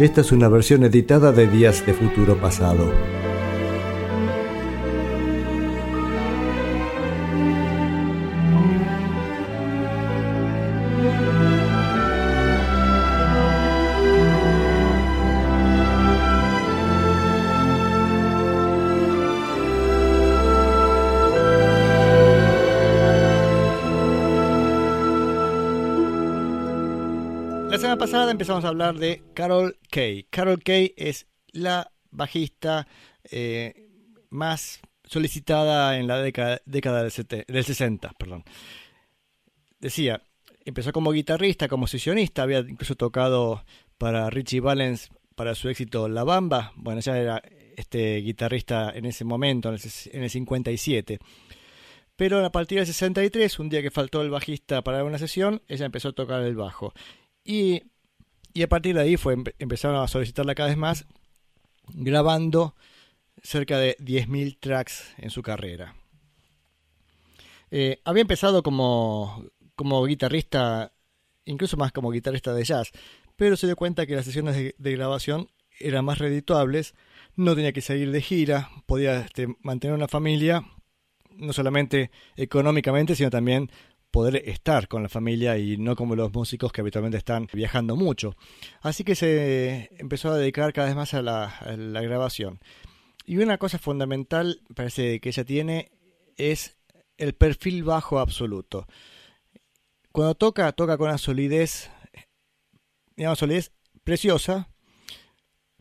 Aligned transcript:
Esta 0.00 0.22
es 0.22 0.32
una 0.32 0.48
versión 0.48 0.82
editada 0.82 1.30
de 1.30 1.46
Días 1.46 1.84
de 1.84 1.92
Futuro 1.92 2.40
Pasado. 2.40 2.90
pasada 28.00 28.30
empezamos 28.30 28.64
a 28.64 28.68
hablar 28.68 28.96
de 28.96 29.22
Carol 29.34 29.76
Carol 30.30 30.62
Kay 30.62 30.94
es 30.96 31.26
la 31.52 31.90
bajista 32.10 32.86
eh, 33.30 33.88
más 34.30 34.80
solicitada 35.04 35.98
en 35.98 36.06
la 36.06 36.20
década, 36.22 36.60
del, 36.64 37.10
60. 37.64 38.12
Perdón. 38.18 38.44
Decía, 39.80 40.22
empezó 40.64 40.92
como 40.92 41.12
guitarrista, 41.12 41.68
como 41.68 41.86
sesionista, 41.86 42.42
había 42.42 42.60
incluso 42.60 42.94
tocado 42.94 43.64
para 43.98 44.30
Richie 44.30 44.60
Valens 44.60 45.10
para 45.34 45.54
su 45.54 45.68
éxito 45.68 46.08
La 46.08 46.24
Bamba. 46.24 46.72
Bueno, 46.76 47.00
ya 47.00 47.18
era 47.18 47.42
este 47.76 48.16
guitarrista 48.18 48.92
en 48.94 49.06
ese 49.06 49.24
momento, 49.24 49.68
en 49.70 49.74
el, 49.74 49.80
en 50.12 50.22
el 50.22 50.30
57. 50.30 51.18
Pero 52.14 52.44
a 52.44 52.52
partir 52.52 52.78
del 52.78 52.86
63, 52.86 53.58
un 53.58 53.70
día 53.70 53.80
que 53.80 53.90
faltó 53.90 54.20
el 54.20 54.30
bajista 54.30 54.82
para 54.82 55.02
una 55.04 55.18
sesión, 55.18 55.62
ella 55.68 55.86
empezó 55.86 56.08
a 56.10 56.12
tocar 56.12 56.42
el 56.42 56.54
bajo. 56.54 56.92
Y, 57.42 57.82
a 58.62 58.68
partir 58.68 58.94
de 58.94 59.02
ahí 59.02 59.16
fue, 59.16 59.36
empezaron 59.58 60.02
a 60.02 60.08
solicitarla 60.08 60.54
cada 60.54 60.68
vez 60.68 60.78
más, 60.78 61.06
grabando 61.88 62.74
cerca 63.42 63.78
de 63.78 63.96
10.000 63.98 64.58
tracks 64.60 65.14
en 65.18 65.30
su 65.30 65.42
carrera. 65.42 65.94
Eh, 67.70 68.00
había 68.04 68.22
empezado 68.22 68.62
como, 68.62 69.44
como 69.76 70.04
guitarrista, 70.04 70.92
incluso 71.44 71.76
más 71.76 71.92
como 71.92 72.10
guitarrista 72.10 72.52
de 72.52 72.64
jazz, 72.64 72.90
pero 73.36 73.56
se 73.56 73.66
dio 73.66 73.76
cuenta 73.76 74.06
que 74.06 74.16
las 74.16 74.24
sesiones 74.24 74.74
de, 74.76 74.92
grabación 74.92 75.48
eran 75.78 76.04
más 76.04 76.18
redituables, 76.18 76.94
no 77.36 77.54
tenía 77.54 77.72
que 77.72 77.80
salir 77.80 78.10
de 78.10 78.20
gira, 78.20 78.70
podía 78.86 79.20
este, 79.20 79.46
mantener 79.62 79.94
una 79.94 80.08
familia, 80.08 80.64
no 81.36 81.52
solamente 81.52 82.10
económicamente, 82.36 83.14
sino 83.14 83.30
también 83.30 83.70
poder 84.10 84.36
estar 84.48 84.88
con 84.88 85.02
la 85.02 85.08
familia 85.08 85.58
y 85.58 85.76
no 85.76 85.96
como 85.96 86.16
los 86.16 86.32
músicos 86.32 86.72
que 86.72 86.80
habitualmente 86.80 87.18
están 87.18 87.46
viajando 87.52 87.96
mucho. 87.96 88.36
Así 88.80 89.04
que 89.04 89.14
se 89.14 89.90
empezó 89.98 90.30
a 90.30 90.38
dedicar 90.38 90.72
cada 90.72 90.88
vez 90.88 90.96
más 90.96 91.14
a 91.14 91.22
la, 91.22 92.00
grabación. 92.02 92.60
Y 93.24 93.38
una 93.38 93.58
cosa 93.58 93.78
fundamental, 93.78 94.62
parece 94.74 95.20
que 95.20 95.28
ella 95.28 95.44
tiene, 95.44 95.92
es 96.36 96.76
el 97.16 97.34
perfil 97.34 97.84
bajo 97.84 98.18
absoluto. 98.18 98.86
Cuando 100.12 100.34
toca, 100.34 100.72
toca 100.72 100.98
con 100.98 101.08
una 101.08 101.18
solidez, 101.18 101.90
digamos, 103.16 103.38
solidez 103.38 103.72
preciosa, 104.02 104.68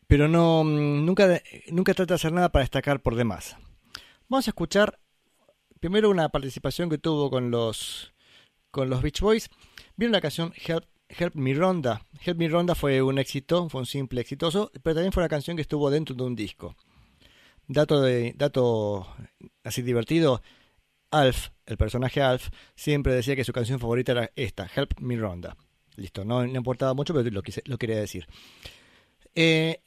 pero 0.05 0.27
no, 0.27 0.63
nunca, 0.63 1.41
nunca 1.71 1.93
trata 1.93 2.13
de 2.13 2.15
hacer 2.15 2.33
nada 2.33 2.51
para 2.51 2.63
destacar 2.63 3.01
por 3.01 3.15
demás. 3.15 3.55
Vamos 4.27 4.47
a 4.47 4.51
escuchar 4.51 4.99
primero 5.79 6.09
una 6.09 6.29
participación 6.29 6.89
que 6.89 6.97
tuvo 6.97 7.31
con 7.31 7.49
los 7.51 8.13
con 8.71 8.89
los 8.89 9.01
Beach 9.01 9.21
Boys. 9.21 9.49
Vieron 9.95 10.13
la 10.13 10.21
canción 10.21 10.53
Help, 10.55 11.35
Me 11.35 11.53
Ronda. 11.53 12.05
Help 12.23 12.37
Me 12.37 12.47
Ronda 12.47 12.75
fue 12.75 13.01
un 13.01 13.19
éxito, 13.19 13.69
fue 13.69 13.81
un 13.81 13.87
simple 13.87 14.21
exitoso, 14.21 14.71
pero 14.83 14.95
también 14.95 15.11
fue 15.11 15.23
una 15.23 15.29
canción 15.29 15.55
que 15.55 15.61
estuvo 15.61 15.89
dentro 15.89 16.15
de 16.15 16.23
un 16.23 16.35
disco. 16.35 16.75
Dato, 17.67 18.01
de, 18.01 18.33
dato 18.35 19.07
así 19.63 19.81
divertido, 19.81 20.41
Alf, 21.11 21.49
el 21.65 21.77
personaje 21.77 22.21
Alf, 22.21 22.49
siempre 22.75 23.13
decía 23.13 23.35
que 23.35 23.43
su 23.43 23.53
canción 23.53 23.79
favorita 23.79 24.11
era 24.11 24.31
esta, 24.35 24.69
Help 24.73 24.99
Me 24.99 25.15
Ronda. 25.17 25.55
Listo, 25.95 26.23
no, 26.23 26.45
importaba 26.45 26.93
mucho, 26.93 27.13
pero 27.13 27.29
lo, 27.29 27.41
lo 27.65 27.77
quería 27.77 27.97
decir. 27.97 28.25
Eh, 29.35 29.81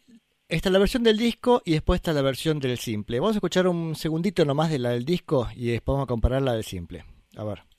esta 0.49 0.69
es 0.69 0.73
la 0.73 0.79
versión 0.79 1.03
del 1.03 1.17
disco 1.17 1.63
y 1.65 1.73
después 1.73 1.99
está 1.99 2.13
la 2.13 2.21
versión 2.21 2.61
del 2.61 2.77
simple. 2.77 3.21
Vamos 3.21 3.37
a 3.37 3.39
escuchar 3.39 3.67
un 3.67 3.95
segundito 3.97 4.45
nomás 4.45 4.71
de 4.71 4.79
la 4.79 4.91
del 4.91 5.05
disco 5.05 5.49
y 5.57 5.69
después 5.69 5.95
vamos 5.95 6.05
a 6.05 6.09
compararla 6.09 6.53
del 6.53 6.65
simple. 6.65 7.07
A 7.37 7.45
ver. 7.45 7.72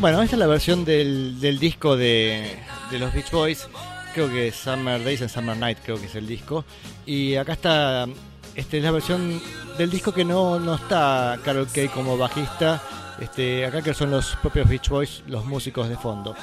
Bueno, 0.00 0.22
esta 0.22 0.36
es 0.36 0.40
la 0.40 0.46
versión 0.46 0.84
del, 0.84 1.58
disco 1.58 1.96
de, 1.96 2.56
los 2.92 3.12
Beach 3.12 3.30
Boys. 3.32 3.68
Creo 4.14 4.28
que 4.28 4.52
Summer 4.52 5.02
Days 5.02 5.22
and 5.22 5.30
Summer 5.30 5.56
Night, 5.56 5.78
creo 5.84 5.98
que 5.98 6.06
es 6.06 6.14
el 6.14 6.26
disco. 6.26 6.64
Y 7.04 7.34
acá 7.34 7.54
está, 7.54 8.06
este 8.54 8.78
es 8.78 8.84
la 8.84 8.92
versión 8.92 9.42
del 9.76 9.90
disco 9.90 10.12
que 10.12 10.24
no, 10.24 10.60
no 10.60 10.76
está 10.76 11.38
Carol 11.44 11.66
Kay 11.66 11.88
como 11.88 12.16
bajista. 12.16 12.80
Este, 13.20 13.66
acá 13.66 13.82
que 13.82 13.92
son 13.92 14.12
los 14.12 14.36
propios 14.36 14.68
Beach 14.68 14.88
Boys, 14.88 15.24
los 15.26 15.44
músicos 15.44 15.88
de 15.88 15.96
fondo. 15.96 16.36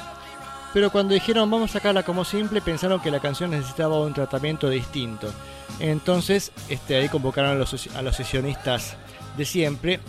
Pero 0.75 0.89
cuando 0.89 1.13
dijeron 1.13 1.49
vamos 1.49 1.69
a 1.69 1.73
sacarla 1.75 2.03
como 2.03 2.25
simple, 2.25 2.59
pensaron 2.59 2.99
que 2.99 3.09
la 3.09 3.21
canción 3.21 3.51
necesitaba 3.51 3.97
un 4.01 4.13
tratamiento 4.13 4.69
distinto. 4.69 5.31
Entonces, 5.79 6.51
este, 6.67 6.97
ahí 6.97 7.07
convocaron 7.07 7.51
a 7.51 7.55
los, 7.55 7.87
a 7.95 8.01
los 8.01 8.13
sesionistas 8.17 8.97
de 9.37 9.45
siempre. 9.45 10.01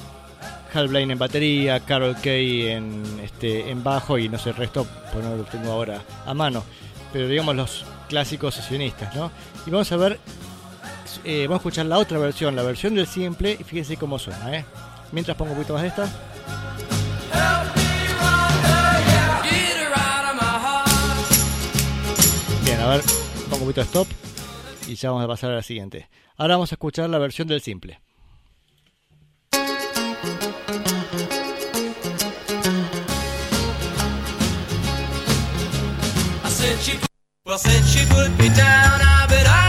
Hal 0.74 0.88
Blaine 0.88 1.12
en 1.12 1.20
batería, 1.20 1.78
Carol 1.78 2.16
Kay 2.20 2.66
en, 2.66 3.04
este, 3.22 3.70
en 3.70 3.84
bajo 3.84 4.18
y 4.18 4.28
no 4.28 4.40
sé 4.40 4.50
el 4.50 4.56
resto, 4.56 4.84
pues 5.12 5.24
no 5.24 5.36
lo 5.36 5.44
tengo 5.44 5.70
ahora 5.70 6.02
a 6.26 6.34
mano. 6.34 6.64
Pero 7.12 7.28
digamos 7.28 7.54
los 7.54 7.84
clásicos 8.08 8.56
sesionistas, 8.56 9.14
¿no? 9.14 9.30
Y 9.68 9.70
vamos 9.70 9.92
a 9.92 9.96
ver, 9.96 10.18
eh, 11.22 11.46
vamos 11.46 11.58
a 11.58 11.62
escuchar 11.62 11.86
la 11.86 11.98
otra 11.98 12.18
versión, 12.18 12.56
la 12.56 12.64
versión 12.64 12.96
del 12.96 13.06
simple, 13.06 13.56
y 13.56 13.62
fíjense 13.62 13.96
cómo 13.96 14.18
suena, 14.18 14.52
¿eh? 14.52 14.64
Mientras 15.12 15.36
pongo 15.36 15.52
un 15.52 15.58
poquito 15.58 15.74
más 15.74 15.82
de 15.82 15.88
esta. 15.90 16.08
A 22.86 22.90
ver, 22.90 23.02
un 23.50 23.58
poquito 23.58 23.80
de 23.80 23.86
stop 23.86 24.06
y 24.86 24.94
ya 24.94 25.10
vamos 25.10 25.24
a 25.24 25.28
pasar 25.28 25.50
a 25.50 25.56
la 25.56 25.62
siguiente. 25.62 26.08
Ahora 26.36 26.54
vamos 26.54 26.70
a 26.70 26.76
escuchar 26.76 27.10
la 27.10 27.18
versión 27.18 27.48
del 27.48 27.60
simple. 27.60 28.00
I 39.48 39.65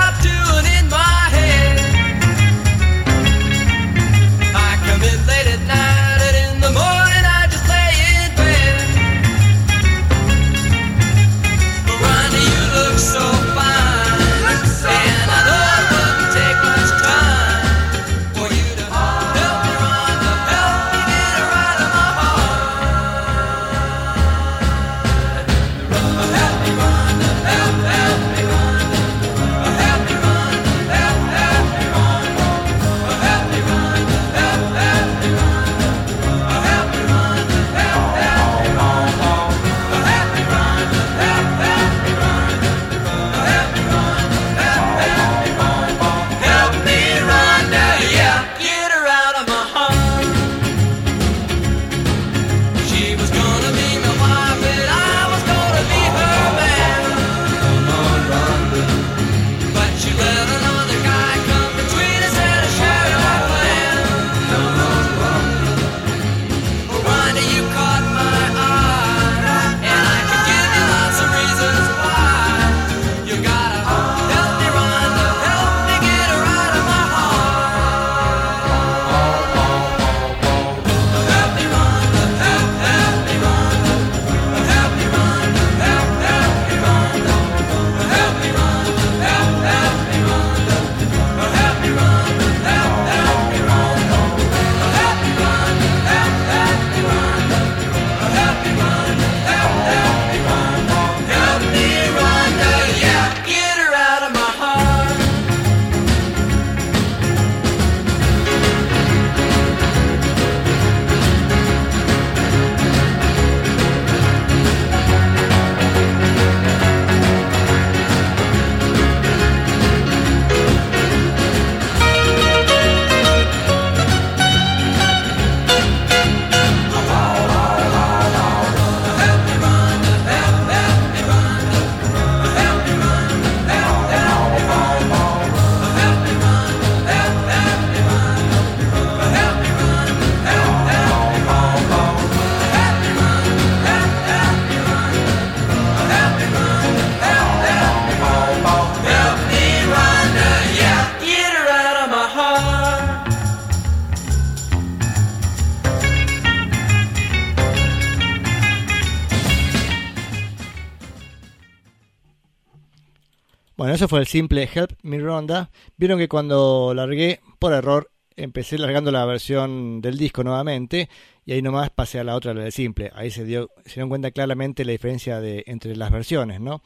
Bueno, 163.88 163.96
eso 163.96 164.10
fue 164.10 164.20
el 164.20 164.28
simple 164.28 164.68
Help 164.76 164.92
Me 165.02 165.18
Ronda. 165.18 165.72
Vieron 165.96 166.20
que 166.20 166.28
cuando 166.28 166.94
largué 166.94 167.40
por 167.58 167.72
error 167.72 168.12
empecé 168.36 168.78
largando 168.78 169.12
la 169.14 169.24
versión 169.24 170.02
del 170.02 170.18
disco 170.18 170.44
nuevamente 170.44 171.08
y 171.46 171.54
ahí 171.54 171.62
nomás 171.62 171.90
pasé 171.90 172.20
a 172.20 172.26
la 172.26 172.36
otra, 172.36 172.54
la 172.54 172.64
del 172.64 172.74
simple. 172.74 173.12
Ahí 173.16 173.32
se 173.32 173.46
dio, 173.46 173.70
se 173.86 173.94
dieron 173.94 174.10
cuenta 174.10 174.32
claramente 174.32 174.84
la 174.84 174.92
diferencia 174.92 175.40
de, 175.40 175.64
entre 175.68 175.96
las 175.96 176.12
versiones, 176.12 176.60
¿no? 176.60 176.82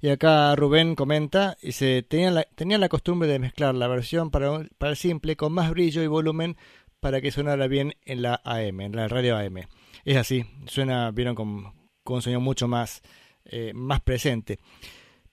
Y 0.00 0.08
acá 0.08 0.56
Rubén 0.56 0.94
comenta, 0.94 1.58
dice, 1.60 2.02
tenían 2.02 2.34
la, 2.34 2.46
la 2.56 2.88
costumbre 2.88 3.28
de 3.28 3.38
mezclar 3.38 3.74
la 3.74 3.86
versión 3.86 4.30
para, 4.30 4.66
para 4.78 4.92
el 4.92 4.96
simple 4.96 5.36
con 5.36 5.52
más 5.52 5.68
brillo 5.68 6.02
y 6.02 6.06
volumen 6.06 6.56
para 7.00 7.20
que 7.20 7.32
sonara 7.32 7.66
bien 7.66 7.96
en 8.06 8.22
la 8.22 8.40
AM, 8.44 8.80
en 8.80 8.96
la 8.96 9.08
radio 9.08 9.36
AM. 9.36 9.58
Es 10.06 10.16
así, 10.16 10.46
suena, 10.68 11.10
vieron, 11.10 11.34
con, 11.34 11.74
con 12.02 12.16
un 12.16 12.22
sonido 12.22 12.40
mucho 12.40 12.66
más, 12.66 13.02
eh, 13.44 13.72
más 13.74 14.00
presente. 14.00 14.58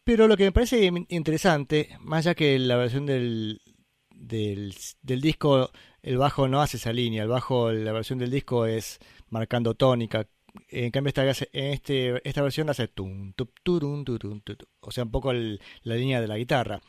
Pero 0.03 0.27
lo 0.27 0.35
que 0.35 0.43
me 0.45 0.51
parece 0.51 0.91
interesante, 1.09 1.97
más 2.01 2.25
allá 2.25 2.35
que 2.35 2.59
la 2.59 2.75
versión 2.75 3.05
del, 3.05 3.61
del, 4.09 5.21
disco, 5.21 5.71
el 6.01 6.17
bajo 6.17 6.47
no 6.47 6.61
hace 6.61 6.77
esa 6.77 6.91
línea, 6.91 7.23
el 7.23 7.29
bajo, 7.29 7.71
la 7.71 7.91
versión 7.93 8.19
del 8.19 8.31
disco 8.31 8.65
es 8.65 8.99
marcando 9.29 9.75
tónica. 9.75 10.27
En 10.69 10.91
cambio, 10.91 11.09
esta, 11.09 11.45
en 11.53 11.73
este, 11.73 12.27
esta 12.27 12.41
versión 12.41 12.69
hace 12.69 12.87
tum, 12.87 13.33
o 14.81 14.91
sea, 14.91 15.03
un 15.05 15.11
poco 15.11 15.33
la 15.33 15.95
línea 15.95 16.21
de 16.21 16.27
la 16.27 16.37
guitarra. 16.37 16.81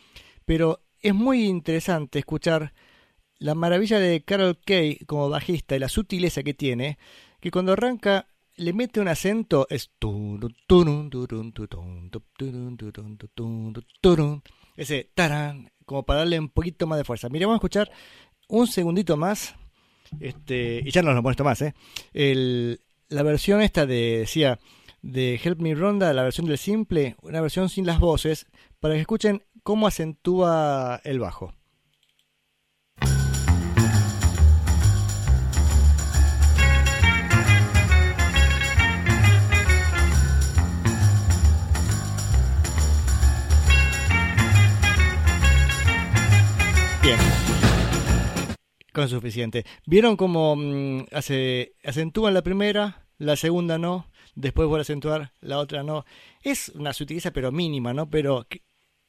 Pero 0.44 0.84
es 1.00 1.14
muy 1.14 1.44
interesante 1.44 2.18
escuchar 2.18 2.74
la 3.38 3.54
maravilla 3.54 3.98
de 3.98 4.22
Carol 4.22 4.58
Kay 4.64 4.98
como 5.06 5.28
bajista 5.28 5.76
y 5.76 5.78
la 5.78 5.88
sutileza 5.88 6.42
que 6.42 6.54
tiene, 6.54 6.98
que 7.40 7.50
cuando 7.50 7.72
arranca 7.72 8.28
le 8.56 8.72
mete 8.72 9.00
un 9.00 9.08
acento, 9.08 9.66
es 9.70 9.90
ese 14.76 15.10
taran, 15.14 15.70
como 15.84 16.04
para 16.04 16.20
darle 16.20 16.38
un 16.38 16.48
poquito 16.48 16.86
más 16.86 16.98
de 16.98 17.04
fuerza. 17.04 17.28
Mira, 17.28 17.46
vamos 17.46 17.56
a 17.56 17.60
escuchar 17.60 17.90
un 18.48 18.66
segundito 18.66 19.16
más, 19.16 19.54
este, 20.20 20.82
y 20.84 20.90
ya 20.90 21.02
no 21.02 21.08
nos 21.08 21.16
lo 21.16 21.22
molesto 21.22 21.44
más, 21.44 21.62
¿eh? 21.62 21.74
El, 22.12 22.80
la 23.08 23.22
versión 23.22 23.60
esta 23.60 23.86
de, 23.86 24.18
decía, 24.20 24.58
de 25.02 25.40
Help 25.42 25.60
Me 25.60 25.74
Ronda, 25.74 26.12
la 26.12 26.22
versión 26.22 26.46
del 26.46 26.58
simple, 26.58 27.16
una 27.22 27.40
versión 27.40 27.68
sin 27.68 27.86
las 27.86 27.98
voces, 27.98 28.46
para 28.80 28.94
que 28.94 29.00
escuchen 29.00 29.42
cómo 29.62 29.86
acentúa 29.86 31.00
el 31.04 31.18
bajo. 31.18 31.54
Con 48.94 49.08
suficiente. 49.08 49.66
¿Vieron 49.86 50.16
cómo 50.16 50.54
mm, 50.54 51.06
hace, 51.10 51.74
acentúan 51.82 52.32
la 52.32 52.42
primera, 52.42 53.08
la 53.18 53.34
segunda 53.34 53.76
no, 53.76 54.08
después 54.36 54.68
vuelve 54.68 54.82
a 54.82 54.88
acentuar, 54.88 55.32
la 55.40 55.58
otra 55.58 55.82
no? 55.82 56.04
Es 56.42 56.68
una 56.68 56.92
sutileza 56.92 57.32
pero 57.32 57.50
mínima, 57.50 57.92
¿no? 57.92 58.08
Pero 58.08 58.46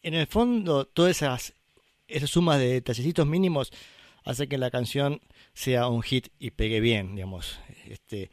en 0.02 0.16
el 0.16 0.26
fondo 0.26 0.86
todas 0.86 1.12
esas, 1.12 1.54
esas 2.08 2.32
sumas 2.32 2.58
de 2.58 2.68
detallecitos 2.70 3.28
mínimos 3.28 3.72
hace 4.24 4.48
que 4.48 4.58
la 4.58 4.72
canción 4.72 5.22
sea 5.54 5.88
un 5.88 6.02
hit 6.02 6.30
y 6.40 6.50
pegue 6.50 6.80
bien, 6.80 7.14
digamos. 7.14 7.60
Este, 7.86 8.32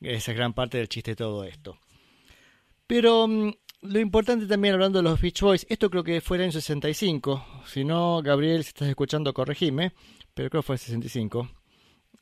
esa 0.00 0.30
es 0.30 0.36
gran 0.38 0.54
parte 0.54 0.78
del 0.78 0.88
chiste 0.88 1.10
de 1.10 1.16
todo 1.16 1.44
esto. 1.44 1.76
Pero 2.86 3.28
mm, 3.28 3.52
lo 3.82 4.00
importante 4.00 4.46
también 4.46 4.72
hablando 4.72 5.00
de 5.00 5.02
los 5.02 5.20
Beach 5.20 5.42
Boys, 5.42 5.66
esto 5.68 5.90
creo 5.90 6.02
que 6.02 6.22
fue 6.22 6.38
en 6.38 6.44
el 6.44 6.44
año 6.46 6.52
65. 6.52 7.46
Si 7.66 7.84
no, 7.84 8.22
Gabriel, 8.22 8.64
si 8.64 8.68
estás 8.68 8.88
escuchando, 8.88 9.34
corregime. 9.34 9.92
Pero 10.34 10.50
creo 10.50 10.62
que 10.62 10.66
fue 10.66 10.74
el 10.76 10.80
65. 10.80 11.48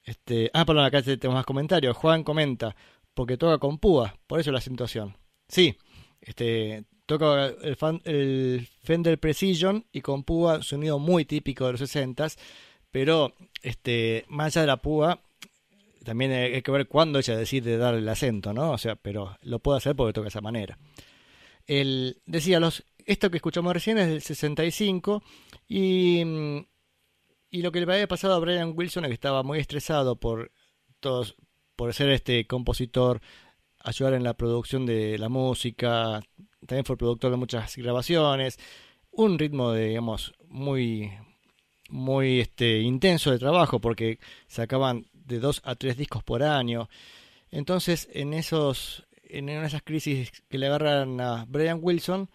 Este, 0.05 0.51
ah, 0.53 0.65
perdón, 0.65 0.85
acá 0.85 1.03
tenemos 1.03 1.35
más 1.35 1.47
comentarios. 1.47 1.97
Juan 1.97 2.25
comenta, 2.25 2.77
porque 3.15 3.37
toca 3.37 3.59
con 3.59 3.79
púa, 3.79 4.15
por 4.27 4.41
eso 4.41 4.53
la 4.53 4.59
acentuación. 4.59 5.17
Sí, 5.49 5.77
este, 6.21 6.85
toca 7.07 7.47
el, 7.47 8.69
Fender 8.83 9.19
Precision 9.19 9.87
y 9.93 10.01
con 10.01 10.25
púa, 10.25 10.63
sonido 10.63 10.99
muy 10.99 11.25
típico 11.25 11.67
de 11.67 11.73
los 11.73 11.81
60 11.81 12.29
pero 12.91 13.35
este, 13.63 14.25
más 14.29 14.49
allá 14.49 14.61
de 14.63 14.67
la 14.67 14.77
púa, 14.77 15.19
también 16.05 16.33
hay 16.33 16.63
que 16.63 16.71
ver 16.71 16.87
cuándo 16.87 17.19
ella 17.19 17.37
decide 17.37 17.79
dar 17.79 17.95
el 17.95 18.09
acento, 18.09 18.53
¿no? 18.53 18.73
O 18.73 18.79
sea, 18.79 18.97
pero 18.97 19.39
lo 19.43 19.61
puede 19.61 19.79
hacer 19.79 19.97
porque 19.97 20.13
toca 20.13 20.25
de 20.25 20.29
esa 20.29 20.43
manera. 20.43 20.79
El, 21.67 22.21
decía, 22.27 22.61
los, 22.61 22.85
esto 23.07 23.31
que 23.31 23.39
escuchamos 23.39 23.73
recién 23.73 23.99
es 23.99 24.09
del 24.09 24.21
65 24.21 25.23
y, 25.69 26.23
y 27.53 27.61
lo 27.61 27.71
que 27.71 27.85
le 27.85 27.93
había 27.93 28.09
pasado 28.09 28.35
a 28.35 28.39
Brian 28.39 28.73
Wilson 28.75 29.05
es 29.05 29.11
que 29.11 29.15
estaba 29.15 29.43
muy 29.43 29.59
estresado 29.59 30.17
por, 30.17 30.51
todos, 31.01 31.37
por 31.77 31.93
ser 31.93 32.09
este 32.09 32.47
compositor, 32.47 33.21
ayudar 33.79 34.15
en 34.15 34.25
la 34.25 34.35
producción 34.35 34.87
de 34.87 35.19
la 35.19 35.29
música, 35.29 36.23
también 36.67 36.87
fue 36.87 36.97
productor 36.97 37.31
de 37.31 37.37
muchas 37.37 37.77
grabaciones, 37.77 38.59
un 39.11 39.39
ritmo, 39.39 39.73
de, 39.73 39.89
digamos, 39.89 40.33
muy, 40.49 41.13
muy 41.91 42.41
este, 42.41 42.81
intenso 42.81 43.31
de 43.31 43.39
trabajo 43.39 43.81
porque 43.81 44.19
sacaban 44.47 45.05
de 45.13 45.39
dos 45.39 45.61
a 45.65 45.75
tres 45.75 45.99
discos 45.99 46.25
por 46.25 46.43
año. 46.43 46.89
Entonces, 47.51 48.09
en 48.15 48.33
esos 48.33 49.07
en 49.25 49.49
esas 49.51 49.83
crisis 49.83 50.31
que 50.49 50.59
le 50.59 50.67
agarran 50.67 51.21
a 51.21 51.47
Brian 51.49 51.81
Wilson, 51.83 52.31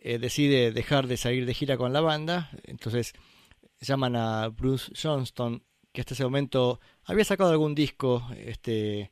eh, 0.00 0.18
decide 0.18 0.72
dejar 0.72 1.06
de 1.06 1.16
salir 1.16 1.44
de 1.44 1.54
gira 1.54 1.76
con 1.76 1.92
la 1.92 2.00
banda. 2.00 2.50
Entonces 2.64 3.14
llaman 3.86 4.16
a 4.16 4.48
Bruce 4.48 4.92
Johnston, 5.00 5.62
que 5.92 6.00
hasta 6.00 6.14
ese 6.14 6.24
momento 6.24 6.80
había 7.04 7.24
sacado 7.24 7.50
algún 7.50 7.74
disco, 7.74 8.26
este, 8.36 9.10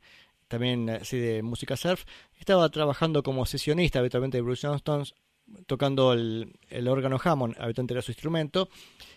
también 0.49 0.91
así 0.91 1.19
de 1.19 1.43
música 1.43 1.77
surf. 1.77 2.05
Estaba 2.39 2.69
trabajando 2.69 3.23
como 3.23 3.47
sesionista 3.47 3.99
habitualmente 3.99 4.39
de 4.39 4.43
Bruce 4.43 4.67
Johnston, 4.67 5.05
tocando 5.67 6.13
el, 6.13 6.59
el 6.69 6.89
órgano 6.89 7.21
Hammond, 7.23 7.55
habitualmente 7.59 7.95
era 7.95 8.03
su 8.03 8.11
instrumento, 8.11 8.69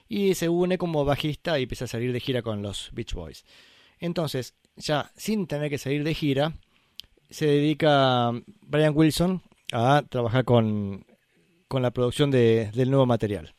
y 0.07 0.35
se 0.35 0.49
une 0.49 0.77
como 0.77 1.05
bajista 1.05 1.59
y 1.59 1.63
empieza 1.63 1.85
a 1.85 1.87
salir 1.87 2.13
de 2.13 2.19
gira 2.19 2.41
con 2.41 2.61
los 2.61 2.89
Beach 2.93 3.13
Boys. 3.13 3.45
Entonces, 3.99 4.55
ya 4.75 5.11
sin 5.15 5.47
tener 5.47 5.69
que 5.69 5.77
salir 5.77 6.03
de 6.03 6.13
gira, 6.13 6.53
se 7.29 7.45
dedica 7.45 8.31
Brian 8.61 8.93
Wilson 8.95 9.41
a 9.71 10.03
trabajar 10.09 10.45
con, 10.45 11.05
con 11.67 11.81
la 11.81 11.91
producción 11.91 12.31
de, 12.31 12.71
del 12.73 12.89
nuevo 12.89 13.05
material. 13.05 13.53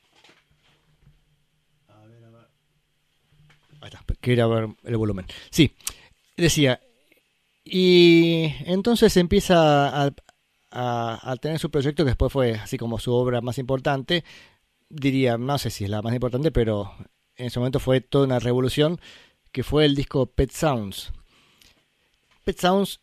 A 1.89 2.07
ver, 2.07 2.25
a 2.25 2.31
ver. 2.31 2.49
Ahí 3.81 3.91
quería 4.21 4.47
ver 4.47 4.69
el 4.85 4.97
volumen. 4.97 5.27
Sí, 5.51 5.75
decía, 6.37 6.81
y 7.65 8.55
entonces 8.65 9.17
empieza 9.17 10.07
a, 10.71 11.37
tener 11.41 11.59
su 11.59 11.71
proyecto 11.71 12.05
que 12.05 12.11
después 12.11 12.33
fue 12.33 12.55
así 12.55 12.79
como 12.79 12.99
su 12.99 13.13
obra 13.13 13.41
más 13.41 13.59
importante. 13.59 14.25
Diría, 14.89 15.39
no 15.39 15.59
sé 15.59 15.71
si 15.71 15.85
es 15.85 15.91
la 15.91 16.03
más 16.03 16.15
importante, 16.15 16.51
pero 16.51 16.93
en 17.37 17.47
ese 17.47 17.59
momento 17.59 17.79
fue 17.79 18.01
toda 18.01 18.27
una 18.27 18.39
revolución, 18.39 19.01
que 19.53 19.63
fue 19.63 19.85
el 19.85 19.95
disco 19.95 20.27
Pet 20.27 20.51
Sounds. 20.51 21.13
Pet 22.45 22.59
Sounds 22.59 23.01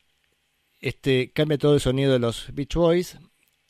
este, 0.80 1.32
cambia 1.32 1.58
todo 1.58 1.74
el 1.74 1.80
sonido 1.80 2.14
de 2.14 2.20
los 2.20 2.54
Beach 2.54 2.76
Boys 2.76 3.18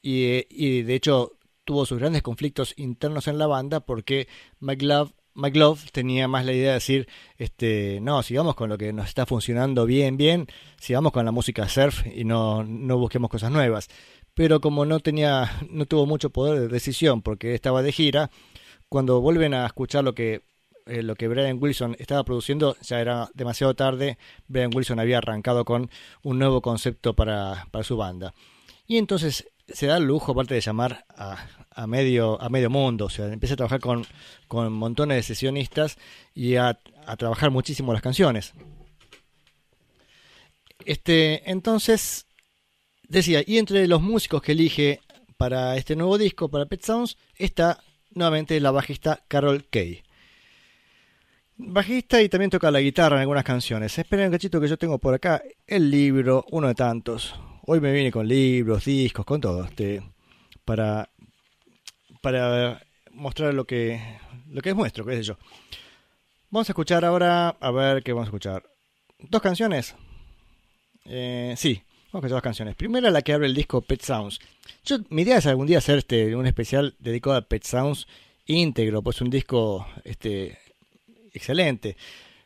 y, 0.02 0.82
de 0.82 0.96
hecho 0.96 1.34
tuvo 1.64 1.86
sus 1.86 2.00
grandes 2.00 2.22
conflictos 2.22 2.74
internos 2.78 3.28
en 3.28 3.38
la 3.38 3.46
banda 3.46 3.82
porque 3.82 4.30
Mike 4.62 4.86
Love, 5.38 5.92
tenía 5.92 6.28
más 6.28 6.46
la 6.46 6.54
idea 6.54 6.70
de 6.70 6.74
decir, 6.76 7.08
este, 7.38 8.00
no, 8.02 8.24
sigamos 8.24 8.56
con 8.56 8.70
lo 8.70 8.78
que 8.78 8.92
nos 8.92 9.08
está 9.08 9.26
funcionando 9.26 9.86
bien, 9.86 10.18
bien, 10.18 10.48
sigamos 10.80 11.12
con 11.12 11.26
la 11.26 11.32
música 11.32 11.70
surf 11.70 12.06
y 12.08 12.24
no, 12.24 12.64
no 12.64 12.98
busquemos 12.98 13.30
cosas 13.30 13.52
nuevas. 13.52 13.88
Pero 14.34 14.62
como 14.62 14.86
no 14.86 15.00
tenía, 15.00 15.52
no 15.70 15.86
tuvo 15.86 16.06
mucho 16.06 16.30
poder 16.30 16.60
de 16.60 16.68
decisión 16.68 17.22
porque 17.22 17.54
estaba 17.54 17.82
de 17.82 17.92
gira, 17.92 18.30
cuando 18.90 19.22
vuelven 19.22 19.54
a 19.54 19.66
escuchar 19.66 20.04
lo 20.04 20.14
que 20.14 20.42
eh, 20.88 21.04
lo 21.04 21.16
que 21.16 21.28
Brian 21.28 21.58
Wilson 21.62 21.96
estaba 22.00 22.24
produciendo 22.24 22.78
ya 22.82 23.02
era 23.02 23.30
demasiado 23.34 23.76
tarde. 23.76 24.18
Brian 24.48 24.72
Wilson 24.74 25.00
había 25.00 25.18
arrancado 25.18 25.66
con 25.66 25.90
un 26.24 26.40
nuevo 26.40 26.62
concepto 26.62 27.14
para, 27.14 27.68
su 27.84 27.98
banda. 27.98 28.34
Y 28.88 28.98
entonces 28.98 29.48
se 29.68 29.88
da 29.88 29.98
el 29.98 30.06
lujo, 30.06 30.32
aparte 30.32 30.54
de 30.54 30.62
llamar 30.62 31.06
a, 31.10 31.88
medio, 31.88 32.42
a 32.42 32.50
medio 32.50 32.70
mundo, 32.70 33.06
o 33.06 33.10
sea, 33.10 33.28
empieza 33.28 33.54
a 33.54 33.58
trabajar 33.58 33.80
con, 33.80 34.06
con 34.48 34.72
montones 34.74 35.18
de 35.18 35.24
sesionistas 35.24 35.98
y 36.34 36.56
a, 36.56 36.80
trabajar 37.18 37.52
muchísimo 37.52 37.94
las 37.94 38.02
canciones. 38.02 38.54
Este, 40.86 41.50
entonces, 41.50 42.28
decía, 43.08 43.44
y 43.46 43.58
entre 43.58 43.88
los 43.88 44.02
músicos 44.02 44.42
que 44.42 44.54
elige 44.54 45.02
para 45.38 45.78
este 45.78 45.96
nuevo 45.96 46.18
disco, 46.18 46.50
para 46.50 46.66
Pet 46.66 46.84
Sounds, 46.84 47.18
está 47.36 47.82
nuevamente 48.12 48.60
la 48.60 48.72
bajista 48.72 49.24
Carol 49.28 49.66
Kay. 49.70 50.04
Bajista 51.58 52.22
y 52.22 52.30
también 52.30 52.52
toca 52.52 52.72
la 52.72 52.82
guitarra 52.82 53.16
en 53.16 53.22
algunas 53.22 53.44
canciones. 53.44 53.98
Esperen 53.98 54.28
un 54.28 54.32
cachito 54.32 54.62
que 54.62 54.68
yo 54.68 54.78
tengo 54.78 55.00
por 55.00 55.14
acá 55.14 55.42
el 55.66 55.90
libro, 55.90 56.46
uno 56.52 56.68
de 56.68 56.76
tantos. 56.76 57.34
Hoy 57.70 57.82
me 57.82 57.92
viene 57.92 58.14
con 58.14 58.26
libros, 58.26 58.86
discos, 58.86 59.26
con 59.26 59.42
todo, 59.42 59.66
este, 59.66 60.02
para, 60.64 61.10
para 62.22 62.82
mostrar 63.12 63.54
lo 63.54 63.68
que, 63.68 64.02
lo 64.50 64.62
que 64.62 64.70
es 64.70 64.76
nuestro, 64.78 65.06
qué 65.06 65.18
sé 65.18 65.24
yo. 65.24 65.38
Vamos 66.50 66.70
a 66.70 66.72
escuchar 66.72 67.04
ahora, 67.04 67.50
a 67.50 67.72
ver 67.72 68.04
qué 68.04 68.14
vamos 68.14 68.28
a 68.28 68.30
escuchar. 68.30 68.64
¿Dos 69.20 69.42
canciones? 69.42 69.96
Eh, 71.04 71.56
sí, 71.58 71.84
vamos 72.14 72.14
a 72.14 72.18
escuchar 72.20 72.36
dos 72.38 72.42
canciones. 72.42 72.76
Primera 72.78 73.12
la 73.12 73.22
que 73.22 73.34
abre 73.34 73.48
el 73.48 73.54
disco 73.54 73.82
Pet 73.82 74.02
Sounds. 74.02 74.40
Yo, 74.86 75.00
mi 75.10 75.24
idea 75.24 75.40
es 75.40 75.46
algún 75.46 75.68
día 75.68 75.80
hacer 75.80 75.98
este, 75.98 76.38
un 76.38 76.48
especial 76.48 76.96
dedicado 77.00 77.36
a 77.36 77.42
Pet 77.42 77.66
Sounds 77.66 78.08
íntegro, 78.46 79.02
pues 79.02 79.20
un 79.20 79.30
disco 79.30 79.86
este, 80.06 80.58
excelente. 81.34 81.98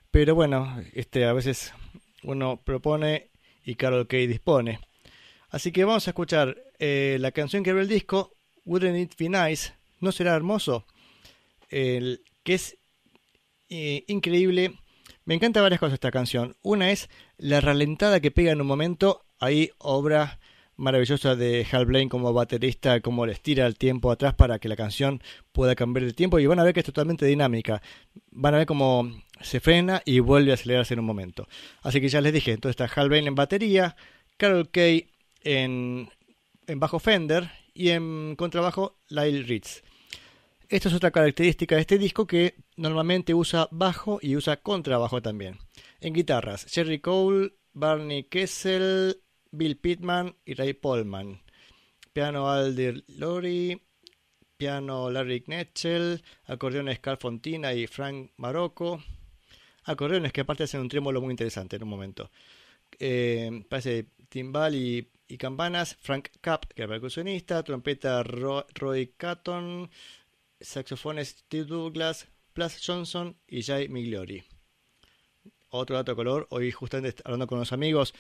Pero 0.10 0.34
bueno, 0.34 0.82
este, 0.96 1.26
a 1.26 1.34
veces 1.34 1.76
uno 2.24 2.60
propone 2.64 3.30
y 3.64 3.76
Carol 3.76 4.08
Kay 4.08 4.26
dispone. 4.26 4.80
Así 5.52 5.72
que 5.72 5.86
vamos 5.86 6.08
a 6.08 6.12
escuchar 6.12 6.58
eh, 6.80 7.18
la 7.20 7.32
canción 7.32 7.64
que 7.64 7.70
abre 7.70 7.84
el 7.84 7.90
disco, 7.90 8.34
Wouldn't 8.66 8.98
It 8.98 9.14
Be 9.20 9.30
Nice, 9.30 9.74
¿No 10.02 10.12
será 10.12 10.36
hermoso? 10.36 10.86
El, 11.70 12.24
que 12.44 12.56
es 12.56 12.78
eh, 13.70 14.04
increíble. 14.08 14.74
Me 15.26 15.36
encanta 15.36 15.62
varias 15.62 15.80
cosas 15.80 15.94
esta 15.94 16.10
canción. 16.10 16.58
Una 16.64 16.92
es 16.92 17.08
la 17.38 17.62
ralentada 17.62 18.20
que 18.20 18.32
pega 18.32 18.52
en 18.52 18.62
un 18.62 18.68
momento. 18.68 19.22
Ahí 19.40 19.70
obra 19.78 20.40
maravillosa 20.76 21.36
de 21.36 21.68
Hal 21.72 21.86
Blaine 21.86 22.10
como 22.10 22.34
baterista, 22.34 23.00
como 23.02 23.28
le 23.28 23.34
estira 23.34 23.68
el 23.68 23.78
tiempo 23.78 24.10
atrás 24.10 24.34
para 24.34 24.58
que 24.58 24.68
la 24.68 24.76
canción 24.76 25.22
pueda 25.52 25.76
cambiar 25.76 26.08
de 26.08 26.14
tiempo. 26.14 26.40
Y 26.40 26.48
van 26.48 26.60
a 26.60 26.64
ver 26.64 26.74
que 26.74 26.80
es 26.80 26.86
totalmente 26.86 27.28
dinámica. 27.28 27.84
Van 28.32 28.56
a 28.56 28.58
ver 28.58 28.66
cómo 28.66 29.08
se 29.40 29.60
frena 29.60 30.02
y 30.04 30.20
vuelve 30.20 30.50
a 30.50 30.56
acelerarse 30.56 30.96
en 30.96 31.02
un 31.02 31.06
momento. 31.06 31.48
Así 31.84 32.02
que 32.02 32.10
ya 32.10 32.22
les 32.22 32.34
dije, 32.34 32.54
entonces 32.54 32.82
está 32.82 33.00
Hal 33.00 33.10
Blaine 33.10 33.28
en 33.28 33.36
batería, 33.36 33.96
Carol 34.38 34.68
Kay 34.72 35.11
en, 35.44 36.10
bajo 36.68 37.00
Fender 37.00 37.50
y 37.74 37.90
en 37.90 38.36
contrabajo 38.36 39.00
Lyle 39.10 39.44
Ritz. 39.44 39.84
Esta 40.70 40.88
es 40.88 40.96
otra 40.96 41.12
característica 41.12 41.76
de 41.76 41.82
este 41.82 41.98
disco 41.98 42.26
que 42.26 42.56
normalmente 42.78 43.34
usa 43.34 43.68
bajo 43.72 44.20
y 44.22 44.38
usa 44.38 44.58
contrabajo 44.58 45.22
también. 45.22 45.60
En 46.00 46.14
guitarras, 46.14 46.66
Jerry 46.70 47.00
Cole, 47.00 47.56
Barney 47.74 48.24
Kessel, 48.24 49.22
Bill 49.52 49.78
Pittman 49.78 50.36
y 50.46 50.54
Ray 50.54 50.74
Polman. 50.74 51.42
Piano 52.14 52.50
Alder 52.50 53.04
Lori, 53.08 53.82
piano 54.58 55.10
Larry 55.10 55.42
Knetchel, 55.42 56.24
acordeones 56.46 57.00
Carl 57.00 57.18
Fontina 57.18 57.74
y 57.74 57.88
Frank 57.88 58.32
Marocco. 58.38 59.04
Acordeones 59.86 60.32
que 60.32 60.42
aparte 60.42 60.64
hacen 60.64 60.82
un 60.82 60.90
trémolo 60.90 61.22
muy 61.22 61.32
interesante 61.32 61.76
en 61.76 61.84
un 61.84 61.90
momento. 61.90 62.30
Eh, 63.00 63.64
parece 63.70 64.08
timbal 64.30 64.76
y, 64.76 65.08
campanas, 65.38 65.98
Frank 66.02 66.30
Capp, 66.42 66.66
que 66.74 66.84
es 66.84 66.88
percusionista, 66.88 67.64
trompeta 67.64 68.22
Roy 68.24 69.14
Catton, 69.16 69.90
saxofones 70.60 71.30
Steve 71.30 71.66
Douglas, 71.66 72.28
Plus 72.54 72.86
Johnson 72.86 73.38
y 73.48 73.64
Jay 73.64 73.88
Migliori. 73.88 74.44
Otro 75.70 75.96
dato 75.96 76.12
de 76.12 76.16
color, 76.18 76.48
hoy 76.50 76.72
justamente 76.72 77.22
hablando 77.24 77.48
con 77.48 77.60
los 77.60 77.72
amigos, 77.72 78.14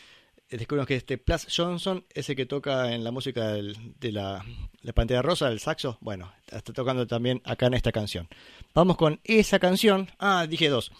eh, 0.49 0.57
descubrimos 0.57 0.87
que 0.87 0.95
este 0.95 1.17
Plus 1.17 1.47
Johnson 1.53 2.05
es 2.13 2.29
el 2.29 2.35
que 2.35 2.45
toca 2.45 2.93
en 2.93 3.03
la 3.03 3.11
música 3.11 3.53
de 3.53 4.11
la, 4.11 4.45
la, 4.81 4.93
pantalla 4.93 5.21
rosa, 5.21 5.49
del 5.49 5.59
saxo. 5.59 5.97
Bueno, 5.99 6.31
está 6.47 6.73
tocando 6.73 7.07
también 7.07 7.41
acá 7.43 7.67
en 7.67 7.73
esta 7.73 7.91
canción. 7.91 8.29
Vamos 8.73 8.95
con 8.95 9.19
esa 9.23 9.59
canción. 9.59 10.09
Ah, 10.17 10.47
dije 10.47 10.69
dos. 10.69 10.91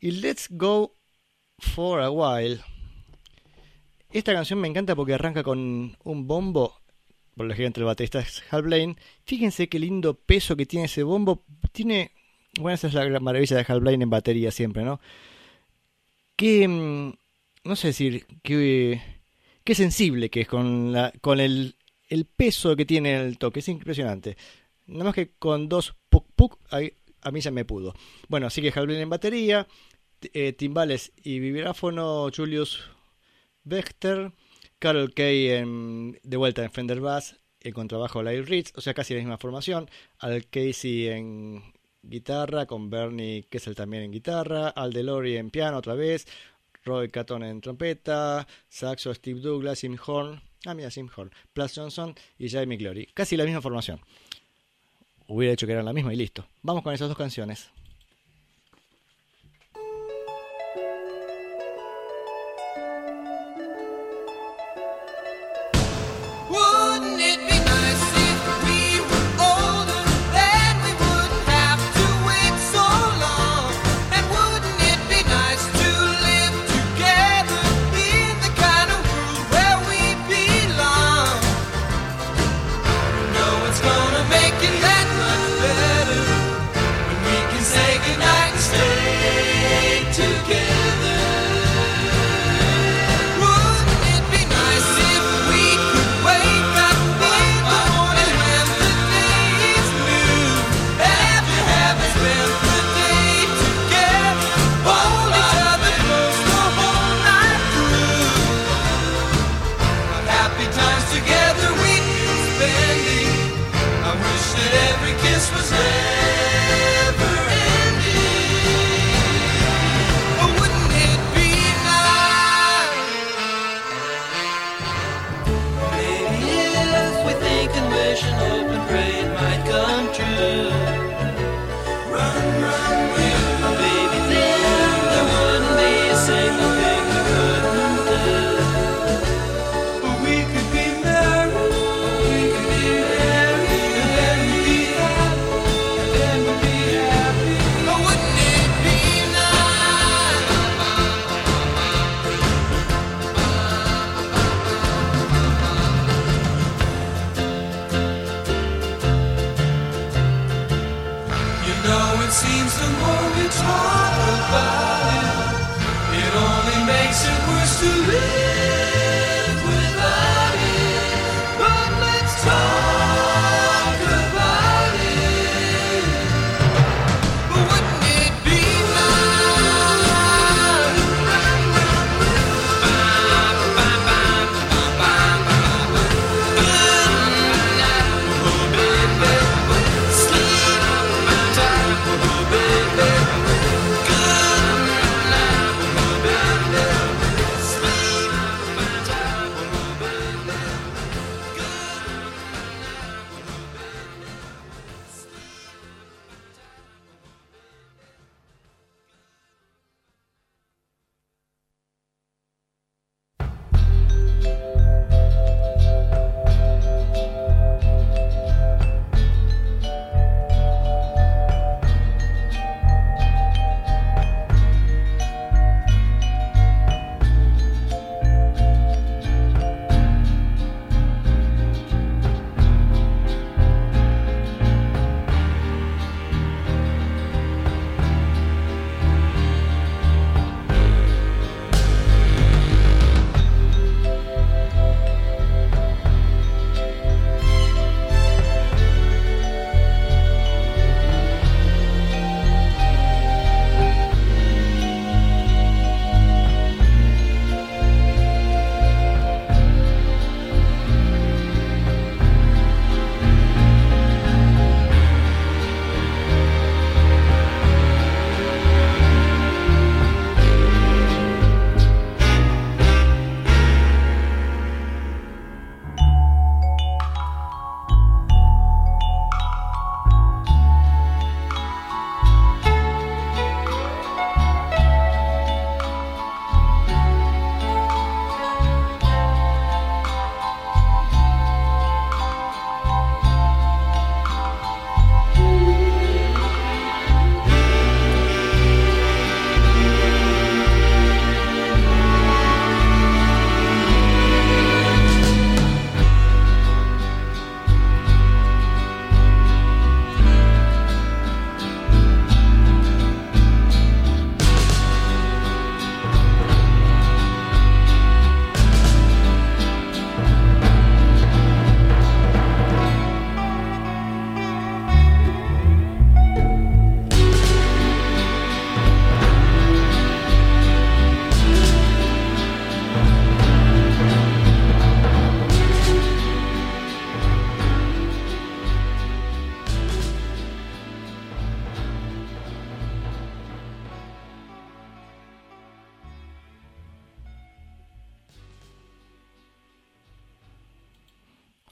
Y 0.00 0.10
Let's 0.10 0.48
Go 0.50 0.96
for 1.58 2.00
a 2.00 2.10
While. 2.10 2.75
Esta 4.16 4.32
canción 4.32 4.58
me 4.60 4.68
encanta 4.68 4.96
porque 4.96 5.12
arranca 5.12 5.42
con 5.42 5.96
un 6.02 6.26
bombo 6.26 6.80
por 7.36 7.44
ejemplo, 7.44 7.66
entre 7.66 7.80
el 7.82 7.86
baterista 7.86 8.20
es 8.20 8.42
Hal 8.50 8.62
Blaine. 8.62 8.96
Fíjense 9.26 9.68
qué 9.68 9.78
lindo 9.78 10.14
peso 10.14 10.56
que 10.56 10.64
tiene 10.64 10.86
ese 10.86 11.02
bombo. 11.02 11.44
Tiene. 11.70 12.12
Bueno, 12.58 12.74
esa 12.76 12.86
es 12.86 12.94
la 12.94 13.20
maravilla 13.20 13.58
de 13.58 13.66
Hal 13.68 13.80
Blaine 13.80 14.04
en 14.04 14.10
batería 14.10 14.50
siempre, 14.50 14.84
¿no? 14.84 15.00
Qué. 16.34 16.66
Mm, 16.66 17.12
no 17.64 17.76
sé 17.76 17.88
decir. 17.88 18.26
Qué, 18.42 19.02
qué 19.64 19.74
sensible 19.74 20.30
que 20.30 20.40
es 20.40 20.48
con, 20.48 20.92
la, 20.92 21.12
con 21.20 21.38
el, 21.38 21.76
el 22.08 22.24
peso 22.24 22.74
que 22.74 22.86
tiene 22.86 23.20
el 23.20 23.36
toque. 23.36 23.60
Es 23.60 23.68
impresionante. 23.68 24.38
Nada 24.86 25.04
más 25.04 25.14
que 25.14 25.32
con 25.38 25.68
dos 25.68 25.94
puk 26.08 26.26
puk, 26.34 26.58
a 26.70 27.30
mí 27.30 27.40
ya 27.42 27.50
me 27.50 27.66
pudo. 27.66 27.94
Bueno, 28.28 28.46
así 28.46 28.62
que 28.62 28.72
Hal 28.74 28.86
Blaine 28.86 29.02
en 29.02 29.10
batería. 29.10 29.68
Eh, 30.32 30.54
timbales 30.54 31.12
y 31.22 31.38
vibráfono 31.38 32.30
Julius 32.34 32.95
Bechter. 33.66 34.32
Carol 34.78 35.12
Kay 35.14 35.48
en, 35.50 36.18
de 36.22 36.36
vuelta 36.36 36.62
en 36.62 36.70
Fender 36.70 37.00
Bass, 37.00 37.36
en 37.60 37.72
contrabajo 37.72 38.22
Larry 38.22 38.42
Ritz, 38.42 38.72
o 38.76 38.80
sea, 38.80 38.94
casi 38.94 39.14
la 39.14 39.20
misma 39.20 39.38
formación. 39.38 39.88
Al 40.18 40.46
Casey 40.46 41.08
en 41.08 41.62
guitarra, 42.02 42.66
con 42.66 42.90
Bernie 42.90 43.46
Kessel 43.50 43.74
también 43.74 44.04
en 44.04 44.12
guitarra. 44.12 44.68
Al 44.68 44.92
Delory 44.92 45.36
en 45.36 45.50
piano 45.50 45.78
otra 45.78 45.94
vez. 45.94 46.26
Roy 46.84 47.08
Catton 47.08 47.42
en 47.42 47.60
trompeta. 47.60 48.46
Saxo 48.68 49.12
Steve 49.14 49.40
Douglas, 49.40 49.80
Sim 49.80 49.96
Horn. 50.04 50.40
Ah, 50.66 50.74
mira, 50.74 50.90
Sim 50.90 51.08
Horn. 51.14 51.32
Plus 51.52 51.74
Johnson 51.74 52.14
y 52.38 52.48
Jamie 52.48 52.76
Glory. 52.78 53.06
Casi 53.14 53.36
la 53.36 53.44
misma 53.44 53.62
formación. 53.62 54.00
Hubiera 55.26 55.54
hecho 55.54 55.66
que 55.66 55.72
eran 55.72 55.86
la 55.86 55.92
misma 55.92 56.14
y 56.14 56.16
listo. 56.16 56.46
Vamos 56.62 56.82
con 56.82 56.94
esas 56.94 57.08
dos 57.08 57.16
canciones. 57.16 57.70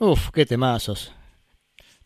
Uf, 0.07 0.29
qué 0.33 0.45
temazos. 0.45 1.13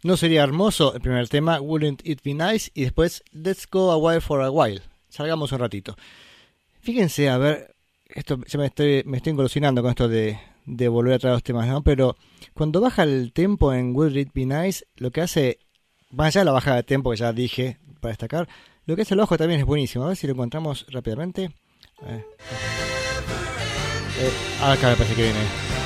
¿No 0.05 0.17
sería 0.17 0.45
hermoso 0.45 0.95
el 0.95 1.01
primer 1.01 1.29
tema, 1.29 1.61
Wouldn't 1.61 2.07
It 2.07 2.21
Be 2.23 2.33
Nice? 2.33 2.71
Y 2.73 2.83
después, 2.83 3.25
Let's 3.33 3.67
Go 3.69 3.91
a 3.91 3.97
While 3.97 4.21
for 4.21 4.41
a 4.41 4.53
While. 4.53 4.83
Salgamos 5.09 5.51
un 5.51 5.59
ratito. 5.59 5.97
Fíjense, 6.81 7.29
a 7.29 7.39
ver, 7.39 7.75
esto 8.07 8.39
ya 8.47 8.57
me 8.61 8.67
estoy, 8.67 9.03
me 9.05 9.17
estoy 9.17 9.33
engolosinando 9.33 9.83
con 9.83 9.91
esto 9.91 10.07
de, 10.07 10.39
de 10.65 10.87
volver 10.87 11.15
a 11.15 11.19
traer 11.19 11.35
los 11.35 11.43
temas, 11.43 11.67
¿no? 11.67 11.83
Pero 11.83 12.15
cuando 12.55 12.81
baja 12.81 13.03
el 13.03 13.33
tempo 13.33 13.73
en 13.73 13.97
Wouldn't 13.97 14.29
It 14.29 14.33
Be 14.33 14.47
Nice, 14.47 14.85
lo 14.95 15.11
que 15.11 15.23
hace, 15.23 15.59
más 16.13 16.29
allá 16.29 16.43
de 16.43 16.45
la 16.45 16.53
bajada 16.53 16.77
de 16.77 16.85
tempo 16.85 17.11
que 17.11 17.17
ya 17.17 17.33
dije 17.33 17.79
para 18.01 18.13
destacar, 18.13 18.49
lo 18.87 18.95
que 18.95 19.03
hace 19.03 19.15
el 19.15 19.21
ojo 19.21 19.37
también 19.37 19.59
es 19.59 19.67
buenísimo. 19.67 20.05
A 20.05 20.09
ver 20.09 20.17
si 20.17 20.29
lo 20.29 20.35
encontramos 20.35 20.87
rápidamente. 20.89 21.51
Eh, 22.07 22.25
acá 24.63 24.91
me 24.91 24.95
parece 24.95 25.17
que 25.17 25.23
viene. 25.23 25.78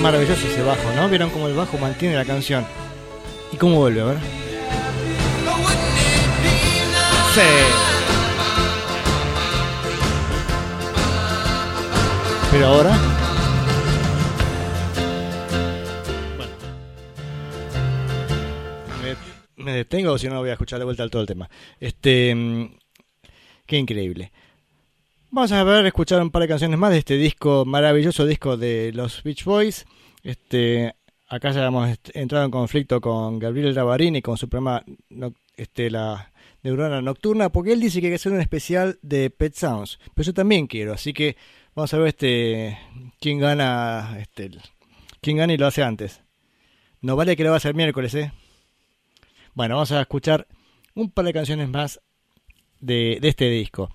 Maravilloso 0.00 0.46
ese 0.46 0.62
bajo, 0.62 0.90
¿no? 0.96 1.08
Vieron 1.08 1.28
cómo 1.30 1.48
el 1.48 1.54
bajo 1.54 1.76
mantiene 1.76 2.14
la 2.16 2.24
canción. 2.24 2.64
¿Y 3.52 3.56
cómo 3.56 3.76
vuelve? 3.76 4.00
A 4.00 4.04
ver. 4.04 4.18
Sí. 7.34 7.97
Ahora. 12.64 12.94
Me, 19.56 19.72
detengo 19.72 20.16
si 20.18 20.28
no 20.28 20.38
voy 20.38 20.50
a 20.50 20.52
escuchar 20.52 20.78
de 20.78 20.84
vuelta 20.84 21.08
todo 21.08 21.22
el 21.22 21.28
tema. 21.28 21.48
Este. 21.80 22.34
mm, 22.34 22.66
Qué 23.66 23.76
increíble. 23.76 24.32
Vamos 25.30 25.52
a 25.52 25.62
ver, 25.62 25.84
escuchar 25.84 26.22
un 26.22 26.30
par 26.30 26.40
de 26.42 26.48
canciones 26.48 26.78
más 26.78 26.90
de 26.90 26.98
este 26.98 27.16
disco, 27.18 27.64
maravilloso 27.66 28.24
disco 28.24 28.56
de 28.56 28.92
los 28.94 29.22
Beach 29.22 29.44
Boys. 29.44 29.84
Este, 30.22 30.94
acá 31.28 31.50
ya 31.50 31.66
hemos 31.66 31.98
entrado 32.14 32.46
en 32.46 32.50
conflicto 32.50 33.00
con 33.02 33.38
Gabriel 33.38 33.74
Ravarini 33.74 34.22
con 34.22 34.38
su 34.38 34.48
programa 34.48 34.82
no- 35.10 35.34
este, 35.56 35.90
La 35.90 36.32
Neurona 36.62 37.02
Nocturna, 37.02 37.50
porque 37.50 37.72
él 37.74 37.80
dice 37.80 38.00
que 38.00 38.06
hay 38.06 38.12
que 38.12 38.16
hacer 38.16 38.32
un 38.32 38.40
especial 38.40 38.98
de 39.02 39.28
Pet 39.28 39.54
Sounds. 39.54 39.98
Pero 40.14 40.26
yo 40.26 40.32
también 40.34 40.66
quiero, 40.66 40.94
así 40.94 41.12
que 41.12 41.36
vamos 41.78 41.94
a 41.94 41.98
ver 41.98 42.08
este 42.08 42.76
quién 43.20 43.38
gana, 43.38 44.18
este, 44.18 44.50
quién 45.20 45.36
gana 45.36 45.52
y 45.52 45.56
lo 45.56 45.68
hace 45.68 45.84
antes. 45.84 46.22
No 47.00 47.14
vale 47.14 47.36
que 47.36 47.44
lo 47.44 47.50
va 47.50 47.56
a 47.56 47.58
hacer 47.58 47.76
miércoles, 47.76 48.12
¿eh? 48.14 48.32
Bueno, 49.54 49.76
vamos 49.76 49.92
a 49.92 50.00
escuchar 50.00 50.48
un 50.96 51.12
par 51.12 51.24
de 51.24 51.32
canciones 51.32 51.68
más 51.68 52.00
de, 52.80 53.18
de 53.20 53.28
este 53.28 53.48
disco. 53.48 53.90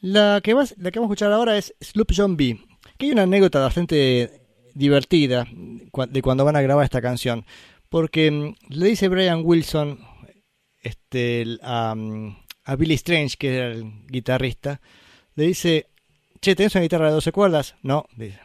La 0.00 0.40
que, 0.44 0.54
vas, 0.54 0.76
la 0.78 0.92
que 0.92 1.00
vamos 1.00 1.10
a 1.10 1.14
escuchar 1.14 1.32
ahora 1.32 1.58
es 1.58 1.74
Sloop 1.80 2.12
John 2.16 2.36
B. 2.36 2.60
Que 2.96 3.06
hay 3.06 3.12
una 3.12 3.22
anécdota 3.22 3.58
bastante 3.58 4.40
divertida 4.74 5.44
de 5.50 6.22
cuando 6.22 6.44
van 6.44 6.54
a 6.54 6.62
grabar 6.62 6.84
esta 6.84 7.02
canción. 7.02 7.44
Porque 7.88 8.30
mm, 8.30 8.54
le 8.68 8.86
dice 8.86 9.08
Brian 9.08 9.42
Wilson 9.44 9.98
este, 10.80 11.58
a, 11.62 11.96
a 12.64 12.76
Billy 12.76 12.94
Strange, 12.94 13.36
que 13.36 13.56
era 13.56 13.72
el 13.72 14.06
guitarrista, 14.06 14.80
le 15.34 15.46
dice, 15.46 15.86
che, 16.42 16.54
¿tenés 16.54 16.74
una 16.74 16.82
guitarra 16.82 17.06
de 17.06 17.12
12 17.12 17.32
cuerdas? 17.32 17.76
No, 17.82 18.04
dice. 18.16 18.38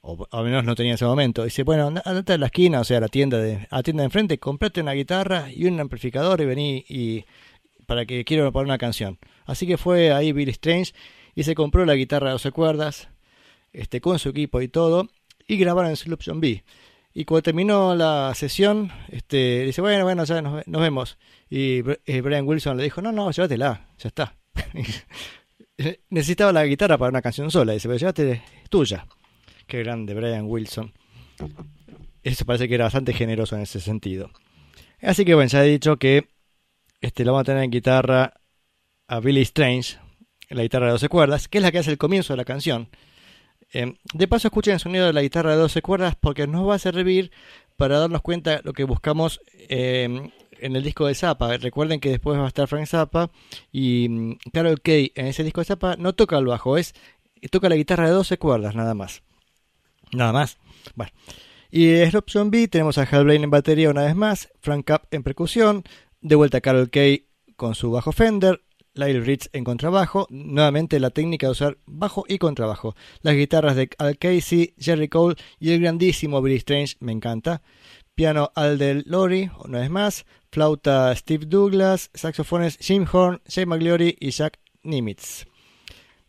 O 0.00 0.26
al 0.30 0.44
menos 0.44 0.64
no 0.64 0.74
tenía 0.74 0.92
en 0.92 0.94
ese 0.94 1.04
momento. 1.04 1.44
Dice, 1.44 1.62
bueno, 1.62 1.88
anda- 1.88 2.02
andate 2.06 2.32
a 2.32 2.38
la 2.38 2.46
esquina, 2.46 2.80
o 2.80 2.84
sea, 2.84 2.96
a 2.98 3.00
la 3.00 3.08
tienda 3.08 3.36
de, 3.38 3.66
a 3.70 3.76
la 3.76 3.82
tienda 3.82 4.00
de 4.02 4.06
enfrente, 4.06 4.38
comprate 4.38 4.80
una 4.80 4.92
guitarra 4.92 5.50
y 5.52 5.66
un 5.66 5.78
amplificador 5.78 6.40
y 6.40 6.46
vení 6.46 6.84
y 6.88 7.24
para 7.86 8.06
que 8.06 8.24
quiero 8.24 8.50
poner 8.52 8.66
una 8.66 8.78
canción. 8.78 9.18
Así 9.44 9.66
que 9.66 9.76
fue 9.76 10.12
ahí 10.12 10.32
Billy 10.32 10.52
Strange 10.52 10.94
y 11.34 11.42
se 11.42 11.54
compró 11.54 11.84
la 11.84 11.94
guitarra 11.96 12.28
de 12.28 12.32
12 12.32 12.50
cuerdas, 12.52 13.08
este, 13.72 14.00
con 14.00 14.18
su 14.18 14.30
equipo 14.30 14.62
y 14.62 14.68
todo, 14.68 15.08
y 15.46 15.56
grabaron 15.58 15.90
en 15.90 16.16
John 16.24 16.40
B. 16.40 16.64
Y 17.12 17.24
cuando 17.24 17.42
terminó 17.42 17.94
la 17.96 18.32
sesión, 18.34 18.90
este, 19.08 19.64
dice, 19.64 19.80
bueno, 19.80 20.04
bueno, 20.04 20.24
ya 20.24 20.40
nos, 20.40 20.66
nos 20.66 20.80
vemos. 20.80 21.18
Y 21.50 21.82
eh, 22.06 22.20
Brian 22.20 22.46
Wilson 22.46 22.76
le 22.76 22.84
dijo, 22.84 23.02
no, 23.02 23.10
no, 23.10 23.30
llévatela, 23.32 23.88
ya 23.98 24.08
está. 24.08 24.36
Necesitaba 26.10 26.52
la 26.52 26.64
guitarra 26.64 26.98
para 26.98 27.10
una 27.10 27.22
canción 27.22 27.50
sola, 27.50 27.72
dice, 27.72 27.88
pero 27.88 27.98
llévate, 27.98 28.32
es 28.32 28.70
tuya. 28.70 29.06
Qué 29.66 29.78
grande, 29.82 30.14
Brian 30.14 30.46
Wilson. 30.46 30.92
Eso 32.22 32.44
parece 32.44 32.68
que 32.68 32.74
era 32.74 32.84
bastante 32.84 33.12
generoso 33.12 33.56
en 33.56 33.62
ese 33.62 33.80
sentido. 33.80 34.30
Así 35.00 35.24
que 35.24 35.34
bueno, 35.34 35.48
ya 35.48 35.64
he 35.64 35.68
dicho 35.68 35.96
que 35.96 36.28
este, 37.00 37.24
lo 37.24 37.32
vamos 37.32 37.42
a 37.42 37.52
tener 37.52 37.64
en 37.64 37.70
guitarra 37.70 38.34
a 39.06 39.20
Billy 39.20 39.40
Strange, 39.42 39.96
la 40.50 40.62
guitarra 40.62 40.86
de 40.86 40.92
12 40.92 41.08
cuerdas, 41.08 41.48
que 41.48 41.58
es 41.58 41.62
la 41.62 41.72
que 41.72 41.78
hace 41.78 41.90
el 41.90 41.98
comienzo 41.98 42.32
de 42.32 42.36
la 42.36 42.44
canción. 42.44 42.88
Eh, 43.72 43.94
de 44.12 44.28
paso, 44.28 44.48
escuchen 44.48 44.74
el 44.74 44.80
sonido 44.80 45.06
de 45.06 45.12
la 45.12 45.22
guitarra 45.22 45.52
de 45.52 45.56
12 45.56 45.80
cuerdas 45.80 46.14
porque 46.20 46.46
nos 46.46 46.68
va 46.68 46.74
a 46.74 46.78
servir 46.78 47.30
para 47.76 47.98
darnos 47.98 48.20
cuenta 48.20 48.60
lo 48.64 48.72
que 48.72 48.84
buscamos 48.84 49.40
eh, 49.68 50.30
en 50.60 50.76
el 50.76 50.82
disco 50.82 51.06
de 51.06 51.14
Zappa. 51.14 51.56
Recuerden 51.56 52.00
que 52.00 52.10
después 52.10 52.38
va 52.38 52.44
a 52.44 52.48
estar 52.48 52.68
Frank 52.68 52.86
Zappa 52.86 53.30
y 53.72 54.08
mm, 54.08 54.36
Carol 54.52 54.80
Kay 54.80 55.12
en 55.14 55.26
ese 55.26 55.44
disco 55.44 55.60
de 55.60 55.66
Zappa 55.66 55.96
no 55.96 56.14
toca 56.14 56.38
el 56.38 56.46
bajo, 56.46 56.76
es 56.76 56.94
toca 57.50 57.68
la 57.68 57.76
guitarra 57.76 58.06
de 58.06 58.12
12 58.12 58.38
cuerdas 58.38 58.74
nada 58.74 58.94
más. 58.94 59.22
Nada 60.12 60.32
más. 60.32 60.58
Bueno. 60.94 61.12
Y 61.70 61.88
en 61.88 62.10
Slop 62.10 62.28
Zombie 62.28 62.68
tenemos 62.68 62.98
a 62.98 63.02
Hal 63.02 63.24
Blaine 63.24 63.44
en 63.44 63.50
batería 63.50 63.90
una 63.90 64.02
vez 64.02 64.16
más, 64.16 64.50
Frank 64.60 64.84
Capp 64.84 65.12
en 65.14 65.22
percusión, 65.22 65.84
de 66.20 66.34
vuelta 66.34 66.60
Carol 66.60 66.90
Kay 66.90 67.26
con 67.56 67.76
su 67.76 67.92
bajo 67.92 68.10
Fender, 68.10 68.62
Lyle 68.94 69.20
Ritz 69.20 69.48
en 69.52 69.62
contrabajo, 69.62 70.26
nuevamente 70.30 70.98
la 70.98 71.10
técnica 71.10 71.46
de 71.46 71.52
usar 71.52 71.78
bajo 71.86 72.24
y 72.26 72.38
contrabajo. 72.38 72.96
Las 73.22 73.34
guitarras 73.34 73.76
de 73.76 73.88
Al 73.98 74.18
Casey, 74.18 74.74
Jerry 74.78 75.08
Cole 75.08 75.36
y 75.60 75.72
el 75.72 75.80
grandísimo 75.80 76.42
Billy 76.42 76.56
Strange, 76.56 76.96
me 77.00 77.12
encanta. 77.12 77.62
Piano 78.20 78.52
Al 78.54 78.76
Del 78.76 79.04
Lori, 79.06 79.50
una 79.64 79.78
vez 79.78 79.88
más. 79.88 80.26
Flauta 80.50 81.16
Steve 81.16 81.46
Douglas, 81.46 82.10
saxofones 82.12 82.76
Jim 82.76 83.06
Horn, 83.10 83.40
Jay 83.48 83.64
McGlory 83.64 84.14
y 84.20 84.30
Jack 84.30 84.58
Nimitz. 84.82 85.46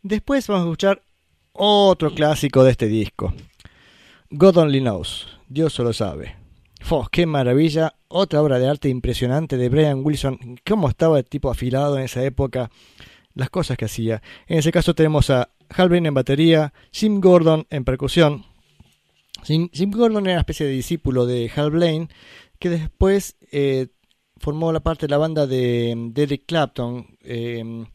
Después 0.00 0.46
vamos 0.46 0.62
a 0.62 0.68
escuchar 0.68 1.02
otro 1.52 2.14
clásico 2.14 2.64
de 2.64 2.70
este 2.70 2.86
disco. 2.86 3.34
God 4.30 4.56
Only 4.56 4.80
Knows, 4.80 5.38
Dios 5.48 5.74
solo 5.74 5.92
sabe. 5.92 6.34
¡Fo, 6.80 7.06
¡Qué 7.12 7.26
maravilla! 7.26 7.92
Otra 8.08 8.40
obra 8.40 8.58
de 8.58 8.70
arte 8.70 8.88
impresionante 8.88 9.58
de 9.58 9.68
Brian 9.68 10.00
Wilson. 10.02 10.60
¿Cómo 10.66 10.88
estaba 10.88 11.18
el 11.18 11.26
tipo 11.26 11.50
afilado 11.50 11.98
en 11.98 12.04
esa 12.04 12.24
época? 12.24 12.70
Las 13.34 13.50
cosas 13.50 13.76
que 13.76 13.84
hacía. 13.84 14.22
En 14.46 14.56
ese 14.56 14.72
caso 14.72 14.94
tenemos 14.94 15.28
a 15.28 15.50
Hal 15.68 15.90
Blaine 15.90 16.08
en 16.08 16.14
batería, 16.14 16.72
Jim 16.90 17.20
Gordon 17.20 17.66
en 17.68 17.84
percusión. 17.84 18.46
Jim, 19.44 19.68
Gordon 19.90 20.24
era 20.26 20.34
una 20.34 20.40
especie 20.40 20.66
de 20.66 20.72
discípulo 20.72 21.26
de 21.26 21.50
Hal 21.54 21.70
Blaine 21.70 22.08
que 22.58 22.70
después 22.70 23.36
eh, 23.50 23.88
formó 24.36 24.72
la 24.72 24.80
parte 24.80 25.06
de 25.06 25.10
la 25.10 25.18
banda 25.18 25.46
de, 25.46 25.94
de 26.12 26.22
Eric 26.22 26.44
Clapton. 26.46 27.06
eh, 27.22 27.86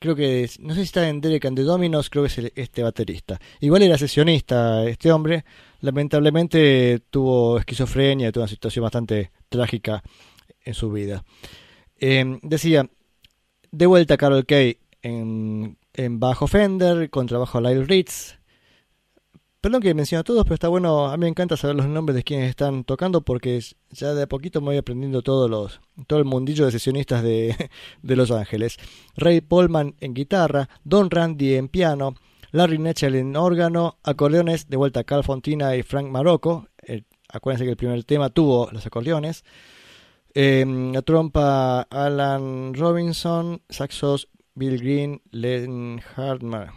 creo 0.00 0.16
que, 0.16 0.48
no 0.60 0.74
sé 0.74 0.80
si 0.80 0.86
está 0.86 1.08
en 1.08 1.20
Derek 1.20 1.44
and 1.44 1.56
the 1.56 1.62
Dominos, 1.62 2.10
creo 2.10 2.24
que 2.24 2.28
es 2.28 2.52
este 2.56 2.82
baterista. 2.82 3.38
Igual 3.60 3.82
era 3.82 3.98
sesionista 3.98 4.84
este 4.88 5.12
hombre, 5.12 5.44
lamentablemente 5.80 7.00
tuvo 7.10 7.58
esquizofrenia, 7.58 8.32
tuvo 8.32 8.44
una 8.44 8.48
situación 8.48 8.82
bastante 8.82 9.30
trágica 9.48 10.02
en 10.64 10.74
su 10.74 10.90
vida. 10.90 11.24
Eh, 11.98 12.38
decía, 12.42 12.88
de 13.70 13.86
vuelta 13.86 14.16
Carol 14.16 14.46
Kay 14.46 14.78
en, 15.02 15.76
bajo 16.18 16.46
Fender, 16.46 17.10
contrabajo 17.10 17.60
Lyle 17.60 17.84
Ritz. 17.84 18.38
Perdón 19.60 19.82
que 19.82 19.92
menciono 19.92 20.20
a 20.20 20.24
todos, 20.24 20.44
pero 20.44 20.54
está 20.54 20.68
bueno, 20.68 21.08
a 21.08 21.16
mí 21.18 21.24
me 21.24 21.28
encanta 21.28 21.54
saber 21.54 21.76
los 21.76 21.86
nombres 21.86 22.16
de 22.16 22.22
quienes 22.22 22.48
están 22.48 22.82
tocando 22.84 23.20
porque 23.20 23.60
ya 23.90 24.14
de 24.14 24.22
a 24.22 24.26
poquito 24.26 24.62
me 24.62 24.68
voy 24.68 24.78
aprendiendo 24.78 25.20
todos 25.20 25.50
los, 25.50 25.82
todo 26.06 26.18
el 26.18 26.24
mundillo 26.24 26.64
de 26.64 26.72
sesionistas 26.72 27.22
de, 27.22 27.54
de 28.02 28.16
Los 28.16 28.30
Ángeles. 28.30 28.78
Ray 29.16 29.42
Polman 29.42 29.96
en 30.00 30.14
guitarra, 30.14 30.70
Don 30.82 31.10
Randy 31.10 31.56
en 31.56 31.68
piano, 31.68 32.14
Larry 32.52 32.78
Netchell 32.78 33.16
en 33.16 33.36
órgano, 33.36 33.98
acordeones, 34.02 34.70
de 34.70 34.78
vuelta 34.78 35.04
Carl 35.04 35.24
Fontina 35.24 35.76
y 35.76 35.82
Frank 35.82 36.08
Marocco. 36.08 36.68
Acuérdense 37.28 37.64
que 37.64 37.70
el 37.70 37.76
primer 37.76 38.02
tema 38.04 38.30
tuvo 38.30 38.70
los 38.72 38.86
acordeones. 38.86 39.44
Eh, 40.32 40.64
la 40.66 41.02
trompa 41.02 41.82
Alan 41.82 42.72
Robinson, 42.72 43.60
saxos 43.68 44.28
Bill 44.54 44.78
Green, 44.78 45.22
Len 45.32 46.00
Hartman, 46.16 46.70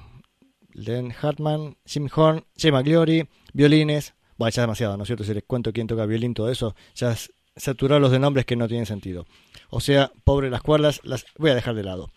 Len 0.73 1.13
Hartman, 1.19 1.77
Jim 1.85 2.09
Horn, 2.13 2.45
Jay 2.57 2.71
McGlory, 2.71 3.27
violines. 3.53 4.13
Bueno, 4.37 4.51
ya 4.51 4.61
es 4.61 4.63
demasiado, 4.63 4.97
¿no 4.97 5.03
es 5.03 5.07
cierto? 5.07 5.23
Si 5.23 5.33
les 5.33 5.43
cuento 5.43 5.71
quién 5.71 5.87
toca 5.87 6.05
violín, 6.05 6.33
todo 6.33 6.49
eso, 6.49 6.75
ya 6.95 7.11
es 7.11 7.31
saturarlos 7.55 8.11
de 8.11 8.19
nombres 8.19 8.45
que 8.45 8.55
no 8.55 8.67
tienen 8.67 8.85
sentido. 8.85 9.25
O 9.69 9.79
sea, 9.79 10.11
pobre 10.23 10.49
las 10.49 10.61
cuerdas, 10.61 11.01
las 11.03 11.25
voy 11.37 11.51
a 11.51 11.55
dejar 11.55 11.75
de 11.75 11.83
lado. 11.83 12.09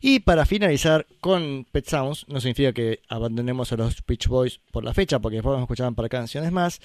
Y 0.00 0.20
para 0.20 0.44
finalizar 0.44 1.06
con 1.20 1.66
Pet 1.70 1.86
Sounds, 1.86 2.26
no 2.28 2.40
significa 2.40 2.72
que 2.72 3.00
abandonemos 3.08 3.72
a 3.72 3.76
los 3.76 4.04
Beach 4.06 4.26
Boys 4.26 4.60
por 4.70 4.84
la 4.84 4.92
fecha, 4.92 5.18
porque 5.18 5.36
después 5.36 5.52
vamos 5.52 5.62
a 5.62 5.64
escuchar 5.64 5.94
para 5.94 6.08
canciones 6.08 6.52
más. 6.52 6.80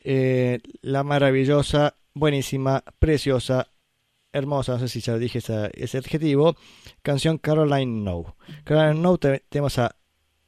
Eh, 0.00 0.58
la 0.82 1.02
maravillosa, 1.02 1.94
buenísima, 2.12 2.84
preciosa, 2.98 3.68
hermosa, 4.32 4.72
no 4.72 4.80
sé 4.80 4.88
si 4.88 5.00
ya 5.00 5.16
dije 5.16 5.38
ese, 5.38 5.98
adjetivo, 5.98 6.56
canción 7.02 7.38
Caroline 7.38 8.04
No. 8.04 8.36
Caroline 8.64 9.00
No 9.00 9.16
tenemos 9.18 9.78
a 9.78 9.96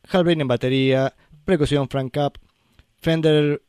Hal 0.09 0.29
en 0.29 0.49
batería, 0.49 1.15
percusión 1.45 1.89
Frank 1.89 2.13
Cap, 2.13 2.39
Fender, 2.99 3.63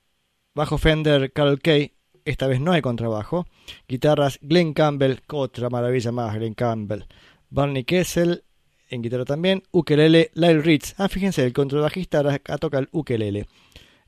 bajo 0.53 0.77
Fender 0.77 1.31
Carol 1.31 1.59
Kay, 1.59 1.93
esta 2.25 2.47
vez 2.47 2.59
no 2.59 2.71
hay 2.71 2.81
contrabajo, 2.81 3.45
guitarras 3.87 4.39
Glenn 4.41 4.73
Campbell, 4.73 5.21
otra 5.27 5.69
maravilla 5.69 6.11
más, 6.11 6.35
Glenn 6.35 6.53
Campbell, 6.53 7.05
Barney 7.49 7.83
Kessel, 7.83 8.43
en 8.89 9.01
guitarra 9.01 9.25
también, 9.25 9.63
ukelele, 9.71 10.31
Lyle 10.33 10.61
Ritz, 10.61 10.95
ah 10.97 11.07
fíjense, 11.07 11.43
el 11.43 11.53
contrabajista 11.53 12.39
toca 12.59 12.79
el 12.79 12.89
ukelele. 12.91 13.47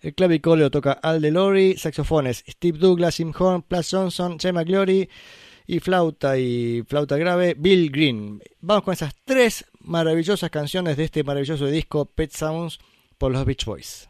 El 0.04 0.14
clavicol 0.14 0.60
lo 0.60 0.70
toca 0.70 0.92
Al 0.92 1.22
DeLory, 1.22 1.78
saxofones 1.78 2.44
Steve 2.46 2.78
Douglas, 2.78 3.16
Jim 3.16 3.32
Horn, 3.38 3.62
Plus 3.62 3.90
Johnson, 3.90 4.38
Jay 4.38 4.52
McGlory 4.52 5.10
y 5.68 5.80
flauta 5.80 6.38
y 6.38 6.84
flauta 6.88 7.18
grave 7.18 7.56
Bill 7.58 7.90
Green. 7.92 8.42
Vamos 8.62 8.84
con 8.84 8.94
esas 8.94 9.14
tres 9.26 9.66
maravillosas 9.80 10.50
canciones 10.50 10.98
de 10.98 11.06
este 11.06 11.24
maravilloso 11.24 11.66
disco 11.68 12.06
Pet 12.06 12.32
Sounds 12.32 12.80
por 13.18 13.32
los 13.32 13.46
Beach 13.46 13.66
Boys. 13.66 14.10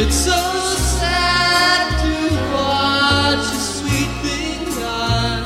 It's 0.00 0.14
so 0.14 0.30
sad 0.30 1.90
to 2.02 2.14
watch 2.54 3.46
a 3.52 3.58
sweet 3.58 4.12
thing 4.22 4.64
die. 4.78 5.42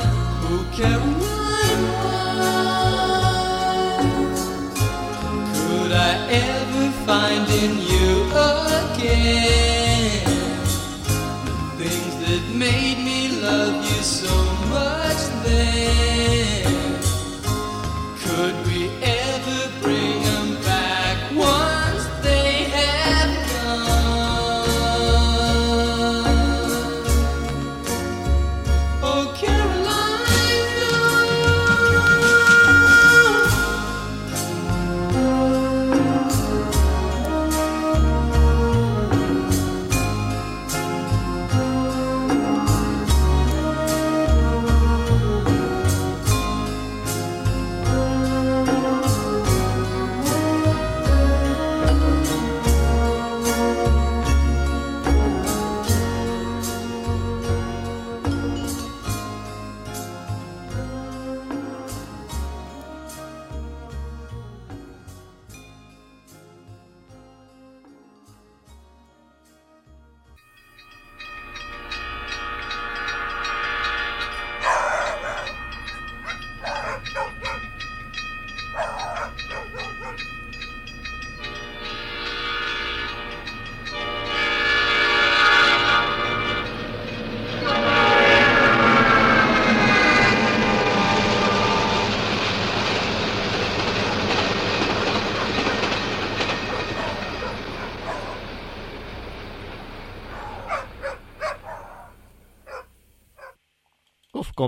Could 5.55 5.91
I 5.91 6.27
ever 6.29 6.91
find 7.03 7.49
in 7.49 7.79
you 7.79 8.29
again? 8.29 9.62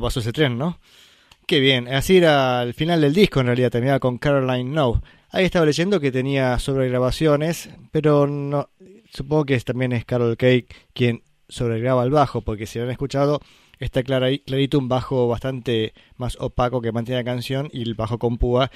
pasó 0.05 0.19
ese 0.19 0.31
tren, 0.31 0.55
¿no? 0.59 0.79
Qué 1.47 1.59
bien, 1.59 1.87
así 1.87 2.17
era 2.17 2.61
el 2.61 2.75
final 2.75 3.01
del 3.01 3.13
disco 3.13 3.39
en 3.39 3.47
realidad, 3.47 3.71
terminaba 3.71 3.99
con 3.99 4.19
Caroline 4.19 4.69
Now. 4.69 5.01
Ahí 5.31 5.45
estaba 5.45 5.65
leyendo 5.65 5.99
que 5.99 6.11
tenía 6.11 6.59
sobregrabaciones, 6.59 7.71
pero 7.91 8.27
no, 8.27 8.69
supongo 9.11 9.45
que 9.45 9.59
también 9.61 9.93
es 9.93 10.05
Carol 10.05 10.37
Kay 10.37 10.67
quien 10.93 11.23
sobregraba 11.49 12.03
el 12.03 12.11
bajo, 12.11 12.41
porque 12.41 12.67
si 12.67 12.77
lo 12.77 12.85
han 12.85 12.91
escuchado, 12.91 13.41
está 13.79 14.03
clarito 14.03 14.77
un 14.77 14.87
bajo 14.87 15.27
bastante 15.27 15.93
más 16.17 16.37
opaco 16.39 16.81
que 16.81 16.91
mantiene 16.91 17.21
la 17.21 17.25
canción 17.25 17.67
y 17.73 17.81
el 17.81 17.95
bajo 17.95 18.19
con 18.19 18.37
púa, 18.37 18.69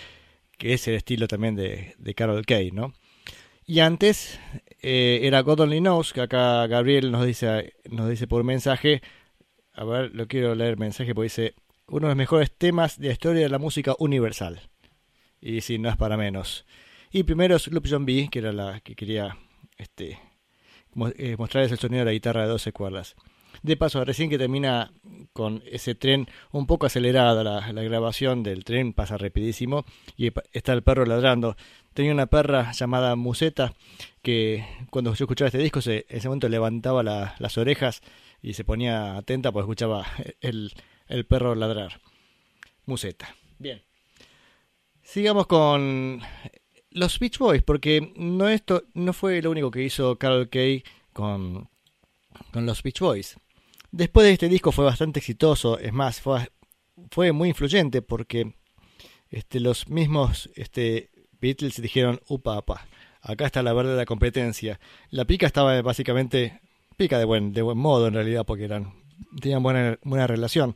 que 0.57 0.73
es 0.73 0.87
el 0.87 0.95
estilo 0.95 1.27
también 1.27 1.55
de, 1.55 1.95
Carol 2.15 2.43
Kay, 2.43 2.71
¿no? 2.71 2.93
Y 3.67 3.81
antes 3.81 4.39
eh, 4.81 5.19
era 5.23 5.41
God 5.41 5.59
Only 5.59 5.79
Knows, 5.79 6.11
que 6.11 6.21
acá 6.21 6.65
Gabriel 6.65 7.11
nos 7.11 7.23
dice, 7.23 7.73
nos 7.87 8.09
dice 8.09 8.25
por 8.25 8.43
mensaje, 8.43 9.03
a 9.79 9.85
ver, 9.85 10.11
lo 10.13 10.27
quiero 10.27 10.55
leer 10.55 10.77
mensaje 10.77 11.15
porque 11.15 11.27
dice, 11.27 11.53
uno 11.87 12.07
de 12.07 12.11
los 12.11 12.17
mejores 12.17 12.51
temas 12.51 12.99
de 12.99 13.07
la 13.07 13.13
historia 13.13 13.43
de 13.43 13.49
la 13.49 13.59
música 13.59 13.95
universal. 13.97 14.59
Y 15.39 15.61
si 15.61 15.79
no 15.79 15.87
es 15.87 15.95
para 15.95 16.17
menos. 16.17 16.65
Y 17.11 17.23
primero 17.23 17.55
es 17.55 17.67
Loop 17.67 17.87
Zombie, 17.87 18.27
que 18.29 18.39
era 18.39 18.51
la 18.51 18.81
que 18.81 18.93
quería 18.93 19.37
este, 19.77 20.19
eh, 21.15 21.35
mostrarles 21.37 21.71
el 21.71 21.79
sonido 21.79 21.99
de 21.99 22.05
la 22.05 22.11
guitarra 22.11 22.41
de 22.41 22.49
12 22.49 22.73
cuerdas. 22.73 23.15
De 23.63 23.77
paso, 23.77 24.03
recién 24.03 24.29
que 24.29 24.37
termina 24.37 24.91
con 25.31 25.63
ese 25.65 25.95
tren 25.95 26.27
un 26.51 26.67
poco 26.67 26.85
acelerada 26.85 27.41
la, 27.71 27.83
grabación 27.83 28.43
del 28.43 28.65
tren, 28.65 28.91
pasa 28.91 29.17
rapidísimo 29.17 29.85
y 30.17 30.29
está 30.51 30.73
el 30.73 30.83
perro 30.83 31.05
ladrando. 31.05 31.55
Tenía 31.93 32.11
una 32.11 32.27
perra 32.27 32.73
llamada 32.73 33.15
Museta 33.15 33.73
que 34.21 34.65
cuando 34.89 35.13
yo 35.13 35.23
escuchaba 35.23 35.47
este 35.47 35.57
disco 35.57 35.79
se, 35.79 36.05
en 36.09 36.17
ese 36.17 36.27
momento 36.27 36.49
levantaba 36.49 37.01
las 37.01 37.57
orejas 37.57 38.01
y 38.41 38.53
se 38.53 38.63
ponía 38.63 39.17
atenta 39.17 39.51
porque 39.51 39.63
escuchaba 39.63 40.05
el, 40.41 40.73
el 41.07 41.25
perro 41.25 41.55
ladrar. 41.55 42.01
Museta. 42.85 43.35
Bien. 43.57 43.81
Sigamos 45.01 45.47
con 45.47 46.21
los 46.91 47.19
Beach 47.19 47.37
Boys, 47.37 47.63
porque 47.63 48.13
no, 48.15 48.47
esto, 48.49 48.83
no 48.93 49.13
fue 49.13 49.41
lo 49.41 49.51
único 49.51 49.71
que 49.71 49.83
hizo 49.83 50.17
Carol 50.17 50.49
Kay 50.49 50.83
con, 51.13 51.69
con 52.51 52.65
los 52.65 52.81
Beach 52.83 52.99
Boys. 52.99 53.37
Después 53.91 54.25
de 54.25 54.33
este 54.33 54.49
disco 54.49 54.71
fue 54.71 54.85
bastante 54.85 55.19
exitoso, 55.19 55.79
es 55.79 55.93
más, 55.93 56.21
fue, 56.21 56.51
fue 57.09 57.31
muy 57.31 57.49
influyente 57.49 58.01
porque 58.01 58.53
este, 59.29 59.59
los 59.59 59.87
mismos 59.89 60.49
este, 60.55 61.09
Beatles 61.39 61.81
dijeron, 61.81 62.19
upa, 62.27 62.59
upa, 62.59 62.87
acá 63.21 63.45
está 63.45 63.63
la 63.63 63.73
verdadera 63.73 64.05
competencia. 64.05 64.79
La 65.09 65.25
pica 65.25 65.47
estaba 65.47 65.81
básicamente, 65.81 66.61
pica 66.99 67.17
de 67.17 67.23
buen, 67.23 67.53
de 67.53 67.61
buen 67.61 67.77
modo 67.77 68.07
en 68.07 68.13
realidad, 68.13 68.45
porque 68.45 68.65
eran, 68.65 68.93
tenían 69.41 69.63
buena, 69.63 69.97
buena 70.03 70.27
relación. 70.27 70.75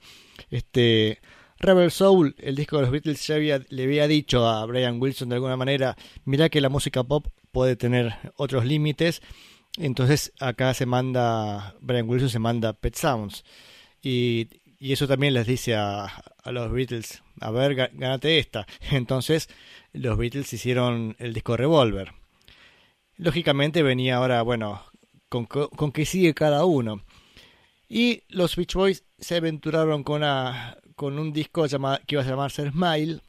Este, 0.50 1.20
Rebel 1.60 1.92
Soul, 1.92 2.34
el 2.40 2.56
disco 2.56 2.78
de 2.78 2.84
los 2.84 2.92
Beatles, 2.92 3.28
ya 3.28 3.36
había, 3.36 3.62
le 3.68 3.84
había 3.84 4.08
dicho 4.08 4.48
a 4.48 4.66
Brian 4.66 5.02
Wilson 5.02 5.28
de 5.28 5.36
alguna 5.36 5.58
manera, 5.58 5.98
mira 6.24 6.48
que 6.48 6.62
la 6.62 6.70
música 6.70 7.04
pop 7.04 7.28
puede 7.52 7.76
tener 7.76 8.16
otros 8.38 8.64
límites. 8.64 9.22
Entonces 9.78 10.32
acá 10.40 10.74
se 10.74 10.86
manda, 10.86 11.76
Brian 11.82 12.08
Wilson 12.08 12.30
se 12.30 12.40
manda 12.40 12.72
Pet 12.72 12.96
Sounds. 12.96 13.44
Y, 14.02 14.48
y 14.80 14.94
eso 14.94 15.10
también 15.10 15.34
les 15.34 15.46
dice 15.46 15.76
a, 15.76 16.06
a, 16.06 16.52
los 16.54 16.72
Beatles, 16.72 17.22
a 17.42 17.52
ver, 17.52 17.76
gánate 17.76 18.40
esta. 18.40 18.66
Entonces 18.92 19.50
los 19.92 20.18
Beatles 20.18 20.54
hicieron 20.54 21.18
el 21.20 21.34
disco 21.34 21.58
Revolver. 21.58 22.14
Lógicamente 23.18 23.84
venía 23.84 24.16
ahora, 24.16 24.42
bueno, 24.42 24.82
con, 25.34 25.46
con 25.46 25.92
que 25.92 26.06
sigue 26.06 26.36
cada 26.36 26.64
uno. 26.66 27.02
Y 27.90 28.22
los 28.30 28.56
Beach 28.56 28.76
Boys 28.76 29.04
se 29.18 29.38
aventuraron 29.38 30.04
con 30.04 31.20
un 31.20 31.34
disco 31.34 31.66
llamado, 31.66 32.00
que 32.06 32.16
iba 32.16 32.22
a 32.22 32.28
llamarse 32.28 32.70
Smile, 32.70 33.22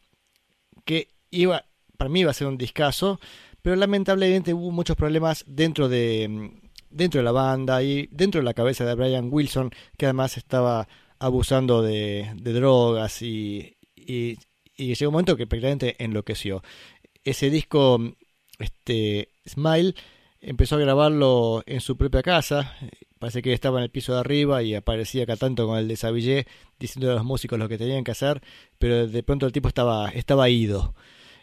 que 0.85 1.09
iba, 1.31 1.65
para 1.97 2.11
mí 2.11 2.21
iba 2.21 2.31
a 2.31 2.35
ser 2.35 2.47
un 2.47 2.59
discazo, 2.59 3.21
pero 3.63 3.77
lamentablemente 3.77 4.53
hubo 4.53 4.71
muchos 4.71 4.97
problemas 4.97 5.45
dentro 5.47 5.89
de, 5.89 6.53
dentro 6.91 7.21
de 7.21 7.25
la 7.25 7.33
banda 7.33 7.83
y 7.83 8.07
dentro 8.11 8.41
de 8.41 8.45
la 8.45 8.53
cabeza 8.53 8.85
de 8.85 8.95
Brian 8.95 9.29
Wilson, 9.31 9.71
que 9.97 10.05
además 10.05 10.37
estaba 10.37 10.87
abusando 11.19 11.81
de, 11.81 12.31
de 12.37 12.53
drogas 12.53 13.23
y, 13.23 13.77
llegó 14.77 15.09
un 15.09 15.13
momento 15.15 15.39
que 15.39 15.47
prácticamente 15.47 15.97
enloqueció. 16.05 16.63
Ese 17.25 17.49
disco, 17.49 17.99
este, 18.59 19.31
Smile, 19.49 19.95
empezó 20.45 20.77
a 20.77 20.79
grabarlo 20.79 21.63
en 21.67 21.81
su 21.81 21.97
propia 21.97 22.23
casa, 22.23 22.77
Parece 23.25 23.41
que 23.41 23.55
estaba 23.55 23.79
en 23.79 23.85
el 23.85 23.91
piso 23.91 24.13
de 24.13 24.21
arriba 24.21 24.63
y 24.63 24.75
aparecía 24.75 25.23
acá 25.23 25.37
tanto 25.37 25.67
con 25.67 25.79
el 25.79 25.89
de 25.89 25.97
Savillé 25.97 26.47
diciendo 26.79 27.11
a 27.11 27.15
los 27.15 27.25
músicos 27.25 27.59
lo 27.59 27.71
que 27.71 27.79
tenían 27.79 28.05
que 28.05 28.11
hacer, 28.11 28.43
pero 28.79 29.07
de 29.07 29.23
pronto 29.23 29.47
el 29.47 29.53
tipo 29.53 29.67
estaba, 29.67 30.11
estaba 30.11 30.51
ido. 30.51 30.95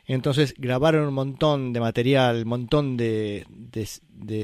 Entonces 0.06 0.54
grabaron 0.60 1.08
un 1.08 1.16
montón 1.16 1.74
de 1.74 1.80
material, 1.80 2.44
un 2.44 2.50
montón 2.50 2.98
de, 2.98 3.48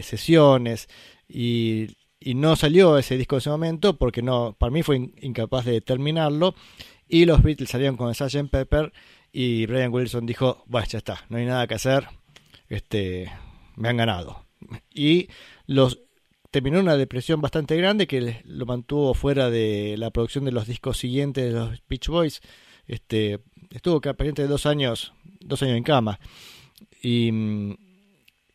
sesiones 0.01 0.89
y, 1.29 1.89
y, 2.19 2.33
no 2.33 2.55
salió 2.55 2.97
ese 2.97 3.17
disco 3.17 3.35
en 3.35 3.37
ese 3.37 3.51
momento 3.51 3.99
porque 3.99 4.23
no, 4.23 4.55
para 4.57 4.71
mí 4.71 4.81
fue 4.81 5.11
incapaz 5.21 5.65
de 5.65 5.79
terminarlo. 5.81 6.55
Y 7.07 7.25
los 7.25 7.43
Beatles 7.43 7.69
salieron 7.69 7.97
con 7.97 8.15
Sgt. 8.15 8.49
Pepper 8.49 8.91
y 9.31 9.67
Brian 9.67 9.93
Wilson 9.93 10.25
dijo, 10.25 10.63
bueno, 10.65 10.87
ya 10.87 10.97
está, 10.97 11.23
no 11.29 11.37
hay 11.37 11.45
nada 11.45 11.67
que 11.67 11.75
hacer, 11.75 12.07
este, 12.67 13.31
me 13.75 13.89
han 13.89 13.97
ganado. 13.97 14.46
Y 14.93 15.29
los 15.65 15.99
terminó 16.51 16.79
una 16.79 16.97
depresión 16.97 17.41
bastante 17.41 17.75
grande 17.75 18.07
que 18.07 18.41
lo 18.45 18.65
mantuvo 18.65 19.13
fuera 19.13 19.49
de 19.49 19.95
la 19.97 20.11
producción 20.11 20.45
de 20.45 20.51
los 20.51 20.67
discos 20.67 20.97
siguientes 20.97 21.45
de 21.45 21.51
los 21.51 21.81
Beach 21.87 22.07
Boys. 22.07 22.41
Este, 22.87 23.39
estuvo 23.71 23.99
de 23.99 24.47
dos 24.47 24.65
años, 24.65 25.13
dos 25.41 25.61
años 25.61 25.77
en 25.77 25.83
cama. 25.83 26.19
Y 27.01 27.31
mm, 27.31 27.75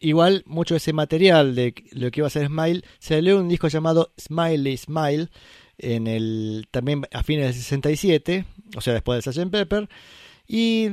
igual 0.01 0.43
mucho 0.47 0.75
de 0.75 0.79
ese 0.79 0.93
material 0.93 1.55
de 1.55 1.75
lo 1.93 2.11
que 2.11 2.21
iba 2.21 2.27
a 2.27 2.31
ser 2.31 2.47
Smile 2.49 2.83
se 2.99 3.21
dio 3.21 3.39
un 3.39 3.49
disco 3.49 3.69
llamado 3.69 4.13
Smiley 4.19 4.77
Smile 4.77 5.29
en 5.79 6.07
el 6.07 6.67
también 6.71 7.07
a 7.13 7.23
fines 7.23 7.47
del 7.47 7.55
67, 7.55 8.45
o 8.77 8.81
sea, 8.81 8.95
después 8.95 9.25
de 9.25 9.33
Sgt. 9.33 9.51
Pepper. 9.51 9.89
Y, 10.47 10.91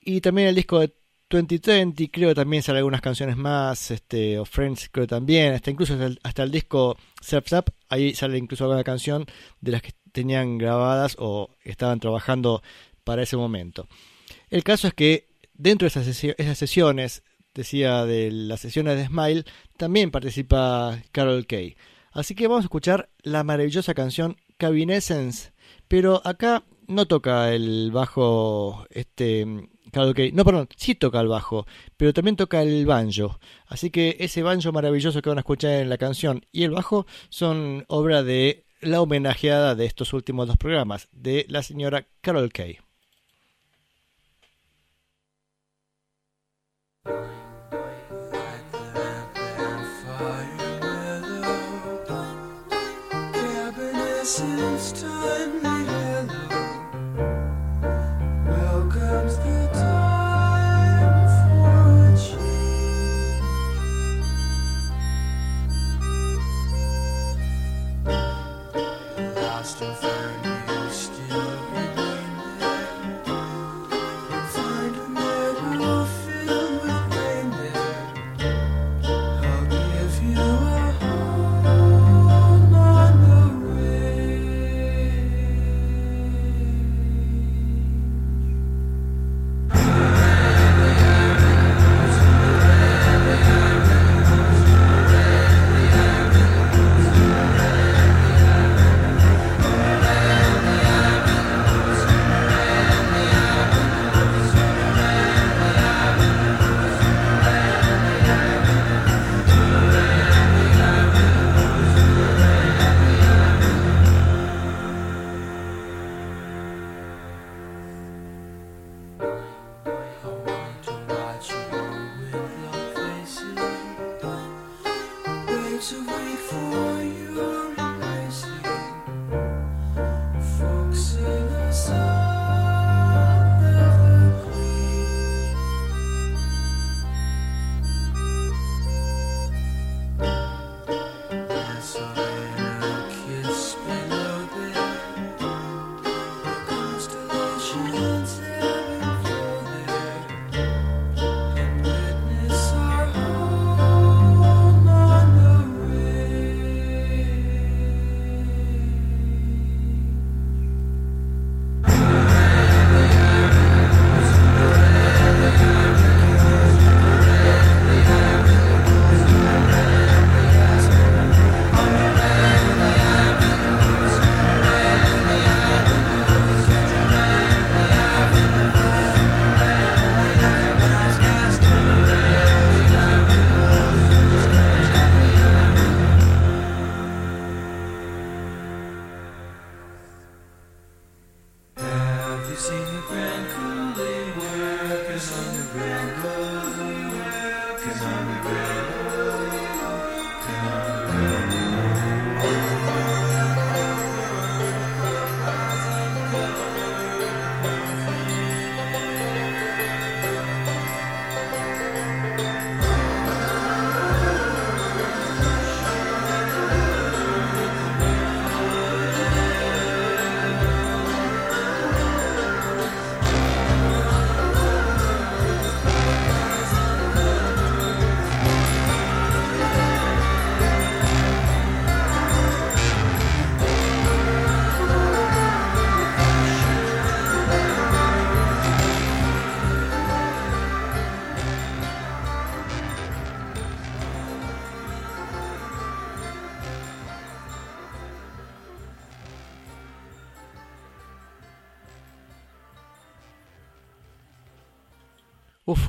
y 0.00 0.20
también 0.20 0.48
el 0.48 0.54
disco 0.54 0.80
de 0.80 0.92
2020 1.32 2.10
creo 2.10 2.28
que 2.30 2.34
también 2.34 2.62
sale 2.62 2.78
algunas 2.78 3.00
canciones 3.00 3.36
más, 3.36 3.90
este, 3.90 4.38
o 4.38 4.44
Friends 4.44 4.88
creo 4.92 5.06
también, 5.06 5.54
hasta 5.54 5.70
incluso 5.70 5.96
hasta 6.22 6.42
el, 6.42 6.50
disco 6.50 6.96
Surf 7.20 7.52
Up, 7.52 7.72
ahí 7.88 8.14
sale 8.14 8.38
incluso 8.38 8.64
alguna 8.64 8.84
canción 8.84 9.26
de 9.60 9.72
las 9.72 9.82
que 9.82 9.92
tenían 10.12 10.58
grabadas 10.58 11.16
o 11.18 11.50
estaban 11.64 12.00
trabajando 12.00 12.62
para 13.04 13.22
ese 13.22 13.36
momento. 13.36 13.88
El 14.50 14.62
caso 14.62 14.88
es 14.88 14.94
que 14.94 15.26
dentro 15.54 15.86
de 15.86 15.88
esas, 15.88 16.06
esas 16.06 16.58
sesiones, 16.58 17.22
decía 17.54 18.04
de 18.04 18.30
las 18.30 18.60
sesiones 18.60 18.96
de 18.96 19.06
Smile, 19.06 19.44
también 19.76 20.10
participa 20.10 21.02
Carol 21.12 21.46
Kay. 21.46 21.76
Así 22.12 22.34
que 22.34 22.46
vamos 22.46 22.64
a 22.64 22.66
escuchar 22.66 23.08
la 23.22 23.42
maravillosa 23.42 23.94
canción 23.94 24.36
Essence, 24.58 25.52
pero 25.88 26.20
acá 26.24 26.62
no 26.86 27.06
toca 27.06 27.52
el 27.52 27.90
bajo 27.90 28.86
este 28.90 29.70
Claro 29.92 30.14
que, 30.14 30.32
no, 30.32 30.42
perdón, 30.44 30.68
sí 30.76 30.94
toca 30.94 31.20
el 31.20 31.28
bajo, 31.28 31.66
pero 31.98 32.14
también 32.14 32.34
toca 32.36 32.62
el 32.62 32.86
banjo. 32.86 33.38
Así 33.66 33.90
que 33.90 34.16
ese 34.20 34.42
banjo 34.42 34.72
maravilloso 34.72 35.20
que 35.20 35.28
van 35.28 35.36
a 35.36 35.42
escuchar 35.42 35.72
en 35.72 35.90
la 35.90 35.98
canción 35.98 36.46
y 36.50 36.64
el 36.64 36.70
bajo 36.70 37.06
son 37.28 37.84
obra 37.88 38.22
de 38.22 38.64
la 38.80 39.02
homenajeada 39.02 39.74
de 39.74 39.84
estos 39.84 40.14
últimos 40.14 40.48
dos 40.48 40.56
programas, 40.56 41.08
de 41.12 41.44
la 41.48 41.62
señora 41.62 42.06
Carol 42.22 42.50
Kay. 42.50 42.78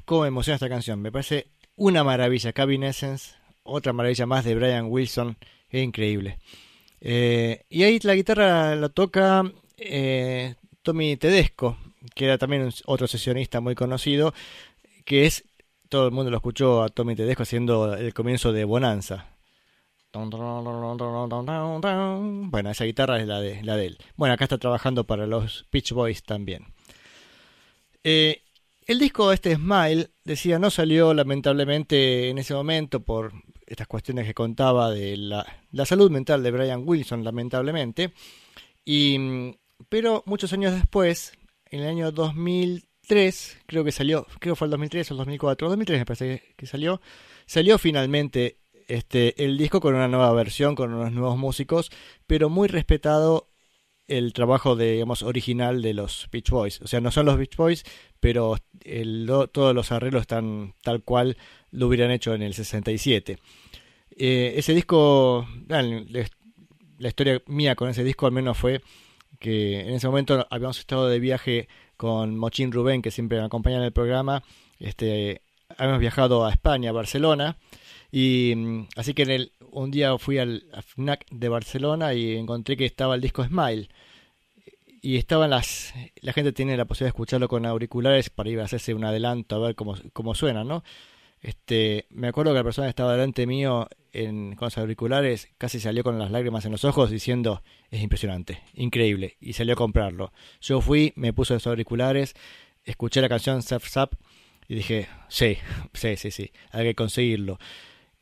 Cómo 0.06 0.26
emociona 0.26 0.56
esta 0.56 0.70
canción. 0.70 1.02
Me 1.02 1.12
parece 1.12 1.48
una 1.76 2.04
maravilla. 2.04 2.54
Cabin 2.54 2.84
Essence, 2.84 3.34
otra 3.64 3.94
maravilla 3.94 4.26
más 4.26 4.46
de 4.46 4.56
Brian 4.56 4.88
Wilson. 4.90 5.38
Es 5.70 5.84
increíble. 5.84 6.38
Eh, 7.02 7.66
y 7.70 7.84
ahí 7.84 8.00
la 8.04 8.16
guitarra 8.16 8.76
la 8.76 8.90
toca 8.90 9.44
eh, 9.78 10.56
Tommy 10.82 11.18
Tedesco, 11.18 11.78
que 12.16 12.26
era 12.26 12.38
también 12.38 12.70
otro 12.86 13.08
sesionista 13.08 13.60
muy 13.60 13.76
conocido, 13.76 14.34
que 15.06 15.26
es, 15.26 15.44
todo 15.90 16.06
el 16.06 16.12
mundo 16.12 16.32
lo 16.32 16.38
escuchó 16.38 16.84
a 16.84 16.90
Tommy 16.90 17.16
Tedesco 17.16 17.44
haciendo 17.44 17.96
el 17.96 18.14
comienzo 18.14 18.54
de 18.54 18.64
Bonanza. 18.64 19.28
Bueno, 22.52 22.70
esa 22.70 22.86
guitarra 22.86 23.20
es 23.20 23.28
la 23.28 23.42
de, 23.42 23.64
la 23.64 23.76
de 23.76 23.88
él. 23.88 23.98
Bueno, 24.16 24.36
acá 24.36 24.46
está 24.46 24.60
trabajando 24.60 25.06
para 25.06 25.26
los 25.26 25.66
Pitch 25.72 25.92
Boys 25.92 26.24
también. 26.24 26.68
Eh, 28.04 28.44
el 28.88 29.00
disco 29.00 29.32
este 29.32 29.56
Smile, 29.56 30.10
decía, 30.24 30.60
no 30.60 30.70
salió 30.70 31.14
lamentablemente 31.14 32.30
en 32.30 32.38
ese 32.38 32.54
momento 32.54 33.02
por 33.02 33.34
estas 33.66 33.88
cuestiones 33.88 34.26
que 34.26 34.34
contaba 34.34 34.92
de 34.92 35.18
la, 35.18 35.46
salud 35.86 36.12
mental 36.12 36.44
de 36.44 36.52
Brian 36.52 36.84
Wilson, 36.86 37.24
lamentablemente. 37.24 38.14
Y, 38.86 39.18
pero 39.90 40.24
muchos 40.26 40.54
años 40.54 40.74
después, 40.74 41.34
en 41.66 41.82
el 41.82 41.88
año 41.88 42.12
2003, 42.12 43.58
creo 43.66 43.84
que 43.84 43.92
salió, 43.92 44.26
creo 44.40 44.54
que 44.54 44.58
fue 44.58 44.68
el 44.68 44.72
2003 44.72 45.12
o 45.12 45.14
el 45.14 45.18
2004, 45.18 45.70
2003 45.70 46.00
me 46.00 46.06
parece 46.06 46.44
que 46.56 46.66
salió, 46.66 47.02
salió 47.46 47.78
finalmente 47.78 48.60
este, 48.88 49.44
el 49.44 49.58
disco 49.58 49.80
con 49.80 49.96
una 49.96 50.08
nueva 50.08 50.32
versión, 50.34 50.76
con 50.76 50.94
unos 50.94 51.12
nuevos 51.12 51.38
músicos, 51.38 51.92
pero 52.28 52.50
muy 52.50 52.68
respetado 52.68 53.53
el 54.08 54.34
trabajo 54.34 54.76
de, 54.76 54.94
digamos, 54.94 55.24
original 55.24 55.82
de 55.82 55.94
los 55.94 56.28
Beach 56.32 56.50
Boys. 56.50 56.82
O 56.82 56.88
sea, 56.88 57.00
no 57.02 57.12
son 57.12 57.26
los 57.26 57.38
Beach 57.38 57.56
Boys, 57.56 57.84
pero 58.20 58.58
el- 58.84 59.30
todos 59.52 59.74
los 59.74 59.92
arreglos 59.92 60.22
están 60.22 60.74
tal 60.84 61.02
cual 61.04 61.38
lo 61.72 61.88
hubieran 61.88 62.12
hecho 62.12 62.34
en 62.34 62.42
el 62.44 62.54
67. 62.54 63.38
Eh, 64.16 64.54
ese 64.58 64.74
disco, 64.74 65.48
ah, 65.70 65.82
la, 65.82 66.28
la 67.00 67.08
historia 67.08 67.42
mía 67.48 67.76
con 67.76 67.90
ese 67.90 68.04
disco 68.04 68.26
al 68.28 68.32
menos 68.32 68.58
fue 68.58 68.82
que 69.40 69.82
en 69.82 69.94
ese 69.96 70.08
momento 70.08 70.46
habíamos 70.50 70.80
estado 70.80 71.08
de 71.08 71.20
viaje 71.20 71.68
con 71.98 72.38
Mochín 72.38 72.72
Rubén, 72.72 73.02
que 73.02 73.12
siempre 73.12 73.40
me 73.40 73.46
acompaña 73.46 73.78
en 73.78 73.84
el 73.84 73.92
programa. 73.92 74.44
Este, 74.80 75.42
habíamos 75.78 76.00
viajado 76.00 76.46
a 76.46 76.52
España, 76.52 76.90
a 76.90 76.94
Barcelona. 76.94 77.58
Y 78.16 78.54
mm, 78.56 78.90
así 78.96 79.16
que 79.16 79.24
en 79.24 79.32
el, 79.32 79.52
un 79.72 79.90
día 79.90 80.16
fui 80.20 80.38
al 80.38 80.66
FNAC 80.86 81.26
de 81.32 81.50
Barcelona 81.50 82.14
y 82.14 82.38
encontré 82.38 82.78
que 82.78 82.86
estaba 82.86 83.16
el 83.16 83.22
disco 83.22 83.44
Smile. 83.44 83.90
Y 85.02 85.18
estaban 85.18 85.50
las. 85.50 85.96
La 86.22 86.32
gente 86.32 86.54
tiene 86.54 86.78
la 86.78 86.86
posibilidad 86.86 87.08
de 87.08 87.16
escucharlo 87.16 87.48
con 87.48 87.66
auriculares 87.66 88.30
para 88.30 88.52
ir 88.52 88.60
a 88.60 88.66
hacerse 88.66 88.94
un 88.94 89.04
adelanto 89.04 89.56
a 89.56 89.60
ver 89.68 89.76
cómo, 89.76 89.96
cómo 90.14 90.36
suena, 90.36 90.64
¿no? 90.64 90.84
Este, 91.42 92.06
me 92.12 92.28
acuerdo 92.28 92.52
que 92.52 92.60
la 92.60 92.64
persona 92.64 92.86
que 92.86 92.92
estaba 92.92 93.14
delante 93.14 93.48
mío 93.48 93.90
en, 94.14 94.56
con 94.56 94.68
los 94.68 94.78
auriculares 94.78 95.50
casi 95.58 95.80
salió 95.80 96.04
con 96.04 96.20
las 96.20 96.30
lágrimas 96.30 96.66
en 96.66 96.72
los 96.72 96.86
ojos 96.86 97.10
diciendo 97.10 97.64
es 97.90 98.02
impresionante, 98.02 98.62
increíble, 98.76 99.38
y 99.42 99.54
salió 99.54 99.74
a 99.74 99.76
comprarlo. 99.76 100.32
Yo 100.62 100.82
fui, 100.82 101.14
me 101.16 101.34
puse 101.34 101.56
los 101.56 101.66
auriculares, 101.66 102.36
escuché 102.86 103.22
la 103.22 103.28
canción 103.28 103.64
Zap 103.64 103.82
Zap 103.82 104.14
y 104.68 104.76
dije, 104.76 105.10
sí, 105.30 105.58
sí, 105.94 106.16
sí, 106.16 106.30
sí, 106.30 106.52
hay 106.72 106.86
que 106.86 106.96
conseguirlo. 106.96 107.58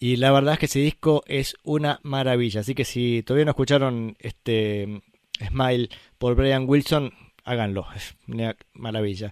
Y 0.03 0.15
la 0.15 0.31
verdad 0.31 0.53
es 0.53 0.59
que 0.59 0.65
ese 0.65 0.79
disco 0.79 1.23
es 1.27 1.55
una 1.61 1.99
maravilla, 2.01 2.61
así 2.61 2.73
que 2.73 2.85
si 2.85 3.21
todavía 3.21 3.45
no 3.45 3.51
escucharon 3.51 4.17
este 4.17 5.03
Smile 5.47 5.89
por 6.17 6.33
Brian 6.33 6.67
Wilson, 6.67 7.13
háganlo, 7.43 7.85
es 7.95 8.15
una 8.27 8.57
maravilla. 8.73 9.31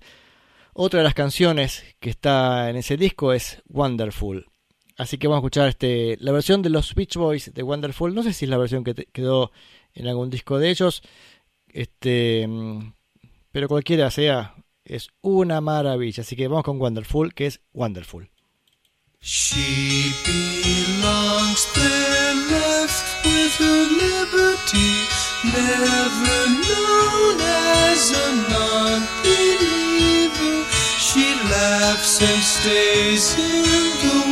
Otra 0.73 0.99
de 0.99 1.05
las 1.05 1.15
canciones 1.15 1.83
que 1.99 2.11
está 2.11 2.69
en 2.69 2.75
ese 2.75 2.97
disco 2.97 3.33
es 3.33 3.63
Wonderful. 3.67 4.45
Así 4.95 5.17
que 5.17 5.27
vamos 5.27 5.37
a 5.37 5.41
escuchar 5.41 5.69
este, 5.69 6.17
la 6.19 6.33
versión 6.33 6.61
de 6.61 6.69
los 6.69 6.93
Beach 6.93 7.15
Boys 7.15 7.51
de 7.51 7.63
Wonderful. 7.63 8.13
No 8.13 8.21
sé 8.21 8.31
si 8.31 8.45
es 8.45 8.51
la 8.51 8.59
versión 8.59 8.83
que 8.83 8.93
quedó 8.93 9.51
en 9.95 10.07
algún 10.07 10.29
disco 10.29 10.59
de 10.59 10.69
ellos. 10.69 11.01
Este, 11.69 12.47
pero 13.51 13.67
cualquiera 13.67 14.11
sea, 14.11 14.53
es 14.85 15.07
una 15.21 15.61
maravilla. 15.61 16.21
Así 16.21 16.35
que 16.35 16.47
vamos 16.47 16.63
con 16.63 16.79
Wonderful, 16.79 17.33
que 17.33 17.47
es 17.47 17.59
Wonderful. 17.73 18.29
She 19.21 20.13
belongs 20.23 21.65
there 21.73 22.35
left 22.35 23.25
with 23.25 23.53
her 23.55 23.83
liberty, 23.99 25.07
never 25.43 26.47
known 26.63 27.41
as 27.41 28.11
a 28.11 28.31
non-believer. 28.49 29.75
She 30.97 31.35
laughs 31.51 32.21
and 32.21 32.41
stays 32.41 33.35
in 33.37 33.91
the 33.99 34.28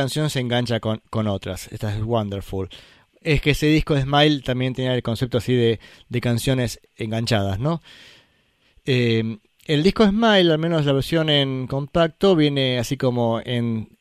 canción 0.00 0.30
se 0.30 0.40
engancha 0.40 0.80
con, 0.80 1.02
con 1.10 1.26
otras. 1.26 1.68
Esta 1.72 1.94
es 1.94 2.02
Wonderful. 2.02 2.68
Es 3.20 3.40
que 3.40 3.50
ese 3.50 3.66
disco 3.66 3.94
de 3.94 4.02
Smile 4.02 4.40
también 4.40 4.74
tenía 4.74 4.94
el 4.94 5.02
concepto 5.02 5.38
así 5.38 5.54
de, 5.54 5.78
de 6.08 6.20
canciones 6.20 6.80
enganchadas, 6.96 7.58
¿no? 7.58 7.82
Eh, 8.86 9.38
el 9.66 9.82
disco 9.82 10.06
Smile, 10.06 10.52
al 10.52 10.58
menos 10.58 10.86
la 10.86 10.92
versión 10.92 11.28
en 11.28 11.66
compacto, 11.66 12.34
viene 12.34 12.78
así 12.78 12.96
como 12.96 13.40
en 13.44 13.98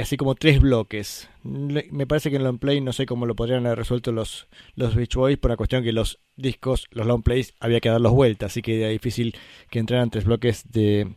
así 0.00 0.16
como 0.16 0.34
tres 0.34 0.60
bloques. 0.60 1.28
Me 1.42 2.06
parece 2.06 2.30
que 2.30 2.36
en 2.36 2.44
long 2.44 2.58
play 2.58 2.80
no 2.80 2.92
sé 2.92 3.04
cómo 3.06 3.26
lo 3.26 3.36
podrían 3.36 3.66
haber 3.66 3.78
resuelto 3.78 4.10
los, 4.10 4.48
los 4.74 4.94
Beach 4.94 5.14
Boys 5.14 5.38
por 5.38 5.50
la 5.50 5.56
cuestión 5.56 5.84
que 5.84 5.92
los 5.92 6.18
discos, 6.34 6.86
los 6.90 7.06
long 7.06 7.22
plays, 7.22 7.54
había 7.60 7.80
que 7.80 7.90
darlos 7.90 8.12
vueltas, 8.12 8.52
así 8.52 8.62
que 8.62 8.80
era 8.80 8.88
difícil 8.88 9.36
que 9.70 9.78
entraran 9.78 10.10
tres 10.10 10.24
bloques 10.24 10.70
de, 10.70 11.14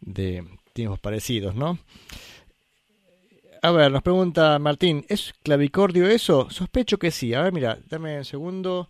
de 0.00 0.44
tiempos 0.72 1.00
parecidos, 1.00 1.54
¿no? 1.56 1.78
A 3.62 3.70
ver, 3.70 3.90
nos 3.90 4.02
pregunta 4.02 4.58
Martín, 4.58 5.04
¿es 5.08 5.32
clavicordio 5.42 6.06
eso? 6.08 6.50
Sospecho 6.50 6.98
que 6.98 7.10
sí. 7.10 7.34
A 7.34 7.42
ver, 7.42 7.52
mira, 7.52 7.78
dame 7.88 8.18
un 8.18 8.24
segundo. 8.24 8.88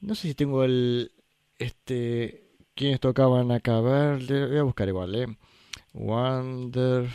No 0.00 0.14
sé 0.14 0.28
si 0.28 0.34
tengo 0.34 0.64
el... 0.64 1.12
Este... 1.58 2.44
¿Quiénes 2.74 3.00
tocaban 3.00 3.50
acá? 3.52 3.76
A 3.78 3.80
ver, 3.80 4.48
voy 4.48 4.58
a 4.58 4.62
buscar 4.62 4.88
igual, 4.88 5.14
¿eh? 5.14 5.26
Wonderful... 5.92 7.10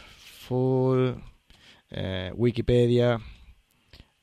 Eh, 1.91 2.31
Wikipedia. 2.35 3.19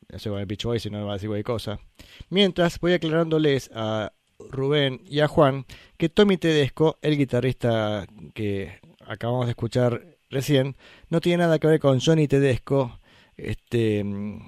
No 0.08 0.18
sé 0.18 0.28
con 0.28 0.40
el 0.40 0.46
Beach 0.46 0.64
Boys, 0.64 0.82
si 0.82 0.90
no 0.90 1.06
va 1.06 1.12
a 1.12 1.14
decir 1.14 1.28
cualquier 1.28 1.44
cosa. 1.44 1.80
Mientras 2.28 2.78
voy 2.80 2.92
aclarándoles 2.92 3.70
a 3.74 4.12
Rubén 4.50 5.00
y 5.06 5.20
a 5.20 5.28
Juan 5.28 5.64
que 5.96 6.08
Tommy 6.08 6.36
Tedesco, 6.36 6.98
el 7.02 7.16
guitarrista 7.16 8.06
que 8.34 8.80
acabamos 9.06 9.46
de 9.46 9.52
escuchar 9.52 10.11
recién, 10.32 10.76
no 11.10 11.20
tiene 11.20 11.44
nada 11.44 11.58
que 11.58 11.68
ver 11.68 11.78
con 11.78 12.00
Johnny 12.00 12.26
Tedesco, 12.26 12.98
este, 13.36 14.02
mm, 14.02 14.40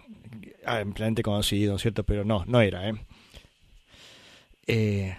ah, 0.66 0.78
ampliamente 0.78 1.22
conocido, 1.22 1.78
¿cierto? 1.78 2.04
Pero 2.04 2.24
no, 2.24 2.44
no 2.46 2.60
era, 2.60 2.88
¿eh? 2.88 2.94
¿eh? 4.66 5.16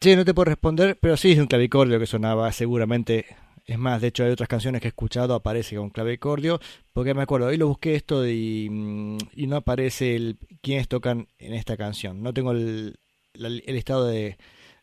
Sí, 0.00 0.16
no 0.16 0.24
te 0.24 0.32
puedo 0.32 0.46
responder, 0.46 0.96
pero 1.00 1.16
sí 1.16 1.32
es 1.32 1.38
un 1.38 1.46
clavicordio 1.46 1.98
que 1.98 2.06
sonaba 2.06 2.50
seguramente. 2.52 3.26
Es 3.66 3.78
más, 3.78 4.00
de 4.00 4.08
hecho 4.08 4.24
hay 4.24 4.30
otras 4.30 4.48
canciones 4.48 4.80
que 4.80 4.88
he 4.88 4.90
escuchado, 4.90 5.34
aparece 5.34 5.76
con 5.76 5.90
clavicordio, 5.90 6.60
porque 6.94 7.12
me 7.12 7.22
acuerdo, 7.22 7.48
hoy 7.48 7.58
lo 7.58 7.68
busqué 7.68 7.96
esto 7.96 8.26
y, 8.26 8.68
mm, 8.70 9.18
y 9.34 9.46
no 9.46 9.56
aparece 9.56 10.16
el, 10.16 10.38
quiénes 10.62 10.88
tocan 10.88 11.28
en 11.38 11.52
esta 11.54 11.76
canción. 11.76 12.22
No 12.22 12.32
tengo 12.32 12.52
el, 12.52 12.98
el 13.34 13.76
estado 13.76 14.06
de, 14.06 14.38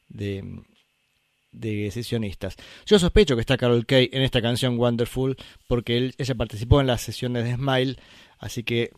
de, 0.09 0.43
de 1.55 1.89
sesionistas. 1.91 2.55
Yo 2.85 2.99
sospecho 2.99 3.35
que 3.35 3.41
está 3.41 3.57
Carol 3.57 3.85
Kay 3.85 4.09
en 4.11 4.21
esta 4.21 4.41
canción 4.41 4.77
Wonderful 4.77 5.35
porque 5.67 5.97
él, 5.97 6.15
ella 6.17 6.35
participó 6.35 6.81
en 6.81 6.87
las 6.87 7.01
sesiones 7.01 7.43
de 7.43 7.55
Smile, 7.55 7.97
así 8.39 8.63
que 8.63 8.91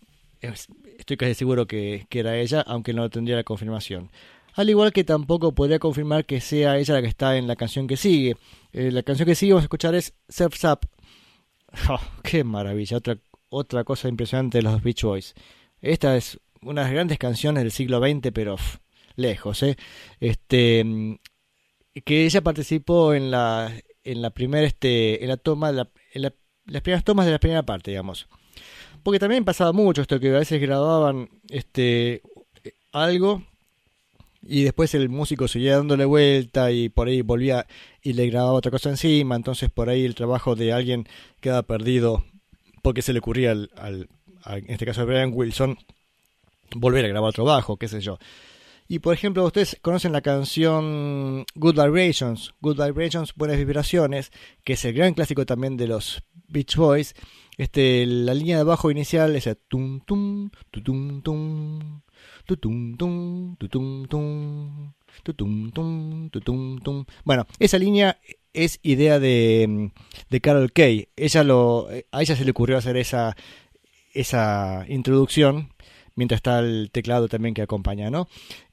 estoy 0.97 1.17
casi 1.17 1.33
seguro 1.33 1.67
que, 1.67 2.07
era 2.11 2.37
ella, 2.37 2.61
aunque 2.61 2.93
no 2.93 3.09
tendría 3.09 3.35
la 3.35 3.43
confirmación. 3.43 4.11
Al 4.53 4.69
igual 4.69 4.91
que 4.91 5.03
tampoco 5.03 5.53
podría 5.53 5.79
confirmar 5.79 6.25
que 6.25 6.41
sea 6.41 6.77
ella 6.77 6.95
la 6.95 7.01
que 7.01 7.07
está 7.07 7.37
en 7.37 7.47
la 7.47 7.55
canción 7.55 7.87
que 7.87 7.95
sigue. 7.95 8.37
Eh, 8.73 8.91
la 8.91 9.03
canción 9.03 9.27
que 9.27 9.35
sigue 9.35 9.53
vamos 9.53 9.63
a 9.63 9.65
escuchar 9.65 9.93
es 9.93 10.13
Surf's 10.29 10.63
Up. 10.63 10.79
Oh, 11.89 11.99
¡Qué 12.23 12.43
maravilla! 12.43 12.97
Otra, 12.97 13.17
otra 13.49 13.83
cosa 13.83 14.07
impresionante 14.07 14.57
de 14.57 14.63
los 14.63 14.81
Beach 14.81 15.03
Boys. 15.03 15.35
Esta 15.79 16.17
es 16.17 16.39
una 16.61 16.81
de 16.81 16.87
las 16.87 16.93
grandes 16.93 17.19
canciones 17.19 17.63
del 17.63 17.71
siglo 17.71 17.99
XX, 17.99 18.31
pero 18.33 18.55
lejos, 19.15 19.61
¿eh? 19.63 19.77
Este, 20.19 21.19
que 22.05 22.25
ella 22.25 22.41
participó 22.41 23.13
en 23.13 23.31
la 23.31 23.71
en 24.03 24.21
la 24.21 24.29
primera 24.29 24.65
este 24.65 25.23
en 25.23 25.29
la 25.29 25.37
toma 25.37 25.71
de 25.71 25.77
la, 25.77 25.89
en 26.13 26.21
las 26.65 26.81
primeras 26.81 27.03
tomas 27.03 27.25
de 27.25 27.31
la 27.33 27.39
primera 27.39 27.63
parte 27.63 27.91
digamos. 27.91 28.27
Porque 29.03 29.19
también 29.19 29.45
pasaba 29.45 29.71
mucho 29.73 30.01
esto 30.01 30.19
que 30.19 30.29
a 30.29 30.39
veces 30.39 30.61
grababan 30.61 31.29
este 31.49 32.21
algo 32.91 33.43
y 34.41 34.63
después 34.63 34.93
el 34.95 35.09
músico 35.09 35.47
seguía 35.47 35.77
dándole 35.77 36.05
vuelta 36.05 36.71
y 36.71 36.89
por 36.89 37.07
ahí 37.07 37.21
volvía 37.21 37.67
y 38.01 38.13
le 38.13 38.27
grababa 38.29 38.53
otra 38.53 38.71
cosa 38.71 38.89
encima. 38.89 39.35
Entonces 39.35 39.69
por 39.69 39.89
ahí 39.89 40.05
el 40.05 40.15
trabajo 40.15 40.55
de 40.55 40.73
alguien 40.73 41.07
queda 41.41 41.63
perdido 41.63 42.23
porque 42.81 43.01
se 43.01 43.13
le 43.13 43.19
ocurría 43.19 43.51
al, 43.51 43.69
al, 43.75 44.09
en 44.45 44.71
este 44.71 44.85
caso 44.85 45.01
a 45.01 45.05
Brian 45.05 45.31
Wilson 45.33 45.77
volver 46.75 47.05
a 47.05 47.09
grabar 47.09 47.29
otro 47.29 47.45
bajo 47.45 47.77
qué 47.77 47.87
sé 47.87 48.01
yo 48.01 48.17
y 48.89 48.99
por 48.99 49.13
ejemplo, 49.13 49.43
ustedes 49.43 49.77
conocen 49.81 50.13
la 50.13 50.21
canción 50.21 51.45
Good 51.55 51.75
Vibrations, 51.75 52.53
Good 52.61 52.81
Vibrations, 52.81 53.33
Buenas 53.35 53.57
Vibraciones, 53.57 54.31
que 54.63 54.73
es 54.73 54.85
el 54.85 54.93
gran 54.93 55.13
clásico 55.13 55.45
también 55.45 55.75
de 55.75 55.87
los 55.87 56.23
Beach 56.47 56.77
Boys. 56.77 57.13
Este, 57.57 58.05
la 58.05 58.33
línea 58.33 58.57
de 58.57 58.63
bajo 58.63 58.89
inicial 58.89 59.35
es 59.35 59.47
el 59.47 59.57
tum 59.57 59.99
tum, 60.01 60.49
tutum 60.71 61.21
tum, 61.21 62.01
tutum 62.45 62.95
tum, 62.95 63.55
tutum 63.57 64.05
tum, 64.07 64.93
tutum 65.23 65.71
tum, 65.71 66.29
tutum 66.29 66.79
tum. 66.79 67.05
Bueno, 67.25 67.45
esa 67.59 67.77
línea 67.77 68.21
es 68.53 68.79
idea 68.83 69.19
de, 69.19 69.91
de 70.29 70.41
Carol 70.41 70.71
Kay. 70.71 71.09
Ella 71.17 71.43
lo, 71.43 71.89
a 72.11 72.21
ella 72.21 72.35
se 72.37 72.45
le 72.45 72.51
ocurrió 72.51 72.77
hacer 72.77 72.95
esa, 72.95 73.35
esa 74.13 74.85
introducción 74.87 75.73
mientras 76.17 76.39
está 76.39 76.59
el 76.59 76.89
teclado 76.91 77.29
también 77.29 77.53
que 77.53 77.61
acompaña, 77.61 78.09
¿no? 78.09 78.27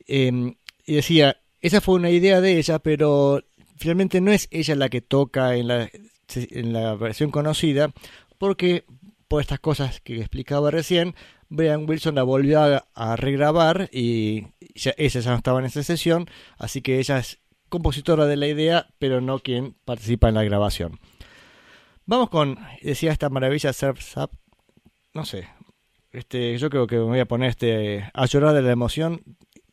Em, 0.06 0.56
y 0.86 0.94
decía, 0.94 1.38
esa 1.60 1.80
fue 1.80 1.94
una 1.94 2.10
idea 2.10 2.40
de 2.40 2.58
ella, 2.58 2.78
pero 2.78 3.42
finalmente 3.76 4.20
no 4.20 4.32
es 4.32 4.48
ella 4.50 4.74
la 4.74 4.88
que 4.88 5.00
toca 5.00 5.56
en 5.56 5.68
la, 5.68 5.90
en 6.34 6.72
la 6.72 6.94
versión 6.94 7.30
conocida, 7.30 7.92
porque 8.38 8.84
por 9.28 9.40
estas 9.40 9.60
cosas 9.60 10.00
que 10.00 10.20
explicaba 10.20 10.70
recién, 10.70 11.14
Brian 11.48 11.88
Wilson 11.88 12.14
la 12.14 12.22
volvió 12.22 12.82
a, 12.94 13.16
regrabar 13.16 13.88
y 13.92 14.48
ella 14.74 15.20
ya 15.20 15.30
no 15.30 15.36
estaba 15.36 15.60
en 15.60 15.66
esa 15.66 15.82
sesión, 15.82 16.28
así 16.58 16.82
que 16.82 16.98
ella 16.98 17.18
es 17.18 17.38
compositora 17.68 18.26
de 18.26 18.36
la 18.36 18.46
idea, 18.46 18.88
pero 18.98 19.20
no 19.20 19.38
quien 19.38 19.74
participa 19.84 20.28
en 20.28 20.34
la 20.34 20.44
grabación. 20.44 20.98
Vamos 22.06 22.28
con, 22.28 22.58
decía 22.82 23.12
esta 23.12 23.30
maravilla 23.30 23.72
Surf's 23.72 24.16
Up, 24.16 24.30
no 25.14 25.24
sé, 25.24 25.48
este, 26.12 26.56
yo 26.58 26.70
creo 26.70 26.86
que 26.86 26.96
me 26.96 27.02
voy 27.02 27.20
a 27.20 27.26
poner 27.26 27.50
este, 27.50 28.10
a 28.12 28.26
llorar 28.26 28.54
de 28.54 28.62
la 28.62 28.72
emoción 28.72 29.22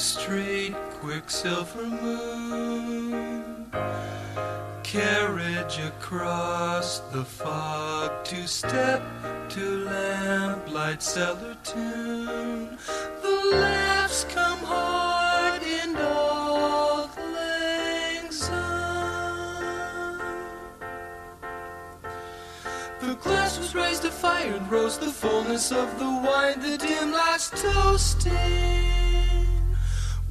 great 0.00 0.74
quicksilver 0.92 1.84
moon. 1.84 3.70
Carriage 4.82 5.78
across 5.78 7.00
the 7.12 7.22
fog, 7.22 8.24
two 8.24 8.46
step 8.46 9.02
to 9.50 9.84
lamplight 9.84 11.02
cellar 11.02 11.54
tune. 11.62 12.78
The 13.20 13.50
laughs 13.52 14.24
come 14.24 14.60
hard 14.60 15.62
in 15.62 15.94
old 15.96 17.10
lang. 17.34 18.30
The 23.00 23.14
glass 23.16 23.58
was 23.58 23.74
raised 23.74 24.02
to 24.02 24.10
fire 24.10 24.54
and 24.54 24.70
rose 24.70 24.96
the 24.96 25.12
fullness 25.12 25.70
of 25.70 25.98
the 25.98 26.08
wine, 26.08 26.58
the 26.60 26.78
dim 26.78 27.12
last 27.12 27.54
toasting. 27.54 28.99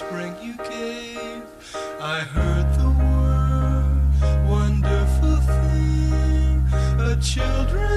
spring 0.00 0.34
you 0.40 0.54
gave. 0.56 1.42
I 2.00 2.20
heard 2.20 2.68
the 2.80 2.90
word, 3.04 4.48
wonderful 4.48 5.36
thing, 5.52 6.66
a 6.98 7.16
children's 7.20 7.89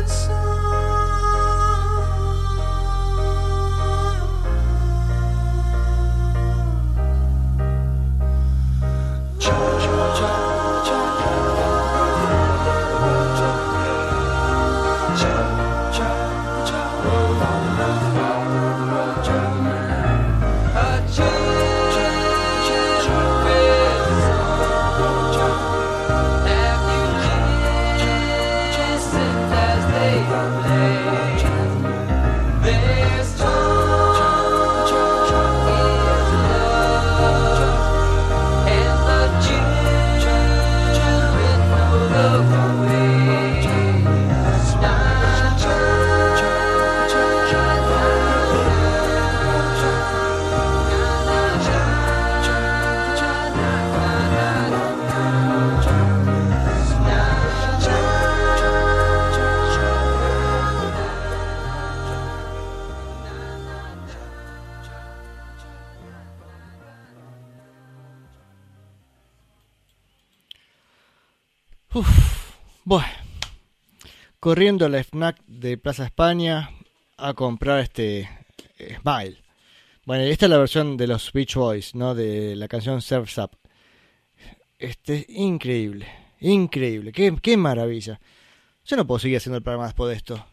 corriendo 74.43 74.85
a 74.85 74.89
la 74.89 75.01
FNAC 75.01 75.41
de 75.47 75.77
Plaza 75.77 76.03
España 76.03 76.69
a 77.15 77.33
comprar 77.33 77.79
este 77.79 78.29
eh, 78.77 78.97
Smile. 78.99 79.37
Bueno, 80.03 80.25
esta 80.25 80.47
es 80.47 80.49
la 80.49 80.57
versión 80.57 80.97
de 80.97 81.07
los 81.07 81.31
Beach 81.31 81.55
Boys, 81.55 81.95
¿no? 81.95 82.13
De 82.13 82.53
la 82.57 82.67
canción 82.67 83.01
Surf's 83.01 83.37
Up. 83.37 83.51
Este, 84.77 85.25
increíble, 85.29 86.07
increíble, 86.41 87.13
qué, 87.13 87.33
qué 87.41 87.55
maravilla. 87.55 88.19
Yo 88.83 88.97
no 88.97 89.07
puedo 89.07 89.19
seguir 89.19 89.37
haciendo 89.37 89.55
el 89.55 89.63
programa 89.63 89.85
después 89.85 90.09
de 90.09 90.17
esto. 90.17 90.45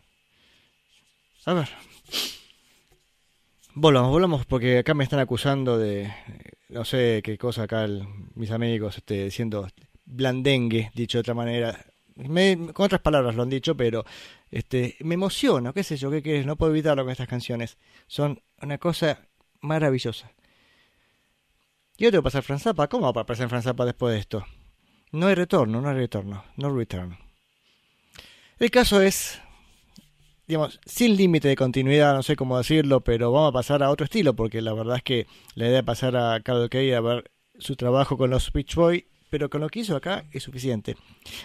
A 1.47 1.55
ver. 1.55 1.69
Volvamos, 3.75 4.13
volvamos, 4.13 4.47
porque 4.47 4.79
acá 4.79 4.95
me 4.95 5.03
están 5.03 5.19
acusando 5.19 5.79
de, 5.79 6.15
no 6.69 6.85
sé 6.85 7.23
qué 7.25 7.37
cosa 7.37 7.65
acá 7.65 7.89
mis 8.37 8.53
amigos, 8.53 8.99
este, 8.99 9.25
diciendo 9.25 9.67
blandengue, 10.05 10.93
dicho 10.95 11.19
de 11.19 11.23
otra 11.23 11.35
manera. 11.35 11.90
Con 12.27 12.85
otras 12.85 13.01
palabras 13.01 13.35
lo 13.35 13.43
han 13.43 13.51
dicho, 13.51 13.77
pero 13.77 14.05
este, 14.51 14.97
me 15.01 15.15
emociono, 15.15 15.73
qué 15.73 15.83
sé 15.83 15.97
yo, 15.97 16.11
qué 16.11 16.23
quieres, 16.23 16.47
no 16.47 16.57
puedo 16.57 16.73
evitarlo 16.73 17.03
con 17.03 17.13
estas 17.13 17.29
canciones. 17.29 17.79
Son 18.07 18.43
una 18.61 18.79
cosa 18.79 19.29
maravillosa. 19.61 20.31
Yo 21.97 22.11
tengo 22.11 22.23
que 22.23 22.27
pasar 22.27 22.43
Franz 22.43 22.63
Zappa, 22.63 22.89
¿cómo 22.89 23.13
va 23.13 23.23
a 23.23 23.27
pasar 23.27 23.49
Franz 23.49 23.65
Zappa 23.65 23.85
después 23.85 24.15
de 24.15 24.21
esto? 24.21 24.45
No 25.13 25.27
hay 25.27 25.35
retorno, 25.35 25.81
no 25.81 25.89
hay 25.89 25.97
retorno, 25.97 26.45
no 26.57 26.75
return. 26.75 27.19
El 28.59 28.71
caso 28.71 29.01
es, 29.01 29.41
digamos, 30.47 30.81
sin 30.85 31.17
límite 31.17 31.49
de 31.49 31.57
continuidad, 31.57 32.15
no 32.15 32.23
sé 32.23 32.37
cómo 32.37 32.59
decirlo, 32.59 33.01
pero 33.01 33.33
vamos 33.33 33.51
a 33.51 33.53
pasar 33.53 33.83
a 33.83 33.91
otro 33.91 34.05
estilo, 34.05 34.35
porque 34.35 34.63
la 34.63 34.73
verdad 34.73 34.97
es 34.97 35.03
que 35.03 35.27
la 35.55 35.67
idea 35.67 35.77
de 35.77 35.85
pasar 35.85 36.17
a 36.17 36.41
Carol 36.41 36.69
Kay 36.69 36.93
a 36.93 37.01
ver 37.01 37.31
su 37.59 37.77
trabajo 37.77 38.17
con 38.17 38.31
los 38.31 38.53
Beach 38.53 38.75
Boys, 38.75 39.05
pero 39.31 39.49
con 39.49 39.61
lo 39.61 39.69
que 39.69 39.81
hizo 39.81 39.97
acá 39.97 40.25
es 40.33 40.43
suficiente. 40.43 40.97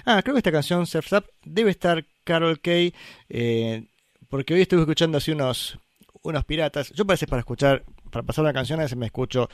Ah, 0.05 0.21
creo 0.23 0.33
que 0.35 0.39
esta 0.39 0.51
canción, 0.51 0.85
Surf's 0.85 1.13
Up, 1.13 1.25
debe 1.43 1.71
estar 1.71 2.05
Carol 2.23 2.59
Kay, 2.59 2.93
eh, 3.29 3.85
porque 4.29 4.53
hoy 4.53 4.61
estuve 4.61 4.81
escuchando 4.81 5.17
así 5.17 5.31
unos, 5.31 5.79
unos 6.23 6.43
piratas. 6.43 6.91
Yo 6.91 7.05
parece 7.05 7.27
para 7.27 7.39
escuchar, 7.39 7.83
para 8.11 8.23
pasar 8.23 8.43
las 8.43 8.53
canciones, 8.53 8.95
me 8.95 9.05
escucho 9.05 9.49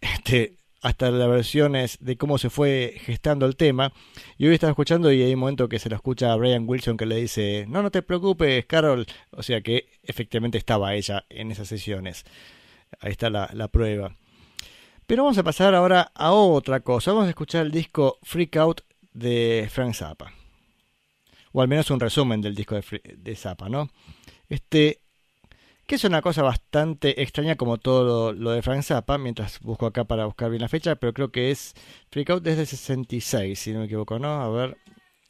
este, 0.00 0.56
hasta 0.82 1.10
las 1.10 1.28
versiones 1.28 1.96
de 2.00 2.16
cómo 2.16 2.38
se 2.38 2.50
fue 2.50 2.94
gestando 2.98 3.46
el 3.46 3.56
tema. 3.56 3.92
Y 4.36 4.46
hoy 4.46 4.54
estaba 4.54 4.72
escuchando 4.72 5.10
y 5.12 5.22
hay 5.22 5.34
un 5.34 5.40
momento 5.40 5.68
que 5.68 5.78
se 5.78 5.88
lo 5.88 5.96
escucha 5.96 6.32
a 6.32 6.36
Brian 6.36 6.68
Wilson 6.68 6.96
que 6.96 7.06
le 7.06 7.16
dice, 7.16 7.64
no, 7.68 7.82
no 7.82 7.90
te 7.90 8.02
preocupes, 8.02 8.66
Carol. 8.66 9.06
O 9.30 9.42
sea 9.42 9.60
que 9.62 9.88
efectivamente 10.02 10.58
estaba 10.58 10.94
ella 10.94 11.24
en 11.30 11.50
esas 11.50 11.68
sesiones. 11.68 12.24
Ahí 13.00 13.12
está 13.12 13.30
la, 13.30 13.48
la 13.54 13.68
prueba. 13.68 14.16
Pero 15.12 15.24
vamos 15.24 15.36
a 15.36 15.42
pasar 15.42 15.74
ahora 15.74 16.10
a 16.14 16.32
otra 16.32 16.80
cosa. 16.80 17.12
Vamos 17.12 17.26
a 17.26 17.28
escuchar 17.28 17.66
el 17.66 17.70
disco 17.70 18.18
Freak 18.22 18.56
Out 18.56 18.80
de 19.12 19.68
Frank 19.70 19.92
Zappa. 19.92 20.32
O 21.52 21.60
al 21.60 21.68
menos 21.68 21.90
un 21.90 22.00
resumen 22.00 22.40
del 22.40 22.54
disco 22.54 22.76
de, 22.76 22.82
de 23.18 23.36
Zappa, 23.36 23.68
¿no? 23.68 23.90
Este, 24.48 25.00
que 25.86 25.96
es 25.96 26.04
una 26.04 26.22
cosa 26.22 26.40
bastante 26.40 27.20
extraña 27.20 27.56
como 27.56 27.76
todo 27.76 28.32
lo, 28.32 28.32
lo 28.32 28.52
de 28.52 28.62
Frank 28.62 28.84
Zappa, 28.84 29.18
mientras 29.18 29.60
busco 29.60 29.84
acá 29.84 30.04
para 30.04 30.24
buscar 30.24 30.48
bien 30.48 30.62
la 30.62 30.70
fecha, 30.70 30.96
pero 30.96 31.12
creo 31.12 31.30
que 31.30 31.50
es 31.50 31.74
Freak 32.10 32.30
Out 32.30 32.42
desde 32.42 32.62
el 32.62 32.66
66, 32.68 33.58
si 33.58 33.72
no 33.72 33.80
me 33.80 33.84
equivoco, 33.84 34.18
¿no? 34.18 34.40
A 34.40 34.48
ver, 34.48 34.78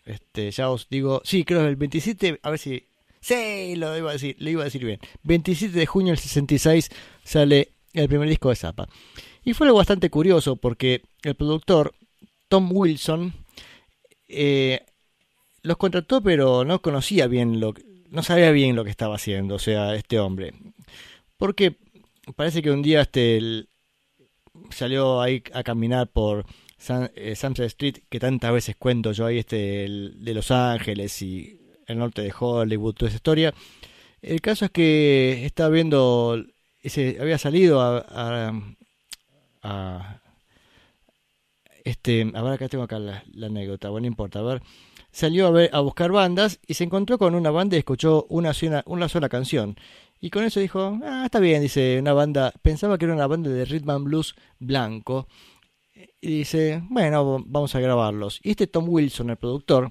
este, 0.04 0.52
ya 0.52 0.70
os 0.70 0.88
digo, 0.90 1.22
sí, 1.24 1.44
creo 1.44 1.62
que 1.62 1.66
el 1.66 1.74
27, 1.74 2.38
a 2.40 2.50
ver 2.50 2.58
si, 2.60 2.86
sí, 3.20 3.74
lo 3.74 3.98
iba 3.98 4.10
a 4.10 4.12
decir, 4.12 4.36
lo 4.38 4.48
iba 4.48 4.62
a 4.62 4.66
decir 4.66 4.84
bien, 4.84 5.00
27 5.24 5.76
de 5.76 5.86
junio 5.86 6.12
del 6.12 6.20
66 6.20 6.88
sale 7.24 7.72
el 7.94 8.06
primer 8.06 8.28
disco 8.28 8.48
de 8.48 8.54
Zappa. 8.54 8.88
Y 9.44 9.54
fue 9.54 9.66
algo 9.66 9.78
bastante 9.78 10.10
curioso 10.10 10.56
porque 10.56 11.02
el 11.22 11.34
productor, 11.34 11.94
Tom 12.48 12.68
Wilson, 12.72 13.32
eh, 14.28 14.80
los 15.62 15.76
contrató 15.76 16.22
pero 16.22 16.64
no 16.64 16.80
conocía 16.80 17.26
bien 17.26 17.60
lo 17.60 17.74
que- 17.74 17.84
no 18.10 18.22
sabía 18.22 18.50
bien 18.50 18.76
lo 18.76 18.84
que 18.84 18.90
estaba 18.90 19.14
haciendo, 19.16 19.56
o 19.56 19.58
sea, 19.58 19.94
este 19.94 20.18
hombre. 20.20 20.52
Porque 21.36 21.76
parece 22.36 22.62
que 22.62 22.70
un 22.70 22.82
día 22.82 23.02
este 23.02 23.36
el- 23.36 23.68
salió 24.70 25.20
ahí 25.20 25.42
a 25.54 25.62
caminar 25.62 26.08
por 26.08 26.44
Sun- 26.78 27.10
eh, 27.14 27.34
Sunset 27.36 27.66
Street, 27.66 27.96
que 28.10 28.20
tantas 28.20 28.52
veces 28.52 28.76
cuento 28.76 29.12
yo 29.12 29.26
ahí 29.26 29.38
este 29.38 29.56
de 29.88 30.34
Los 30.34 30.50
Ángeles 30.50 31.20
y 31.22 31.58
el 31.86 31.98
norte 31.98 32.22
de 32.22 32.32
Hollywood, 32.38 32.94
toda 32.94 33.08
esa 33.08 33.16
historia. 33.16 33.54
El 34.20 34.40
caso 34.40 34.66
es 34.66 34.70
que 34.70 35.44
estaba 35.46 35.70
viendo, 35.70 36.44
ese, 36.82 37.18
había 37.20 37.38
salido 37.38 37.80
a, 37.80 37.98
a- 38.08 38.74
a- 39.62 40.20
este, 41.84 42.30
a 42.34 42.42
ver 42.42 42.52
acá 42.52 42.68
tengo 42.68 42.84
acá 42.84 42.98
la, 42.98 43.24
anécdota, 43.42 43.88
bueno, 43.90 44.02
no 44.02 44.08
importa, 44.08 44.38
a 44.38 44.42
ver, 44.42 44.62
salió 45.10 45.48
a, 45.72 45.80
buscar 45.80 46.12
bandas 46.12 46.60
y 46.66 46.74
se 46.74 46.84
encontró 46.84 47.18
con 47.18 47.34
una 47.34 47.50
banda 47.50 47.76
y 47.76 47.80
escuchó 47.80 48.26
una, 48.28 48.54
sola- 48.54 48.84
una 48.86 49.08
sola 49.08 49.28
canción. 49.28 49.76
Y 50.20 50.30
con 50.30 50.44
eso 50.44 50.60
dijo, 50.60 50.98
ah, 51.04 51.22
está 51.24 51.40
bien, 51.40 51.62
dice, 51.62 51.98
una 51.98 52.12
banda, 52.12 52.52
pensaba 52.62 52.96
que 52.98 53.06
era 53.06 53.14
una 53.14 53.26
banda 53.26 53.50
de 53.50 53.64
rhythm 53.64 53.90
and 53.90 54.04
blues 54.04 54.34
blanco. 54.60 55.26
Y 56.20 56.38
dice, 56.38 56.82
bueno, 56.88 57.42
vamos 57.46 57.74
a 57.74 57.80
grabarlos. 57.80 58.40
Y 58.42 58.50
este 58.52 58.68
Tom 58.68 58.84
Wilson, 58.88 59.30
el 59.30 59.36
productor, 59.36 59.90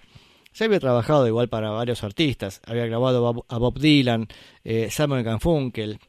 se 0.54 0.64
había 0.66 0.80
trabajado 0.80 1.28
igual 1.28 1.50
para 1.50 1.72
varios 1.72 2.04
artistas. 2.04 2.62
Había 2.66 2.86
grabado 2.86 3.46
a 3.48 3.58
Bob- 3.58 3.80
Dylan, 3.80 4.28
eh, 4.64 4.90
Simon 4.90 5.24
Garfunkel. 5.24 6.00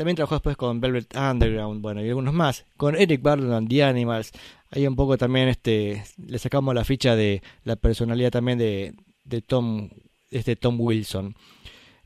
También 0.00 0.16
trabajó 0.16 0.36
después 0.36 0.56
con 0.56 0.80
Velvet 0.80 1.14
Underground, 1.14 1.82
bueno, 1.82 2.02
y 2.02 2.08
algunos 2.08 2.32
más. 2.32 2.64
Con 2.78 2.96
Eric 2.96 3.20
Burdon 3.20 3.68
The 3.68 3.84
Animals. 3.84 4.32
Ahí 4.70 4.86
un 4.86 4.96
poco 4.96 5.18
también 5.18 5.48
este 5.48 6.02
le 6.16 6.38
sacamos 6.38 6.74
la 6.74 6.84
ficha 6.84 7.14
de 7.14 7.42
la 7.64 7.76
personalidad 7.76 8.30
también 8.30 8.56
de, 8.56 8.94
de 9.24 9.42
Tom 9.42 9.90
este 10.30 10.56
Tom 10.56 10.80
Wilson. 10.80 11.36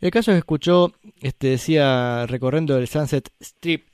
El 0.00 0.10
caso 0.10 0.32
que 0.32 0.38
escuchó, 0.38 0.92
este 1.20 1.50
decía 1.50 2.26
recorriendo 2.26 2.76
el 2.76 2.88
Sunset 2.88 3.30
Strip, 3.40 3.86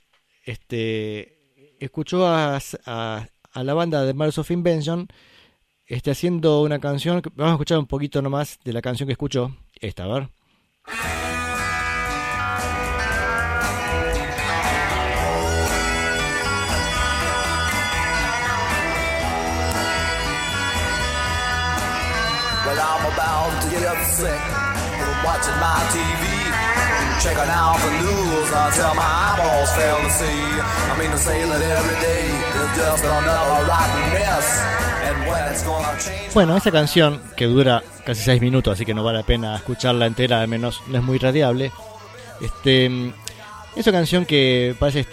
este 0.45 1.37
escuchó 1.79 2.25
a, 2.25 2.59
a, 2.87 3.27
a 3.51 3.63
la 3.63 3.73
banda 3.75 4.03
de 4.03 4.15
Mars 4.15 4.39
of 4.39 4.49
Invention 4.49 5.09
este, 5.85 6.09
haciendo 6.09 6.63
una 6.63 6.79
canción. 6.79 7.21
Vamos 7.35 7.51
a 7.51 7.53
escuchar 7.53 7.77
un 7.77 7.85
poquito 7.85 8.19
nomás 8.23 8.57
de 8.63 8.73
la 8.73 8.81
canción 8.81 9.05
que 9.05 9.13
escuchó. 9.13 9.55
Esta, 9.79 10.05
a 10.05 10.07
ver. 10.07 10.29
The. 24.21 24.61
Bueno, 36.33 36.57
esta 36.57 36.71
canción, 36.71 37.21
que 37.35 37.45
dura 37.45 37.83
casi 38.05 38.23
6 38.23 38.41
minutos, 38.41 38.73
así 38.73 38.85
que 38.85 38.93
no 38.93 39.03
vale 39.03 39.19
la 39.19 39.25
pena 39.25 39.55
escucharla 39.55 40.05
entera, 40.05 40.41
al 40.41 40.47
menos 40.47 40.81
no 40.87 40.97
es 40.97 41.03
muy 41.03 41.17
radiable. 41.17 41.71
Este, 42.39 42.85
es 43.75 43.87
una 43.87 43.91
canción 43.91 44.25
que 44.25 44.75
parece 44.79 45.05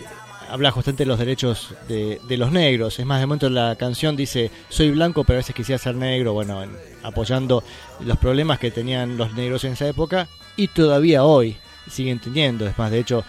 habla 0.49 0.71
justamente 0.71 1.05
de 1.05 1.09
los 1.09 1.19
derechos 1.19 1.75
de, 1.89 2.21
de 2.27 2.37
los 2.37 2.51
negros. 2.53 2.99
Es 2.99 3.07
más, 3.07 3.21
de 3.21 3.27
momento 3.27 3.49
la 3.51 3.77
canción 3.77 4.17
dice, 4.17 4.51
soy 4.69 4.91
blanco, 4.91 5.25
pero 5.25 5.37
a 5.37 5.41
veces 5.41 5.55
quisiera 5.55 5.79
ser 5.79 5.95
negro, 5.95 6.33
bueno, 6.33 6.63
en- 6.63 6.77
apoyando 7.03 7.63
los 8.05 8.19
problemas 8.19 8.59
que 8.59 8.71
tenían 8.71 9.17
los 9.17 9.33
negros 9.35 9.65
en 9.65 9.73
esa 9.73 9.87
época 9.89 10.29
y 10.57 10.69
todavía 10.69 11.25
hoy 11.25 11.57
siguen 11.91 12.19
teniendo. 12.19 12.67
Es 12.67 12.77
más, 12.79 12.91
de 12.91 12.99
hecho, 13.01 13.25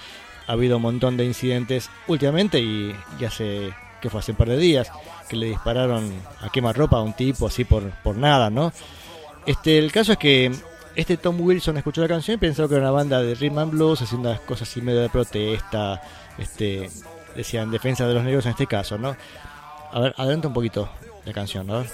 ha 0.47 0.51
habido 0.53 0.77
un 0.77 0.83
montón 0.83 1.17
de 1.17 1.25
incidentes 1.25 1.89
últimamente 2.07 2.59
y, 2.59 2.95
y 3.19 3.25
hace, 3.25 3.73
que 4.01 4.09
fue 4.09 4.19
hace 4.19 4.31
un 4.31 4.37
par 4.37 4.49
de 4.49 4.57
días, 4.57 4.89
que 5.29 5.35
le 5.35 5.45
dispararon 5.47 6.11
a 6.41 6.49
quemarropa 6.49 6.97
a 6.97 7.01
un 7.01 7.13
tipo 7.13 7.47
así 7.47 7.65
por, 7.65 7.89
por 8.01 8.15
nada, 8.17 8.49
¿no? 8.49 8.73
Este, 9.45 9.77
el 9.77 9.91
caso 9.91 10.13
es 10.13 10.17
que 10.17 10.51
este 10.99 11.15
Tom 11.15 11.39
Wilson 11.39 11.77
escuchó 11.77 12.01
la 12.01 12.09
canción 12.09 12.35
y 12.35 12.37
pensó 12.37 12.67
que 12.67 12.75
era 12.75 12.83
una 12.83 12.91
banda 12.91 13.21
de 13.21 13.33
rhythm 13.33 13.59
and 13.59 13.71
blues 13.71 14.01
haciendo 14.01 14.37
cosas 14.45 14.69
así 14.69 14.81
medio 14.81 14.99
de 14.99 15.09
protesta, 15.09 16.01
este, 16.37 16.89
decía 17.35 17.61
en 17.61 17.71
defensa 17.71 18.05
de 18.05 18.13
los 18.13 18.23
negros 18.23 18.45
en 18.45 18.51
este 18.51 18.67
caso, 18.67 18.97
¿no? 18.97 19.15
A 19.91 19.99
ver, 20.01 20.13
adelanta 20.17 20.49
un 20.49 20.53
poquito 20.53 20.89
la 21.25 21.31
canción, 21.31 21.69
anybody 21.69 21.89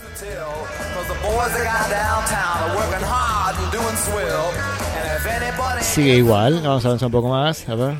Sigue 5.81 6.15
igual, 6.15 6.61
vamos 6.61 6.83
a 6.83 6.87
avanzar 6.87 7.05
un 7.05 7.11
poco 7.11 7.29
más, 7.29 7.69
a 7.69 7.75
ver. 7.75 7.95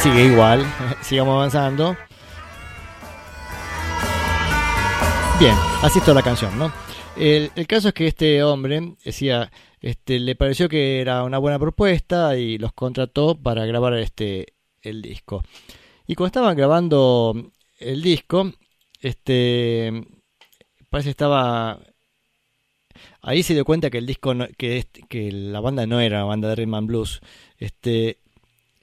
Sigue 0.00 0.24
igual, 0.24 0.64
sigamos 1.02 1.34
avanzando. 1.34 1.96
Bien, 5.38 5.54
así 5.82 5.98
está 5.98 6.14
la 6.14 6.22
canción, 6.22 6.56
¿no? 6.56 6.72
El, 7.16 7.50
caso 7.66 7.88
es 7.88 7.94
que 7.94 8.06
este 8.06 8.42
hombre 8.44 8.94
decía, 9.04 9.50
este, 9.80 10.20
le 10.20 10.36
pareció 10.36 10.68
que 10.68 11.00
era 11.00 11.24
una 11.24 11.38
buena 11.38 11.58
propuesta 11.58 12.36
y 12.36 12.58
los 12.58 12.72
contrató 12.72 13.34
para 13.34 13.66
grabar 13.66 13.94
este 13.94 14.54
el 14.82 15.02
disco. 15.02 15.42
Y 16.06 16.14
cuando 16.14 16.28
estaban 16.28 16.56
grabando 16.56 17.50
el 17.78 18.02
disco, 18.02 18.52
este 19.00 20.04
parece 20.90 21.08
que 21.08 21.10
estaba 21.12 21.80
ahí 23.20 23.42
se 23.42 23.54
dio 23.54 23.64
cuenta 23.64 23.90
que 23.90 23.98
el 23.98 24.06
disco 24.06 24.34
no- 24.34 24.48
que 24.56 24.78
este- 24.78 25.02
que 25.08 25.32
la 25.32 25.60
banda 25.60 25.86
no 25.86 26.00
era 26.00 26.24
banda 26.24 26.48
de 26.48 26.56
rhythm 26.56 26.74
and 26.74 26.86
blues. 26.88 27.20
Este 27.58 28.18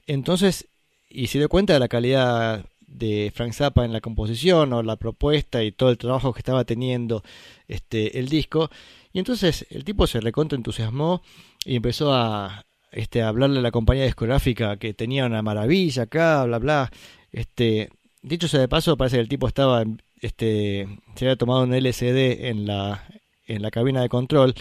entonces 0.06 0.66
y 1.08 1.28
se 1.28 1.38
dio 1.38 1.48
cuenta 1.48 1.72
de 1.72 1.80
la 1.80 1.88
calidad 1.88 2.64
de 2.90 3.32
Frank 3.34 3.52
Zappa 3.52 3.84
en 3.84 3.92
la 3.92 4.00
composición 4.00 4.72
o 4.72 4.82
la 4.82 4.96
propuesta 4.96 5.62
y 5.62 5.72
todo 5.72 5.90
el 5.90 5.98
trabajo 5.98 6.32
que 6.32 6.40
estaba 6.40 6.64
teniendo 6.64 7.22
este 7.68 8.18
el 8.18 8.28
disco. 8.28 8.70
Y 9.12 9.20
entonces 9.20 9.66
el 9.70 9.84
tipo 9.84 10.06
se 10.06 10.20
recontra 10.20 10.56
entusiasmó 10.56 11.22
y 11.64 11.76
empezó 11.76 12.12
a 12.12 12.66
este 12.92 13.22
a 13.22 13.28
hablarle 13.28 13.60
a 13.60 13.62
la 13.62 13.70
compañía 13.70 14.04
discográfica 14.04 14.76
que 14.76 14.92
tenía 14.92 15.26
una 15.26 15.42
maravilla 15.42 16.04
acá 16.04 16.44
bla 16.44 16.58
bla. 16.58 16.90
Este 17.32 17.90
dicho 18.22 18.48
sea 18.48 18.60
de 18.60 18.68
paso 18.68 18.96
parece 18.96 19.16
que 19.16 19.22
el 19.22 19.28
tipo 19.28 19.46
estaba 19.46 19.84
este 20.20 20.88
se 21.14 21.24
había 21.24 21.36
tomado 21.36 21.62
un 21.62 21.72
LCD 21.72 22.48
en 22.48 22.66
la 22.66 23.04
en 23.46 23.62
la 23.62 23.70
cabina 23.70 24.02
de 24.02 24.08
control. 24.08 24.54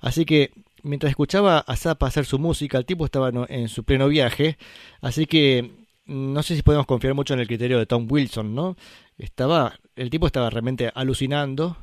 Así 0.00 0.24
que 0.24 0.52
mientras 0.82 1.10
escuchaba 1.10 1.60
a 1.60 1.76
Zappa 1.76 2.08
hacer 2.08 2.24
su 2.24 2.38
música 2.38 2.78
el 2.78 2.86
tipo 2.86 3.04
estaba 3.04 3.30
en 3.48 3.68
su 3.68 3.84
pleno 3.84 4.08
viaje. 4.08 4.58
Así 5.00 5.26
que 5.26 5.77
no 6.08 6.42
sé 6.42 6.56
si 6.56 6.62
podemos 6.62 6.86
confiar 6.86 7.14
mucho 7.14 7.34
en 7.34 7.40
el 7.40 7.46
criterio 7.46 7.78
de 7.78 7.86
Tom 7.86 8.06
Wilson, 8.10 8.54
¿no? 8.54 8.76
Estaba, 9.18 9.78
el 9.94 10.08
tipo 10.10 10.26
estaba 10.26 10.48
realmente 10.48 10.90
alucinando. 10.94 11.76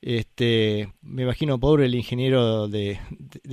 Este, 0.00 0.92
me 1.02 1.22
imagino 1.22 1.58
pobre 1.58 1.86
el 1.86 1.94
ingeniero 1.96 2.68
de, 2.68 3.00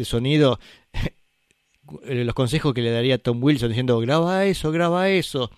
sonido, 0.03 0.59
eh, 2.03 2.23
los 2.23 2.35
consejos 2.35 2.73
que 2.73 2.81
le 2.81 2.91
daría 2.91 3.17
Tom 3.17 3.43
Wilson 3.43 3.69
diciendo, 3.69 3.99
graba 3.99 4.45
eso, 4.45 4.71
graba 4.71 5.09
eso. 5.09 5.49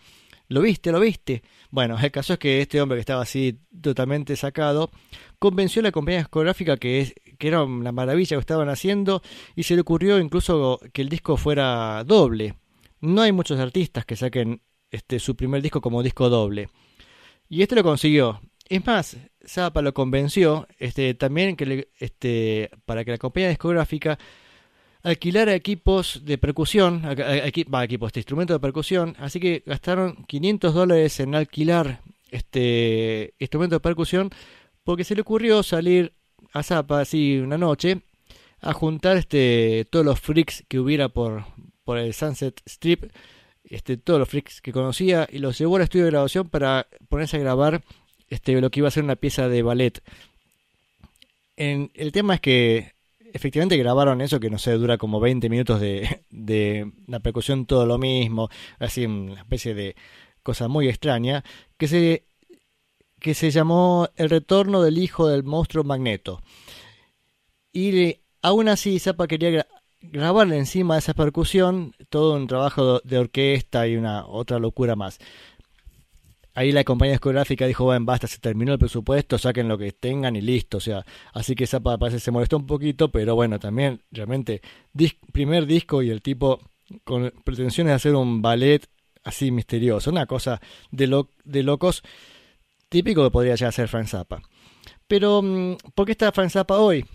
¿Lo 0.47 0.61
viste? 0.61 0.91
¿Lo 0.91 1.01
viste? 1.01 1.43
Bueno, 1.69 1.97
el 1.99 2.11
caso 2.11 2.33
es 2.33 2.39
que 2.39 2.61
este 2.61 2.79
hombre 2.79 2.97
que 2.97 3.01
estaba 3.01 3.23
así 3.23 3.59
totalmente 3.81 4.37
sacado, 4.37 4.89
convenció 5.37 5.81
a 5.81 5.83
la 5.83 5.91
compañía 5.91 6.19
discográfica 6.19 6.77
que, 6.77 7.13
que 7.37 7.47
era 7.47 7.63
una 7.63 7.91
maravilla 7.91 8.37
que 8.37 8.41
estaban 8.41 8.69
haciendo 8.69 9.21
y 9.55 9.63
se 9.63 9.75
le 9.75 9.81
ocurrió 9.81 10.19
incluso 10.19 10.79
que 10.93 11.01
el 11.01 11.09
disco 11.09 11.35
fuera 11.35 12.03
doble. 12.05 12.55
No 13.01 13.21
hay 13.21 13.31
muchos 13.31 13.59
artistas 13.59 14.05
que 14.05 14.15
saquen 14.15 14.61
este, 14.91 15.19
su 15.19 15.35
primer 15.35 15.61
disco 15.61 15.81
como 15.81 16.03
disco 16.03 16.29
doble. 16.29 16.69
Y 17.49 17.61
este 17.61 17.75
lo 17.75 17.83
consiguió. 17.83 18.41
Es 18.67 18.85
más, 18.85 19.17
Zappa 19.47 19.81
lo 19.81 19.93
convenció 19.93 20.67
este, 20.79 21.13
también 21.13 21.55
que 21.55 21.65
le- 21.65 21.87
este, 21.99 22.71
para 22.85 23.05
que 23.05 23.11
la 23.11 23.17
compañía 23.19 23.49
discográfica 23.49 24.17
alquilara 25.03 25.53
equipos 25.53 26.21
de 26.25 26.39
percusión, 26.39 27.03
equipos 27.45 28.11
de 28.11 28.19
instrumentos 28.19 28.55
de 28.55 28.59
percusión, 28.59 29.15
así 29.19 29.39
que 29.39 29.61
gastaron 29.67 30.25
500 30.25 30.73
dólares 30.73 31.19
en 31.19 31.35
alquilar 31.35 32.01
este 32.31 33.35
instrumento 33.37 33.75
de 33.75 33.79
percusión 33.81 34.31
porque 34.83 35.03
se 35.03 35.13
le 35.13 35.21
ocurrió 35.21 35.61
salir 35.61 36.11
a 36.53 36.63
Zappa 36.63 37.01
así 37.01 37.37
una 37.37 37.57
noche 37.59 38.01
a 38.61 38.73
juntar 38.73 39.17
este 39.17 39.85
todos 39.91 40.03
los 40.05 40.19
freaks 40.19 40.63
que 40.67 40.79
hubiera 40.79 41.09
por, 41.09 41.45
por 41.85 41.97
el 41.97 42.13
Sunset 42.13 42.61
Strip, 42.65 43.05
este, 43.63 43.95
todos 43.95 44.19
los 44.19 44.27
freaks 44.27 44.61
que 44.61 44.73
conocía 44.73 45.27
y 45.31 45.39
los 45.39 45.57
llevó 45.57 45.77
al 45.77 45.83
estudio 45.83 46.05
de 46.05 46.11
grabación 46.11 46.49
para 46.49 46.87
ponerse 47.07 47.37
a 47.37 47.39
grabar 47.39 47.83
este, 48.29 48.59
lo 48.59 48.69
que 48.69 48.81
iba 48.81 48.89
a 48.89 48.91
ser 48.91 49.03
una 49.03 49.15
pieza 49.15 49.47
de 49.47 49.61
ballet. 49.61 50.03
En, 51.55 51.91
el 51.93 52.11
tema 52.11 52.35
es 52.35 52.41
que 52.41 52.93
efectivamente 53.33 53.77
grabaron 53.77 54.21
eso 54.21 54.39
que 54.39 54.49
no 54.49 54.57
sé, 54.57 54.71
dura 54.73 54.97
como 54.97 55.19
20 55.19 55.49
minutos 55.49 55.79
de, 55.79 56.23
de 56.29 56.91
la 57.07 57.19
percusión, 57.19 57.65
todo 57.65 57.85
lo 57.85 57.97
mismo, 57.97 58.49
así 58.79 59.05
una 59.05 59.41
especie 59.41 59.73
de 59.73 59.95
cosa 60.43 60.67
muy 60.67 60.89
extraña, 60.89 61.43
que 61.77 61.87
se, 61.87 62.25
que 63.19 63.33
se 63.33 63.51
llamó 63.51 64.09
El 64.15 64.29
retorno 64.29 64.81
del 64.81 64.97
hijo 64.97 65.27
del 65.27 65.43
monstruo 65.43 65.83
Magneto. 65.83 66.41
Y 67.73 68.19
aún 68.41 68.69
así 68.69 68.99
Zappa 68.99 69.27
quería 69.27 69.67
gra- 70.11 70.19
grabarle 70.19 70.57
encima 70.57 70.95
de 70.95 70.99
esa 70.99 71.13
percusión 71.13 71.93
todo 72.09 72.35
un 72.35 72.47
trabajo 72.47 72.99
de 73.03 73.17
orquesta 73.17 73.87
y 73.87 73.95
una 73.95 74.25
otra 74.25 74.59
locura 74.59 74.95
más. 74.95 75.19
Ahí 76.53 76.71
la 76.71 76.85
compañía 76.85 77.13
discográfica 77.15 77.67
dijo, 77.67 77.83
bueno, 77.83 78.05
basta, 78.05 78.27
se 78.27 78.37
terminó 78.39 78.71
el 78.71 78.79
presupuesto, 78.79 79.37
saquen 79.37 79.67
lo 79.67 79.77
que 79.77 79.91
tengan 79.91 80.37
y 80.37 80.41
listo. 80.41 80.77
O 80.77 80.79
sea, 80.79 81.05
así 81.33 81.53
que 81.53 81.67
Zappa 81.67 81.97
parece 81.97 82.19
se 82.21 82.31
molestó 82.31 82.55
un 82.55 82.65
poquito, 82.65 83.11
pero 83.11 83.35
bueno, 83.35 83.59
también 83.59 84.01
realmente 84.09 84.61
primer 85.33 85.65
disco 85.65 86.01
y 86.01 86.09
el 86.09 86.21
tipo 86.21 86.61
con 87.03 87.33
pretensiones 87.43 87.91
de 87.91 87.95
hacer 87.95 88.15
un 88.15 88.41
ballet 88.41 88.87
así 89.25 89.51
misterioso, 89.51 90.11
una 90.11 90.27
cosa 90.27 90.61
de, 90.91 91.07
lo, 91.07 91.29
de 91.43 91.63
locos 91.63 92.03
típico 92.87 93.23
que 93.23 93.31
podría 93.31 93.55
ya 93.55 93.71
ser 93.71 93.89
Frank 93.89 94.07
Zappa. 94.07 94.41
Pero, 95.07 95.41
mm, 95.41 95.75
¿por 95.93 96.05
qué 96.05 96.13
está 96.13 96.31
Frank 96.31 96.51
Zappa 96.51 96.77
hoy? 96.77 97.05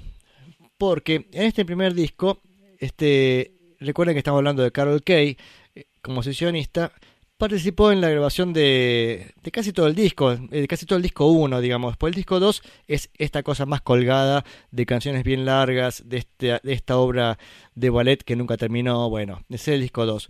Porque 0.76 1.28
en 1.32 1.44
este 1.44 1.64
primer 1.64 1.94
disco, 1.94 2.42
este, 2.80 3.52
recuerden 3.78 4.14
que 4.14 4.18
estamos 4.18 4.38
hablando 4.38 4.62
de 4.62 4.72
Carol 4.72 5.02
Kay, 5.02 5.36
eh, 5.74 5.84
como 6.02 6.22
sesionista, 6.22 6.92
participó 7.36 7.92
en 7.92 8.00
la 8.00 8.10
grabación 8.10 8.52
de, 8.52 9.32
de 9.42 9.50
casi 9.50 9.72
todo 9.72 9.86
el 9.86 9.94
disco, 9.94 10.36
de 10.36 10.68
casi 10.68 10.84
todo 10.84 10.96
el 10.96 11.02
disco 11.02 11.26
1, 11.26 11.60
digamos. 11.60 11.96
Pues 11.96 12.10
el 12.10 12.16
disco 12.16 12.40
2 12.40 12.62
es 12.86 13.10
esta 13.16 13.42
cosa 13.42 13.64
más 13.64 13.80
colgada 13.80 14.44
de 14.70 14.84
canciones 14.84 15.24
bien 15.24 15.44
largas, 15.44 16.02
de, 16.06 16.18
este, 16.18 16.60
esta 16.64 16.98
obra 16.98 17.38
de 17.74 17.90
ballet 17.90 18.22
que 18.22 18.36
nunca 18.36 18.56
terminó. 18.56 19.08
Bueno, 19.08 19.40
ese 19.48 19.72
es 19.72 19.74
el 19.76 19.80
disco 19.80 20.04
2. 20.04 20.28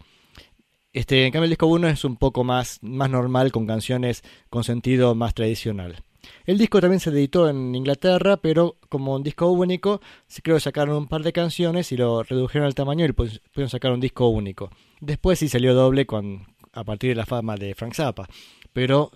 Este, 0.92 1.24
en 1.24 1.32
cambio, 1.32 1.44
el 1.44 1.50
disco 1.50 1.66
1 1.66 1.88
es 1.88 2.04
un 2.04 2.16
poco 2.16 2.44
más 2.44 2.78
normal, 2.82 3.52
con 3.52 3.66
canciones 3.66 4.22
con 4.48 4.64
sentido 4.64 5.14
más 5.14 5.34
tradicional. 5.34 6.04
El 6.44 6.58
disco 6.58 6.80
también 6.80 7.00
se 7.00 7.10
editó 7.10 7.48
en 7.48 7.74
Inglaterra, 7.74 8.36
pero 8.36 8.76
como 8.88 9.14
un 9.14 9.22
disco 9.22 9.50
único, 9.50 10.00
creo 10.42 10.56
que 10.56 10.60
sacaron 10.60 10.96
un 10.96 11.06
par 11.06 11.22
de 11.22 11.32
canciones 11.32 11.92
y 11.92 11.96
lo 11.96 12.22
redujeron 12.22 12.66
al 12.66 12.74
tamaño 12.74 13.04
y 13.06 13.12
pudieron 13.12 13.68
sacar 13.68 13.92
un 13.92 14.00
disco 14.00 14.28
único. 14.28 14.70
Después 15.00 15.38
sí 15.38 15.48
salió 15.48 15.74
doble 15.74 16.06
con, 16.06 16.46
a 16.72 16.84
partir 16.84 17.10
de 17.10 17.16
la 17.16 17.26
fama 17.26 17.56
de 17.56 17.74
Frank 17.74 17.94
Zappa, 17.94 18.28
pero 18.72 19.10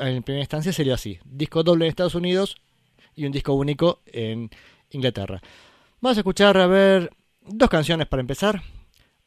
en 0.00 0.22
primera 0.22 0.42
instancia 0.42 0.72
sería 0.72 0.94
así: 0.94 1.18
disco 1.24 1.62
doble 1.62 1.84
en 1.84 1.90
Estados 1.90 2.14
Unidos 2.14 2.56
y 3.14 3.26
un 3.26 3.32
disco 3.32 3.52
único 3.54 4.00
en 4.06 4.50
Inglaterra. 4.90 5.40
Vamos 6.00 6.16
a 6.18 6.20
escuchar 6.20 6.56
a 6.58 6.66
ver 6.66 7.10
dos 7.46 7.68
canciones 7.68 8.06
para 8.06 8.20
empezar. 8.20 8.62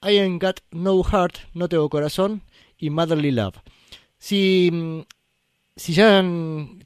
I 0.02 0.18
Ain't 0.18 0.42
Got 0.42 0.62
No 0.72 1.04
Heart, 1.04 1.38
No 1.54 1.68
Tengo 1.68 1.90
Corazón 1.90 2.44
y 2.78 2.90
Motherly 2.90 3.32
Love. 3.32 3.58
Si, 4.18 5.06
si 5.80 5.94
ya 5.94 6.22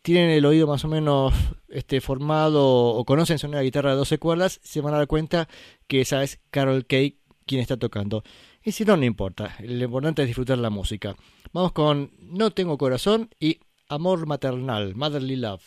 tienen 0.03 0.29
el 0.29 0.45
oído 0.45 0.67
más 0.67 0.85
o 0.85 0.87
menos 0.87 1.33
este, 1.67 1.99
formado 1.99 2.63
o 2.63 3.03
conocen 3.05 3.39
una 3.49 3.61
guitarra 3.61 3.89
de 3.89 3.97
12 3.97 4.19
cuerdas, 4.19 4.59
se 4.63 4.81
van 4.81 4.93
a 4.93 4.97
dar 4.97 5.07
cuenta 5.07 5.49
que 5.87 6.01
esa 6.01 6.21
es 6.21 6.39
Carol 6.51 6.85
Kay 6.85 7.17
quien 7.47 7.59
está 7.59 7.77
tocando. 7.77 8.23
Y 8.63 8.71
si 8.71 8.85
no, 8.85 8.95
no 8.95 9.03
importa, 9.03 9.55
lo 9.61 9.83
importante 9.83 10.21
es 10.21 10.27
disfrutar 10.27 10.59
la 10.59 10.69
música. 10.69 11.15
Vamos 11.51 11.71
con 11.71 12.11
No 12.19 12.51
Tengo 12.51 12.77
Corazón 12.77 13.31
y 13.39 13.61
Amor 13.89 14.27
Maternal, 14.27 14.93
Motherly 14.93 15.37
Love. 15.37 15.63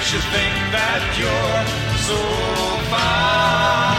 Makes 0.00 0.14
you 0.14 0.20
think 0.20 0.54
that 0.72 1.02
you're 1.18 1.98
so 2.08 2.16
fine. 2.90 3.89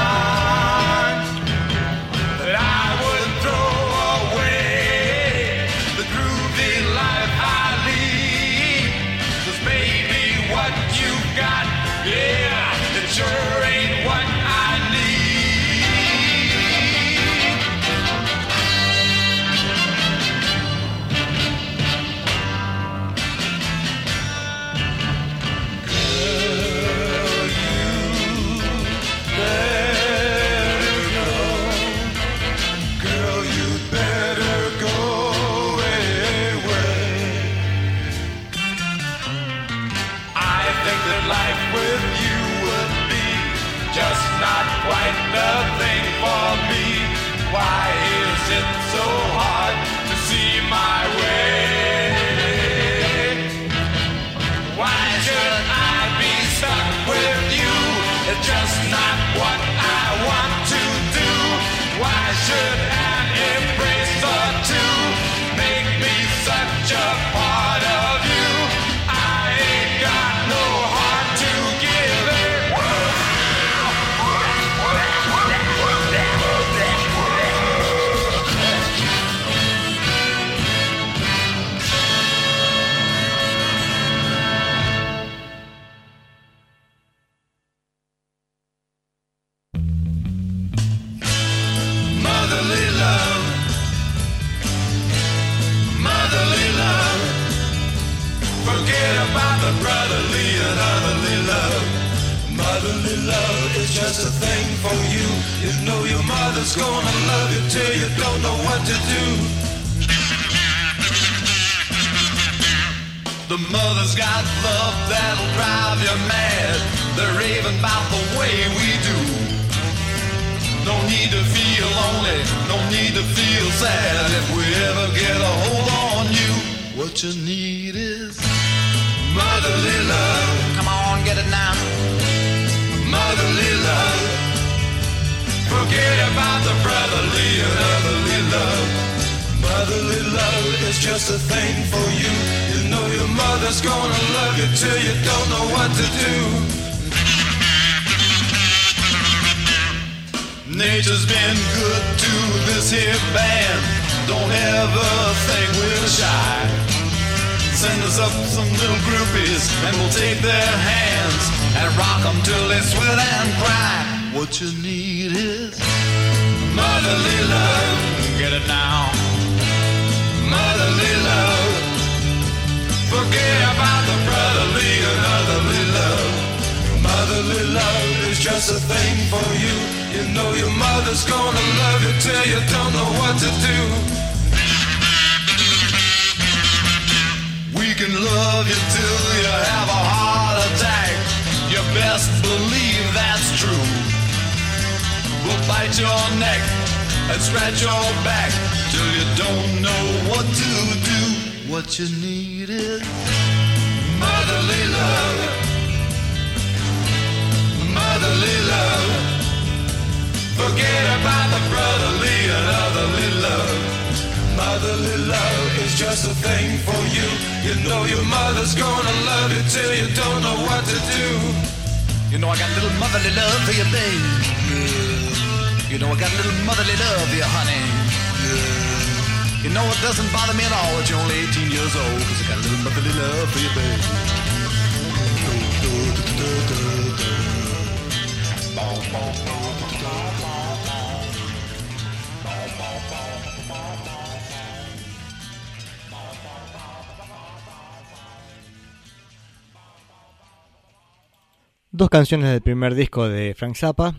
Dos 251.94 252.10
canciones 252.10 252.50
del 252.50 252.62
primer 252.62 252.96
disco 252.96 253.28
de 253.28 253.54
Frank 253.54 253.76
Zappa, 253.76 254.16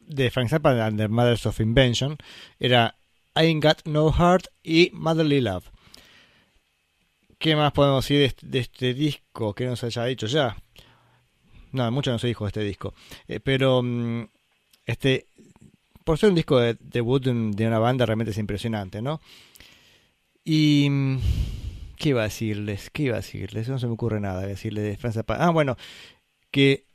de 0.00 0.30
Frank 0.30 0.50
Zappa 0.50 0.84
and 0.84 0.98
the 0.98 1.08
Mothers 1.08 1.46
of 1.46 1.60
Invention, 1.60 2.18
era 2.58 2.96
I 3.36 3.46
Ain't 3.46 3.62
Got 3.62 3.86
No 3.86 4.10
Heart 4.10 4.48
y 4.64 4.90
Motherly 4.92 5.40
Love. 5.40 5.64
¿Qué 7.38 7.54
más 7.54 7.72
podemos 7.72 8.04
decir 8.04 8.34
de 8.42 8.58
este, 8.58 8.94
disco 8.94 9.54
que 9.54 9.66
no 9.66 9.76
se 9.76 9.86
haya 9.86 10.06
dicho 10.06 10.26
ya? 10.26 10.56
No, 11.70 11.88
mucho 11.92 12.10
no 12.10 12.18
se 12.18 12.26
dijo 12.26 12.44
de 12.44 12.48
este 12.48 12.64
disco. 12.64 12.94
Eh, 13.28 13.38
pero 13.38 13.80
mm, 13.80 14.24
este, 14.84 15.26
por 16.08 16.16
ser 16.16 16.30
un 16.30 16.36
disco 16.36 16.58
de 16.58 16.74
debut 16.80 17.22
de, 17.22 17.30
un- 17.30 17.52
de 17.52 17.66
una 17.66 17.78
banda 17.78 18.06
realmente 18.06 18.30
es 18.30 18.38
impresionante, 18.38 19.02
¿no? 19.02 19.20
Y 20.44 20.88
mm, 20.90 21.18
¿qué 21.96 22.10
iba 22.10 22.22
a 22.22 22.24
decirles? 22.24 22.90
¿Qué 22.90 23.04
iba 23.04 23.14
a 23.14 23.18
decirles? 23.20 23.68
No 23.68 23.78
se 23.78 23.86
me 23.86 23.92
ocurre 23.92 24.20
nada 24.20 24.40
decirles 24.46 24.84
de 24.84 24.96
Frank 24.96 25.14
Zappa. 25.14 25.36
Ah, 25.38 25.50
bueno, 25.50 25.76
que 26.50 26.86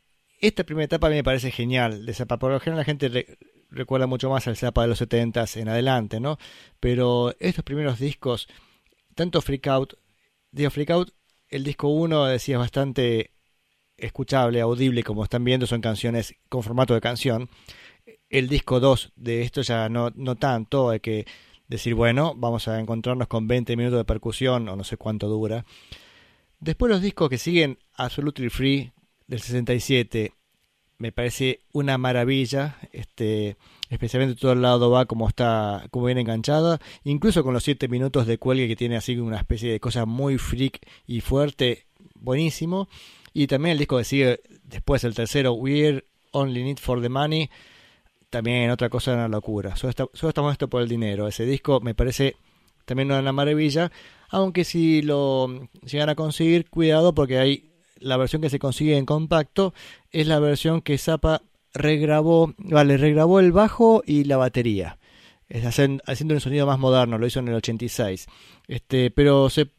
esta 0.42 0.64
primera 0.66 0.86
etapa 0.86 1.08
a 1.08 1.12
me 1.12 1.24
parece 1.24 1.52
genial 1.52 2.06
de 2.06 2.14
Zappa. 2.14 2.40
Por 2.40 2.52
lo 2.52 2.60
general 2.60 2.80
la 2.80 2.86
gente 2.86 3.10
re- 3.10 3.38
recuerda 3.70 4.08
mucho 4.08 4.30
más 4.30 4.48
al 4.48 4.58
Zappa 4.58 4.84
de 4.84 4.90
los 4.90 5.00
70s 5.00 5.58
en 5.58 5.70
adelante, 5.70 6.20
¿no? 6.20 6.38
Pero 6.80 7.36
estos 7.40 7.64
primeros 7.66 8.00
discos, 8.00 8.48
tanto 9.16 9.42
Freak 9.42 9.68
Out, 9.68 9.94
digo 10.52 10.72
Freak 10.72 10.92
Out, 10.92 11.12
el 11.50 11.64
disco 11.64 11.90
1 11.90 12.26
decía 12.26 12.56
es 12.56 12.60
bastante 12.60 13.32
escuchable, 13.98 14.62
audible, 14.62 15.04
como 15.04 15.24
están 15.24 15.44
viendo, 15.44 15.68
son 15.68 15.82
canciones 15.82 16.36
con 16.50 16.64
formato 16.64 16.94
de 16.94 17.02
canción. 17.02 17.50
El 18.34 18.50
disco 18.50 18.80
2 18.80 19.12
de 19.16 19.44
esto 19.44 19.62
ya 19.62 19.90
no, 19.90 20.12
no 20.16 20.36
tanto, 20.36 20.90
hay 20.90 21.02
que 21.02 21.28
decir, 21.68 21.94
bueno, 21.94 22.34
vamos 22.36 22.68
a 22.68 22.80
encontrarnos 22.80 23.28
con 23.28 23.48
20 23.48 23.78
minutos 23.78 24.00
de 24.00 24.06
percusión 24.06 24.68
o 24.70 24.76
no 24.76 24.84
sé 24.84 24.98
cuánto 24.98 25.28
dura. 25.28 25.66
Después 26.60 26.92
los 26.92 27.04
discos 27.04 27.30
que 27.30 27.38
siguen, 27.38 27.78
Absolutely 27.96 28.50
Free 28.50 28.92
del 29.28 29.40
67, 29.40 30.34
me 30.98 31.12
parece 31.12 31.62
una 31.74 32.00
maravilla, 32.00 32.80
este, 32.92 33.56
especialmente 33.92 34.42
todo 34.42 34.54
el 34.54 34.64
lado 34.64 34.90
va 34.90 35.06
como 35.06 35.30
está, 35.30 35.86
como 35.92 36.08
viene 36.08 36.22
enganchada, 36.22 36.80
incluso 37.04 37.44
con 37.44 37.54
los 37.54 37.64
7 37.64 37.88
minutos 37.88 38.26
de 38.26 38.40
cuelgue 38.40 38.68
que 38.68 38.76
tiene 38.76 38.96
así 38.96 39.16
una 39.20 39.38
especie 39.38 39.72
de 39.72 39.80
cosa 39.80 40.08
muy 40.08 40.40
freak 40.40 40.80
y 41.06 41.22
fuerte, 41.22 41.86
buenísimo. 42.16 42.90
Y 43.32 43.46
también 43.46 43.74
el 43.74 43.78
disco 43.78 44.00
que 44.00 44.06
sigue 44.06 44.42
después, 44.64 45.04
el 45.04 45.14
tercero, 45.14 45.54
We're 45.54 46.04
Only 46.32 46.64
Need 46.64 46.80
for 46.80 47.00
the 47.00 47.10
Money, 47.10 47.52
también 48.34 48.72
otra 48.72 48.90
cosa 48.90 49.14
una 49.14 49.28
locura. 49.28 49.76
Solo, 49.76 49.92
estamos 50.12 50.52
esto 50.52 50.68
por 50.68 50.82
el 50.82 50.90
dinero. 50.90 51.28
Ese 51.28 51.46
disco 51.46 51.80
me 51.82 51.94
parece 51.94 52.36
también 52.84 53.12
una 53.12 53.32
maravilla, 53.32 53.92
aunque 54.30 54.64
si 54.64 55.04
lo 55.04 55.70
llegan 55.86 56.10
a 56.10 56.16
conseguir, 56.16 56.68
cuidado 56.68 57.14
porque 57.14 57.38
hay 57.38 57.70
la 58.00 58.18
versión 58.18 58.42
que 58.42 58.50
se 58.50 58.58
consigue 58.58 58.98
en 58.98 59.06
compacto 59.06 59.76
es 60.12 60.26
la 60.26 60.40
versión 60.40 60.82
que 60.82 60.98
Zappa 60.98 61.44
regrabó, 61.76 62.56
vale, 62.58 62.98
regrabó 62.98 63.40
el 63.40 63.52
bajo 63.52 64.02
y 64.04 64.24
la 64.24 64.38
batería. 64.38 64.98
Es 65.48 65.64
haciendo 65.64 66.34
un 66.34 66.42
sonido 66.42 66.66
más 66.66 66.80
moderno, 66.80 67.20
lo 67.20 67.28
hizo 67.28 67.40
en 67.40 67.50
el 67.50 67.56
86. 67.56 68.26
Este, 68.68 69.12
pero 69.12 69.52
se 69.52 69.70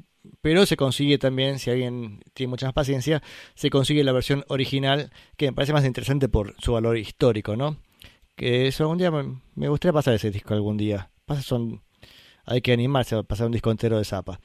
pero 0.40 0.64
se 0.64 0.76
consigue 0.76 1.18
también, 1.18 1.58
si 1.58 1.70
alguien 1.70 2.22
tiene 2.32 2.50
mucha 2.50 2.66
más 2.66 2.72
paciencia, 2.72 3.20
se 3.56 3.68
consigue 3.68 4.04
la 4.04 4.12
versión 4.12 4.44
original, 4.46 5.10
que 5.36 5.46
me 5.46 5.52
parece 5.52 5.72
más 5.72 5.84
interesante 5.84 6.28
por 6.28 6.54
su 6.62 6.72
valor 6.72 6.96
histórico, 6.96 7.56
¿no? 7.56 7.76
Que 8.36 8.66
eso 8.66 8.84
algún 8.84 8.98
día 8.98 9.10
me, 9.10 9.68
gustaría 9.68 9.92
pasar 9.92 10.14
ese 10.14 10.30
disco 10.30 10.54
algún 10.54 10.76
día. 10.76 11.10
Pasa 11.24 11.42
son, 11.42 11.82
hay 12.44 12.60
que 12.60 12.72
animarse 12.72 13.14
a 13.14 13.22
pasar 13.22 13.46
un 13.46 13.52
disco 13.52 13.70
entero 13.70 13.98
de 13.98 14.04
Zappa. 14.04 14.40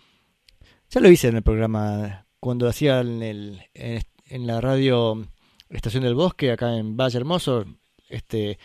Ya 0.90 1.02
lo 1.02 1.10
hice 1.10 1.28
en 1.28 1.38
el 1.38 1.44
programa 1.44 2.28
cuando 2.40 2.68
hacía 2.68 3.02
en, 3.02 3.22
el, 3.22 3.62
en, 3.74 4.48
la 4.48 4.62
radio 4.62 5.28
Estación 5.70 6.04
del 6.04 6.16
Bosque, 6.16 6.52
acá 6.52 6.78
en 6.78 6.98
Valle 6.98 7.18
Hermoso. 7.18 7.66
Este, 8.10 8.60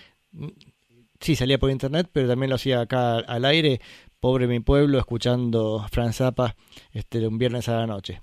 sí, 1.20 1.36
salía 1.36 1.58
por 1.58 1.70
internet, 1.70 2.08
pero 2.12 2.28
también 2.28 2.50
lo 2.50 2.56
hacía 2.56 2.80
acá 2.80 3.16
al 3.16 3.44
aire. 3.44 3.80
Pobre 4.20 4.46
mi 4.46 4.60
pueblo, 4.60 4.98
escuchando 4.98 5.86
Fran 5.90 6.12
Zappa 6.12 6.56
este, 6.92 7.26
un 7.26 7.38
viernes 7.38 7.68
a 7.68 7.76
la 7.76 7.86
noche. 7.86 8.20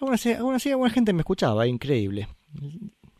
Aún 0.00 0.14
así, 0.14 0.32
aún 0.32 0.54
así, 0.54 0.70
alguna 0.70 0.90
gente 0.90 1.12
me 1.12 1.20
escuchaba, 1.20 1.66
increíble. 1.66 2.28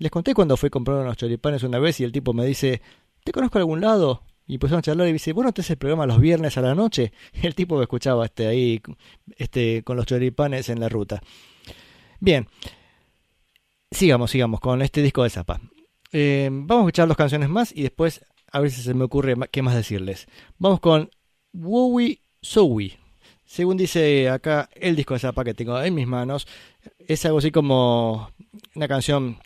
Les 0.01 0.11
conté 0.11 0.33
cuando 0.33 0.57
fui 0.57 0.69
a 0.69 0.71
comprar 0.71 0.97
unos 0.97 1.19
choripanes 1.19 1.63
una 1.63 1.79
vez 1.79 2.01
y 2.01 2.05
el 2.05 2.11
tipo 2.11 2.33
me 2.33 2.47
dice, 2.47 2.81
¿te 3.23 3.33
conozco 3.33 3.59
de 3.59 3.63
algún 3.63 3.83
lado? 3.83 4.23
Y 4.47 4.55
empezamos 4.55 4.79
a 4.79 4.83
charlar 4.83 5.07
y 5.07 5.13
dice, 5.13 5.35
bueno, 5.35 5.53
te 5.53 5.61
haces 5.61 5.73
el 5.73 5.77
programa 5.77 6.07
los 6.07 6.19
viernes 6.19 6.57
a 6.57 6.63
la 6.63 6.75
noche. 6.75 7.13
El 7.43 7.55
tipo 7.55 7.77
me 7.77 7.83
escuchaba 7.83 8.25
este, 8.25 8.49
ahí 8.49 8.83
este, 9.37 9.85
con 9.85 9.97
los 9.97 10.07
choripanes 10.07 10.71
en 10.71 10.81
la 10.81 10.89
ruta. 10.89 11.23
Bien, 12.19 12.49
sigamos, 13.93 14.31
sigamos 14.33 14.59
con 14.59 14.83
este 14.83 15.03
disco 15.03 15.23
de 15.23 15.31
Zappa. 15.31 15.61
Eh, 16.13 16.49
vamos 16.51 16.83
a 16.83 16.87
escuchar 16.87 17.07
dos 17.07 17.17
canciones 17.17 17.49
más 17.49 17.71
y 17.71 17.83
después 17.83 18.25
a 18.51 18.59
ver 18.59 18.71
si 18.71 18.83
se 18.83 18.95
me 18.95 19.05
ocurre 19.05 19.37
qué 19.53 19.63
más 19.63 19.75
decirles. 19.75 20.27
Vamos 20.59 20.81
con 20.81 21.11
Wowie 21.53 22.21
Sowie. 22.41 22.99
Según 23.45 23.77
dice 23.77 24.31
acá 24.31 24.69
el 24.75 24.97
disco 24.97 25.15
de 25.15 25.21
Zappa 25.21 25.45
que 25.45 25.55
tengo 25.55 25.81
en 25.81 25.95
mis 25.95 26.07
manos, 26.07 26.47
es 26.99 27.25
algo 27.27 27.39
así 27.39 27.51
como 27.51 28.31
una 28.75 28.89
canción, 28.89 29.39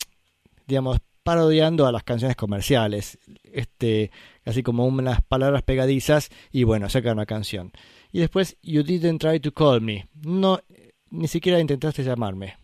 digamos, 0.66 0.99
parodiando 1.23 1.86
a 1.86 1.93
las 1.93 2.05
canciones 2.05 2.36
comerciales. 2.36 3.19
Este, 3.45 4.11
así 4.45 4.62
como 4.62 4.86
unas 4.86 5.23
palabras 5.23 5.62
pegadizas 5.62 6.31
y 6.53 6.65
bueno, 6.65 6.89
saca 6.89 7.12
una 7.12 7.27
canción. 7.27 7.73
Y 8.12 8.20
después, 8.20 8.57
You 8.62 8.82
didn't 8.82 9.20
try 9.20 9.41
to 9.41 9.53
call 9.53 9.81
me. 9.81 10.07
No, 10.23 10.61
ni 11.11 11.27
siquiera 11.28 11.59
intentaste 11.59 12.05
llamarme. 12.05 12.57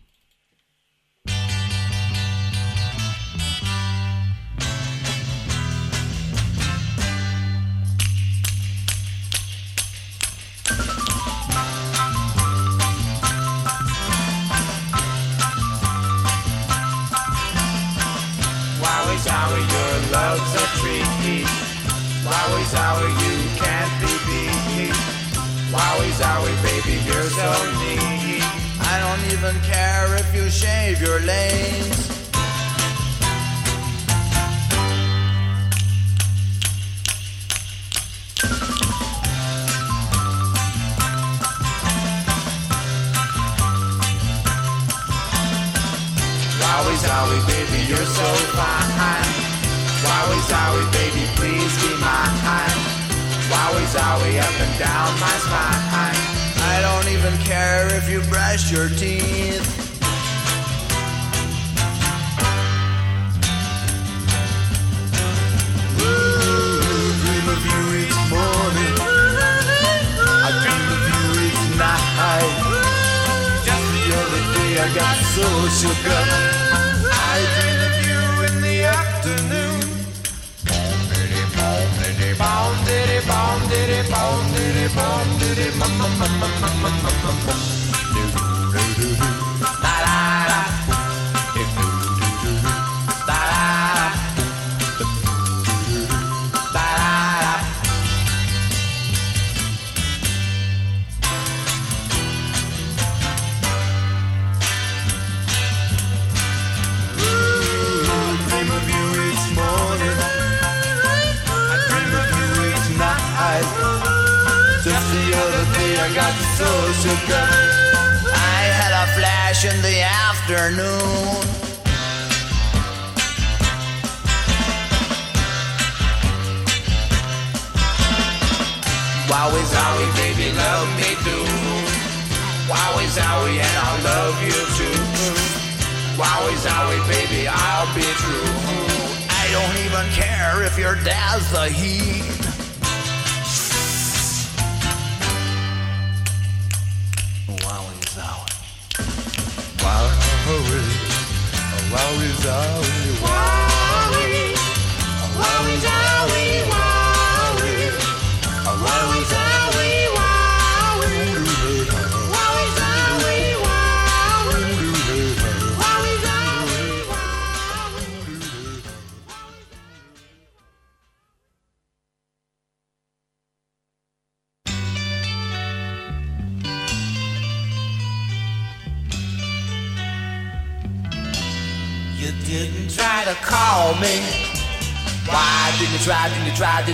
Shave 30.61 31.01
your 31.01 31.19
legs. 31.21 31.80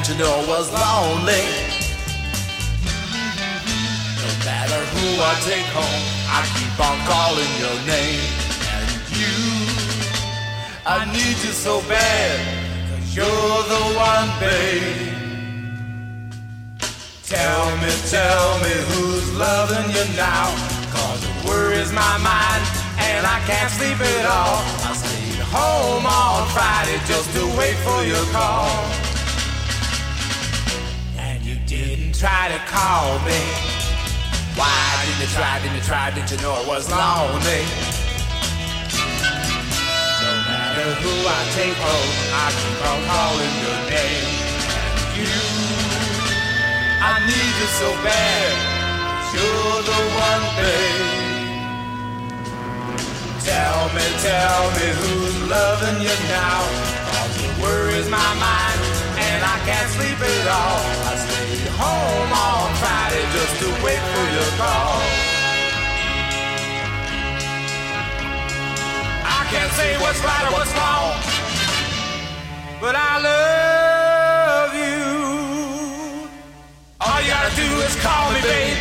You 0.09 0.17
know 0.19 0.31
I 0.31 0.47
was 0.47 0.71
lonely? 0.71 1.43
No 4.23 4.29
matter 4.47 4.79
who 4.95 5.07
I 5.19 5.33
take 5.43 5.67
home, 5.75 6.03
I 6.31 6.47
keep 6.55 6.75
on 6.79 6.97
calling 7.11 7.53
your 7.59 7.75
name. 7.83 8.23
And 8.71 8.87
you, 9.19 9.35
I 10.85 11.03
need 11.11 11.35
you 11.43 11.51
so 11.51 11.81
bad, 11.89 12.39
cause 12.87 13.15
you're 13.17 13.61
the 13.73 13.83
one, 13.99 14.29
babe. 14.39 15.17
Tell 17.27 17.67
me, 17.83 17.91
tell 18.07 18.59
me 18.63 18.73
who's 18.87 19.35
loving 19.35 19.91
you 19.91 20.05
now. 20.15 20.47
Cause 20.95 21.19
it 21.19 21.35
worries 21.45 21.91
my 21.91 22.15
mind 22.23 22.63
and 22.95 23.27
I 23.27 23.41
can't 23.45 23.71
sleep 23.71 23.99
at 23.99 24.25
all. 24.25 24.63
I 24.87 24.93
stayed 24.95 25.43
home 25.51 26.05
on 26.05 26.47
Friday 26.55 26.97
just 27.05 27.27
to 27.35 27.43
wait 27.59 27.75
for 27.83 28.05
your 28.05 28.23
call. 28.31 29.06
Didn't 32.07 32.19
try 32.19 32.47
to 32.47 32.59
call 32.71 33.19
me. 33.27 33.41
Why 34.55 35.03
didn't 35.03 35.21
you 35.21 35.27
try, 35.35 35.59
didn't 35.59 35.75
you 35.75 35.83
try, 35.83 36.11
didn't 36.11 36.31
you 36.31 36.37
know 36.37 36.53
I 36.53 36.63
was 36.65 36.89
lonely? 36.89 37.63
No 40.23 40.31
matter 40.47 40.87
who 41.03 41.13
I 41.27 41.39
take 41.51 41.75
home, 41.75 42.11
I 42.31 42.47
keep 42.55 42.79
on 42.87 42.99
calling 43.11 43.55
your 43.59 43.79
name. 43.91 44.29
You 45.19 45.35
I 47.03 47.19
need 47.27 47.53
you 47.59 47.69
so 47.75 47.89
bad. 48.03 48.55
You're 49.35 49.81
the 49.91 49.99
one, 50.27 50.45
babe. 50.55 51.27
Tell 53.43 53.83
me, 53.95 54.05
tell 54.23 54.63
me 54.79 54.87
who's 54.95 55.35
loving 55.49 56.01
you 56.01 56.15
now. 56.31 56.63
Cause 57.11 57.35
it 57.43 57.51
worries 57.61 58.09
my 58.09 58.33
mind 58.39 58.86
and 59.31 59.43
I 59.43 59.57
can't 59.67 59.89
sleep 59.95 60.19
at 60.19 60.47
all. 60.59 60.81
I 61.09 61.13
stayed 61.25 61.67
home 61.81 62.31
on 62.31 62.67
Friday 62.81 63.23
just 63.35 63.53
to 63.61 63.67
wait 63.85 64.03
for 64.13 64.25
your 64.35 64.49
call. 64.61 64.95
I 69.37 69.41
can't 69.51 69.73
say 69.79 69.89
what's 70.03 70.21
right 70.23 70.43
or 70.47 70.53
what's 70.57 70.73
wrong, 70.79 71.11
but 72.81 72.95
I 72.95 73.13
love 73.29 74.71
you. 74.83 74.99
All 77.01 77.19
you 77.21 77.29
gotta 77.35 77.55
do 77.55 77.69
is 77.87 77.95
call 78.05 78.31
me, 78.33 78.41
babe. 78.41 78.77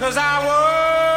Cause 0.00 0.16
I 0.16 0.34
want 0.46 1.09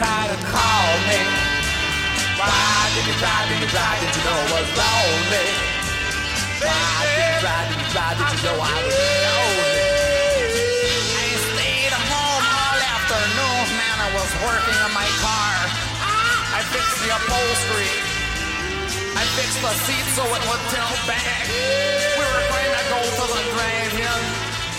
try 0.00 0.24
to 0.32 0.38
call 0.48 0.92
me. 1.12 1.20
Why 2.40 2.88
did 2.96 3.04
you 3.04 3.16
try, 3.20 3.36
did 3.52 3.60
you 3.60 3.68
try, 3.68 4.00
did 4.00 4.08
you 4.16 4.22
know 4.24 4.32
I 4.32 4.48
was 4.56 4.68
lonely? 4.80 5.48
Why 6.64 7.04
did 7.04 7.20
you 7.20 7.36
try, 7.44 7.60
did 7.68 7.78
you 7.84 7.88
try, 7.92 8.08
did 8.16 8.28
you 8.32 8.40
know 8.48 8.56
I 8.64 8.76
was 8.80 8.96
lonely? 8.96 9.76
I 11.20 11.28
stayed 11.52 11.92
home 11.92 12.44
all 12.48 12.80
afternoon, 12.80 13.66
man, 13.76 13.96
I 14.00 14.10
was 14.16 14.30
working 14.40 14.78
on 14.88 14.92
my 14.96 15.08
car. 15.20 15.56
I 16.56 16.60
fixed 16.72 16.96
the 17.04 17.10
upholstery. 17.20 17.92
I 19.20 19.24
fixed 19.36 19.60
the 19.60 19.74
seat 19.84 20.06
so 20.16 20.24
it 20.24 20.42
would 20.48 20.64
tilt 20.72 21.00
back. 21.04 21.44
We 21.44 22.24
were 22.24 22.44
going 22.48 22.72
to 22.72 22.84
go 22.88 23.00
to 23.04 23.24
the 23.36 23.42
drive-in, 23.52 24.20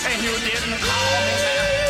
and 0.02 0.18
you 0.26 0.34
didn't 0.49 0.81
call 0.81 1.14
me, 1.30 1.35
man. 1.45 1.81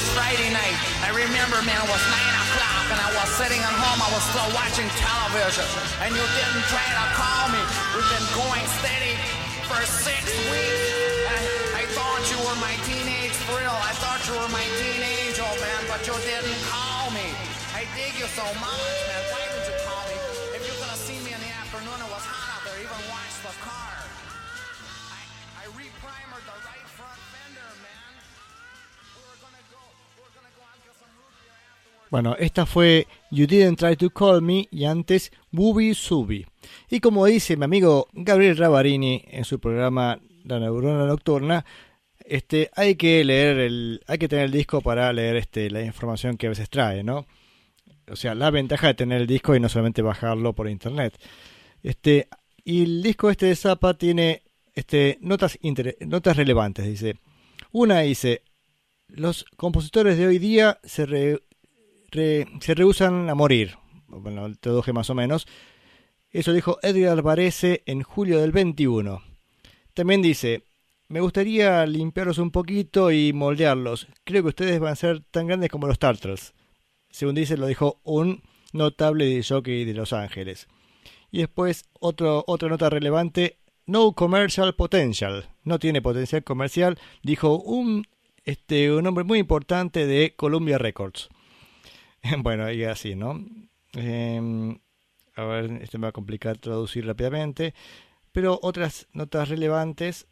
I 0.00 0.02
was 0.02 0.16
Friday 0.16 0.48
night. 0.48 0.76
I 1.04 1.12
remember, 1.12 1.60
man, 1.68 1.76
it 1.76 1.90
was 1.92 2.00
9 2.08 2.16
o'clock, 2.16 2.86
and 2.88 3.00
I 3.04 3.12
was 3.20 3.28
sitting 3.36 3.60
at 3.60 3.76
home. 3.76 4.00
I 4.00 4.08
was 4.16 4.24
still 4.32 4.48
watching 4.56 4.88
television, 4.96 5.68
and 6.00 6.16
you 6.16 6.24
didn't 6.24 6.64
try 6.72 6.88
to 6.88 7.06
call 7.20 7.52
me. 7.52 7.60
We've 7.92 8.08
been 8.08 8.28
going 8.32 8.64
steady 8.80 9.12
for 9.68 9.76
six 9.84 10.24
weeks. 10.48 10.84
And 11.28 11.44
I 11.76 11.84
thought 11.92 12.24
you 12.32 12.40
were 12.48 12.56
my 12.64 12.72
teenage 12.88 13.36
thrill. 13.44 13.76
I 13.76 13.92
thought 14.00 14.24
you 14.24 14.40
were 14.40 14.48
my 14.48 14.64
teenage 14.80 15.36
old 15.36 15.60
man, 15.60 15.84
but 15.84 16.00
you 16.08 16.16
didn't 16.24 16.56
call 16.64 17.12
me. 17.12 17.28
I 17.76 17.84
dig 17.92 18.16
you 18.16 18.28
so 18.32 18.46
much, 18.56 18.96
man. 19.04 19.20
Why 19.28 19.52
didn't 19.52 19.68
you 19.68 19.76
call 19.84 20.00
me? 20.08 20.16
If 20.56 20.64
you 20.64 20.72
could 20.80 20.88
have 20.88 21.02
seen 21.04 21.20
me 21.28 21.36
in 21.36 21.40
the 21.44 21.52
afternoon, 21.60 22.00
it 22.00 22.08
was 22.08 22.24
hot 22.24 22.56
out 22.56 22.62
there. 22.64 22.80
Even 22.80 23.00
watched 23.12 23.44
the 23.44 23.52
car. 23.60 23.99
Bueno, 32.10 32.34
esta 32.38 32.66
fue 32.66 33.06
You 33.30 33.46
Didn't 33.46 33.78
Try 33.78 33.96
to 33.96 34.10
Call 34.10 34.42
Me 34.42 34.66
y 34.70 34.84
antes 34.84 35.30
Booby 35.52 35.94
Subi. 35.94 36.44
Y 36.90 37.00
como 37.00 37.24
dice 37.26 37.56
mi 37.56 37.64
amigo 37.64 38.08
Gabriel 38.12 38.56
Ravarini 38.56 39.22
en 39.28 39.44
su 39.44 39.60
programa 39.60 40.18
La 40.44 40.58
Neurona 40.58 41.06
Nocturna, 41.06 41.64
este, 42.24 42.70
hay 42.74 42.96
que 42.96 43.24
leer 43.24 43.58
el, 43.58 44.00
hay 44.06 44.18
que 44.18 44.28
tener 44.28 44.46
el 44.46 44.50
disco 44.52 44.80
para 44.80 45.12
leer 45.12 45.36
este, 45.36 45.70
la 45.70 45.82
información 45.82 46.36
que 46.36 46.46
a 46.46 46.50
veces 46.50 46.68
trae, 46.68 47.02
¿no? 47.04 47.26
O 48.10 48.16
sea, 48.16 48.34
la 48.34 48.50
ventaja 48.50 48.88
de 48.88 48.94
tener 48.94 49.20
el 49.20 49.26
disco 49.28 49.54
y 49.54 49.60
no 49.60 49.68
solamente 49.68 50.02
bajarlo 50.02 50.52
por 50.52 50.68
internet. 50.68 51.16
Este, 51.82 52.28
y 52.64 52.82
el 52.82 53.02
disco 53.02 53.30
este 53.30 53.46
de 53.46 53.56
Zappa 53.56 53.94
tiene 53.94 54.42
este, 54.74 55.18
notas, 55.20 55.58
inter- 55.62 55.96
notas 56.00 56.36
relevantes, 56.36 56.86
dice. 56.86 57.16
Una 57.72 58.00
dice, 58.00 58.42
los 59.06 59.44
compositores 59.56 60.18
de 60.18 60.26
hoy 60.26 60.38
día 60.38 60.80
se, 60.82 61.06
re- 61.06 61.40
se 62.10 62.74
rehusan 62.74 63.30
a 63.30 63.34
morir. 63.34 63.76
Bueno, 64.08 64.52
traduje 64.60 64.92
más 64.92 65.10
o 65.10 65.14
menos. 65.14 65.46
Eso 66.30 66.52
dijo 66.52 66.78
Edgar 66.82 67.22
Varese 67.22 67.82
en 67.86 68.02
julio 68.02 68.40
del 68.40 68.52
21. 68.52 69.22
También 69.94 70.22
dice, 70.22 70.64
me 71.08 71.20
gustaría 71.20 71.84
limpiarlos 71.86 72.38
un 72.38 72.52
poquito 72.52 73.10
y 73.10 73.32
moldearlos. 73.32 74.06
Creo 74.24 74.42
que 74.42 74.50
ustedes 74.50 74.78
van 74.78 74.92
a 74.92 74.96
ser 74.96 75.22
tan 75.30 75.48
grandes 75.48 75.70
como 75.70 75.88
los 75.88 75.98
Tartars. 75.98 76.54
Según 77.10 77.34
dice, 77.34 77.56
lo 77.56 77.66
dijo 77.66 78.00
un 78.04 78.42
notable 78.72 79.42
jockey 79.42 79.84
de 79.84 79.94
Los 79.94 80.12
Ángeles. 80.12 80.68
Y 81.32 81.38
después 81.38 81.88
otro, 81.98 82.44
otra 82.46 82.68
nota 82.68 82.90
relevante, 82.90 83.58
no 83.86 84.12
commercial 84.12 84.74
potential. 84.76 85.48
No 85.64 85.80
tiene 85.80 86.00
potencial 86.00 86.44
comercial, 86.44 86.98
dijo 87.22 87.58
un, 87.58 88.06
este, 88.44 88.92
un 88.92 89.06
hombre 89.06 89.24
muy 89.24 89.40
importante 89.40 90.06
de 90.06 90.34
Columbia 90.36 90.78
Records. 90.78 91.28
bueno, 92.38 92.70
y 92.70 92.84
así, 92.84 93.14
¿no? 93.14 93.44
Eh, 93.94 94.78
a 95.34 95.44
ver, 95.44 95.70
esto 95.82 95.98
me 95.98 96.04
va 96.04 96.08
a 96.10 96.12
complicar 96.12 96.58
traducir 96.58 97.06
rápidamente. 97.06 97.74
Pero 98.32 98.58
otras 98.62 99.08
notas 99.12 99.48
relevantes. 99.48 100.26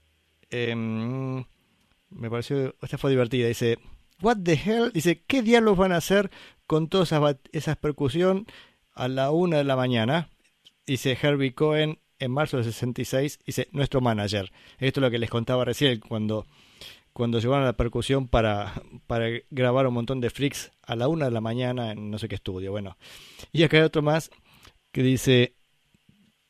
eh, 0.50 0.74
me 0.74 2.30
pareció. 2.30 2.74
Esta 2.82 2.98
fue 2.98 3.10
divertida. 3.10 3.48
Dice. 3.48 3.78
What 4.20 4.38
the 4.42 4.54
hell? 4.54 4.92
Dice, 4.92 5.22
¿qué 5.26 5.42
diablos 5.42 5.76
van 5.76 5.92
a 5.92 5.96
hacer 5.98 6.30
con 6.66 6.88
todas 6.88 7.12
esas, 7.12 7.36
esas 7.52 7.76
percusión 7.76 8.46
a 8.92 9.06
la 9.08 9.30
una 9.30 9.58
de 9.58 9.64
la 9.64 9.76
mañana? 9.76 10.28
Dice 10.86 11.16
Herbie 11.20 11.54
Cohen 11.54 12.00
en 12.18 12.32
marzo 12.32 12.56
del 12.56 12.66
66. 12.66 13.38
Dice, 13.46 13.68
nuestro 13.72 14.00
manager. 14.00 14.50
Esto 14.78 15.00
es 15.00 15.02
lo 15.02 15.10
que 15.10 15.18
les 15.18 15.30
contaba 15.30 15.64
recién 15.64 16.00
cuando, 16.00 16.46
cuando 17.18 17.40
llevaron 17.40 17.64
la 17.64 17.72
percusión 17.72 18.28
para, 18.28 18.80
para 19.08 19.26
grabar 19.50 19.88
un 19.88 19.94
montón 19.94 20.20
de 20.20 20.30
freaks 20.30 20.70
a 20.82 20.94
la 20.94 21.08
una 21.08 21.24
de 21.24 21.32
la 21.32 21.40
mañana 21.40 21.90
en 21.90 22.12
no 22.12 22.18
sé 22.20 22.28
qué 22.28 22.36
estudio. 22.36 22.70
Bueno, 22.70 22.96
y 23.50 23.64
acá 23.64 23.78
hay 23.78 23.82
otro 23.82 24.02
más 24.02 24.30
que 24.92 25.02
dice, 25.02 25.56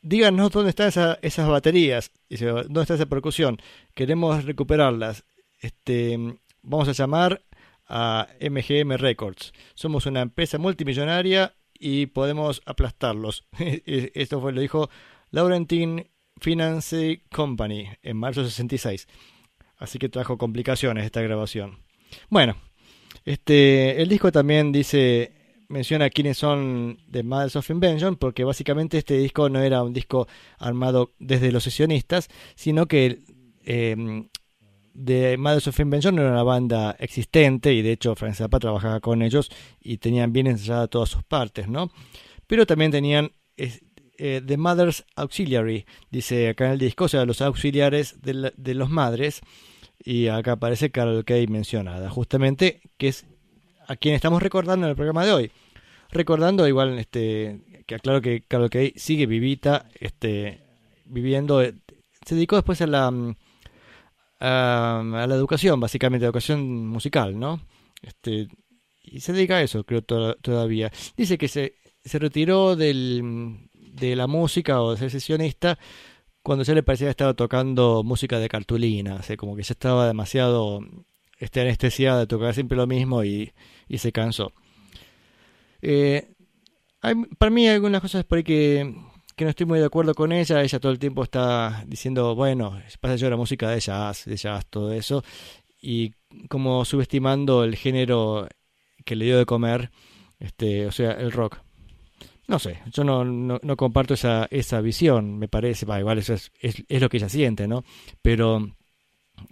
díganos 0.03 0.51
dónde 0.51 0.69
están 0.69 0.89
esa- 0.89 1.19
esas 1.23 1.49
baterías, 1.49 2.13
dice, 2.29 2.45
dónde 2.47 2.83
está 2.83 2.95
esa 2.97 3.07
percusión, 3.07 3.57
queremos 3.95 4.45
recuperarlas. 4.45 5.25
Este, 5.59 6.19
vamos 6.63 6.87
a 6.89 6.93
llamar 6.93 7.43
a 7.87 8.29
MGM 8.39 8.99
Records. 8.99 9.55
Somos 9.75 10.05
una 10.05 10.21
empresa 10.21 10.59
multimillonaria 10.59 11.55
y 11.73 12.07
podemos 12.07 12.61
aplastarlos. 12.67 13.47
Esto 13.87 14.39
fue 14.43 14.53
lo 14.53 14.61
dijo 14.61 14.91
Laurentine 15.31 16.11
Finance 16.43 17.23
Company 17.33 17.89
en 18.03 18.19
marzo 18.19 18.43
del 18.43 18.51
66. 18.51 19.09
Así 19.79 19.99
que 19.99 20.09
trajo 20.09 20.39
complicaciones 20.39 21.05
esta 21.05 21.23
grabación. 21.23 21.79
Bueno, 22.29 22.57
este, 23.25 24.03
el 24.03 24.09
disco 24.09 24.33
también 24.33 24.73
dice, 24.73 25.33
menciona 25.69 26.11
quiénes 26.11 26.39
son 26.39 26.99
de 27.07 27.23
Mothers 27.23 27.57
of 27.57 27.71
Invention, 27.71 28.17
porque 28.17 28.45
básicamente 28.45 28.99
este 28.99 29.19
disco 29.19 29.49
no 29.49 29.61
era 29.61 29.83
un 29.83 29.93
disco 29.93 30.27
armado 30.59 31.13
desde 31.19 31.53
los 31.53 31.65
sesionistas, 31.65 32.29
sino 32.57 32.87
que 32.87 33.21
eh, 33.65 34.25
de 34.95 35.37
Mothers 35.37 35.69
of 35.69 35.79
Invention 35.79 36.19
era 36.19 36.33
una 36.33 36.43
banda 36.43 36.97
existente 36.99 37.73
y 37.73 37.83
de 37.83 37.93
hecho 37.93 38.17
Frank 38.17 38.35
Zappa 38.35 38.59
trabajaba 38.59 38.99
con 38.99 39.23
ellos 39.23 39.49
y 39.81 39.99
tenían 39.99 40.33
bien 40.33 40.49
ensayadas 40.49 40.91
todas 40.91 41.09
sus 41.09 41.23
partes, 41.23 41.69
¿no? 41.69 41.93
Pero 42.49 42.67
también 42.67 42.91
tenían 42.91 43.31
eh, 44.19 44.43
The 44.45 44.57
Mothers 44.57 45.05
Auxiliary, 45.17 45.87
dice 46.11 46.49
acá 46.51 46.67
en 46.67 46.73
el 46.73 46.79
disco, 46.79 47.05
o 47.05 47.09
sea, 47.09 47.25
los 47.25 47.41
auxiliares 47.41 48.21
de, 48.23 48.35
la- 48.35 48.53
de 48.57 48.75
los 48.75 48.91
madres, 48.91 49.41
y 50.05 50.29
acá 50.29 50.53
aparece 50.53 50.91
Carol 50.91 51.25
Kay 51.25 51.47
mencionada, 51.49 52.11
justamente, 52.11 52.81
que 52.99 53.09
es 53.09 53.27
a 53.87 53.97
quien 53.97 54.15
estamos 54.15 54.43
recordando 54.43 54.87
en 54.87 54.91
el 54.91 54.97
programa 54.97 55.25
de 55.25 55.33
hoy. 55.33 55.51
Recordando 56.11 56.67
igual, 56.69 56.99
este, 56.99 57.83
que 57.87 57.95
aclaro 57.97 58.21
que 58.21 58.43
Carol 58.43 58.71
Kay 58.71 58.93
sigue 58.97 59.27
vivita, 59.27 59.89
este, 59.99 60.61
viviendo, 61.05 61.63
eh, 61.63 61.75
se 62.27 62.35
dedicó 62.35 62.57
después 62.57 62.81
a 62.83 62.87
la, 62.87 63.11
mm, 63.11 63.35
a, 64.41 65.27
la 65.29 65.35
educación, 65.35 65.81
básicamente, 65.81 66.25
educación 66.27 66.87
musical, 66.87 67.39
¿no? 67.39 67.61
Este, 68.03 68.49
y 69.03 69.21
se 69.21 69.33
dedica 69.33 69.57
a 69.57 69.63
eso, 69.63 69.85
creo, 69.85 70.03
to- 70.03 70.37
todavía. 70.37 70.91
Dice 71.17 71.39
que 71.39 71.49
se, 71.49 71.75
se 72.05 72.19
retiró 72.19 72.77
del, 72.77 73.68
de 74.01 74.17
la 74.17 74.27
música 74.27 74.81
o 74.83 74.93
de 74.93 74.99
ser 74.99 75.11
sesionista 75.11 75.79
cuando 76.43 76.65
ya 76.65 76.75
le 76.75 76.83
parecía 76.83 77.09
que 77.09 77.11
estaba 77.11 77.35
tocando 77.35 78.03
música 78.03 78.39
de 78.39 78.49
cartulina, 78.49 79.17
o 79.17 79.37
como 79.37 79.55
que 79.55 79.63
ya 79.63 79.73
estaba 79.73 80.07
demasiado 80.07 80.81
este, 81.39 81.61
anestesiada 81.61 82.21
de 82.21 82.27
tocar 82.27 82.55
siempre 82.55 82.77
lo 82.77 82.87
mismo 82.87 83.23
y, 83.23 83.53
y 83.87 83.99
se 83.99 84.13
cansó. 84.13 84.53
Eh, 85.83 86.33
para 87.39 87.51
mí 87.51 87.69
hay 87.69 87.75
algunas 87.75 88.01
cosas 88.01 88.25
por 88.25 88.39
ahí 88.39 88.45
que, 88.45 88.95
que 89.37 89.45
no 89.45 89.51
estoy 89.51 89.67
muy 89.67 89.79
de 89.79 89.85
acuerdo 89.85 90.15
con 90.15 90.33
ella. 90.33 90.63
Ella 90.63 90.81
todo 90.81 90.93
el 90.93 90.99
tiempo 90.99 91.23
está 91.23 91.85
diciendo, 91.87 92.35
bueno, 92.35 92.81
pasa 93.01 93.17
yo 93.17 93.31
la 93.31 93.37
música 93.37 93.71
de 93.71 93.81
jazz, 93.81 94.25
de 94.25 94.37
jazz, 94.37 94.67
todo 94.67 94.93
eso. 94.93 95.23
Y 95.81 96.15
como 96.49 96.85
subestimando 96.85 97.63
el 97.63 97.77
género 97.77 98.49
que 99.05 99.17
le 99.17 99.27
dio 99.27 99.39
de 99.39 99.47
comer, 99.47 99.91
este, 100.41 100.87
o 100.87 100.93
sea, 100.93 101.13
el 101.13 101.31
rock. 101.31 101.59
No 102.49 102.59
sé, 102.59 102.81
yo 102.91 103.05
no, 103.05 103.25
no, 103.25 103.77
comparto 103.77 104.15
esa, 104.15 104.49
esa 104.51 104.81
visión, 104.81 105.39
me 105.39 105.49
parece, 105.49 105.85
va, 105.85 106.01
igual 106.01 106.19
eso 106.19 106.33
es, 106.33 106.51
es, 106.61 106.83
es 106.89 107.01
lo 107.03 107.11
que 107.11 107.19
ella 107.19 107.29
siente, 107.29 107.69
¿no? 107.69 107.85
Pero 108.23 108.75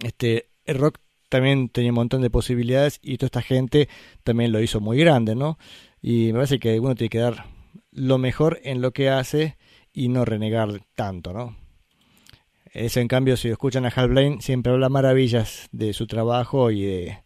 este, 0.03 0.49
el 0.65 0.79
rock 0.79 0.97
también 1.29 1.69
tenía 1.69 1.91
un 1.91 1.95
montón 1.95 2.23
de 2.23 2.31
posibilidades 2.31 2.99
y 3.03 3.17
toda 3.17 3.27
esta 3.27 3.41
gente 3.43 3.87
también 4.23 4.51
lo 4.51 4.61
hizo 4.61 4.79
muy 4.79 4.97
grande, 4.97 5.35
¿no? 5.35 5.59
Y 6.01 6.27
me 6.27 6.39
parece 6.39 6.57
que 6.57 6.79
uno 6.79 6.95
tiene 6.95 7.09
que 7.09 7.19
dar 7.19 7.45
lo 7.91 8.17
mejor 8.17 8.59
en 8.63 8.81
lo 8.81 8.91
que 8.91 9.09
hace 9.09 9.57
y 9.93 10.09
no 10.09 10.25
renegar 10.25 10.81
tanto, 10.95 11.33
¿no? 11.33 11.55
Eso 12.73 12.99
en 12.99 13.07
cambio, 13.07 13.37
si 13.37 13.49
escuchan 13.49 13.85
a 13.85 13.89
Hal 13.89 14.09
Blaine, 14.09 14.41
siempre 14.41 14.71
habla 14.71 14.89
maravillas 14.89 15.67
de 15.71 15.93
su 15.93 16.05
trabajo 16.07 16.71
y 16.71 16.83
de, 16.83 17.23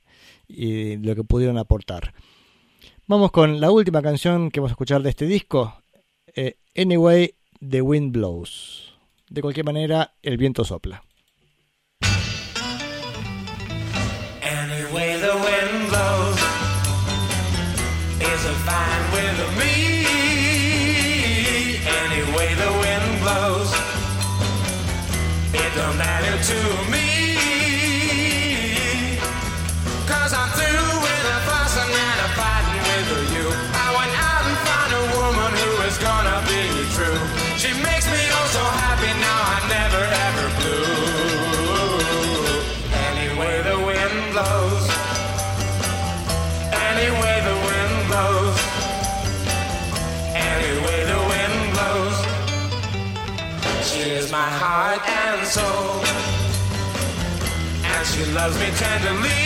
y 0.47 0.95
de 0.95 0.97
lo 0.97 1.15
que 1.15 1.23
pudieron 1.23 1.57
aportar. 1.57 2.13
Vamos 3.11 3.31
con 3.31 3.59
la 3.59 3.69
última 3.71 4.01
canción 4.01 4.49
que 4.49 4.61
vamos 4.61 4.71
a 4.71 4.75
escuchar 4.75 5.03
de 5.03 5.09
este 5.09 5.25
disco, 5.25 5.75
eh, 6.33 6.55
Anyway, 6.77 7.35
The 7.59 7.81
Wind 7.81 8.13
Blows. 8.13 8.97
De 9.29 9.41
cualquier 9.41 9.65
manera, 9.65 10.13
el 10.23 10.37
viento 10.37 10.63
sopla. 10.63 11.03
Anyway, 14.41 15.19
the 15.19 15.35
wind 15.43 15.89
blows 15.89 16.39
isn't 18.21 18.59
fine 18.63 19.03
with 19.11 19.57
me. 19.59 20.05
Anyway, 22.05 22.55
the 22.55 22.71
wind 22.79 23.19
blows, 23.19 23.73
it 25.53 25.75
don't 25.75 25.97
matter 25.97 26.41
to 26.45 26.89
me. 26.89 26.90
Soul. 55.51 55.99
And 57.83 58.03
she 58.07 58.23
loves 58.31 58.55
me 58.55 58.69
tenderly. 58.79 59.43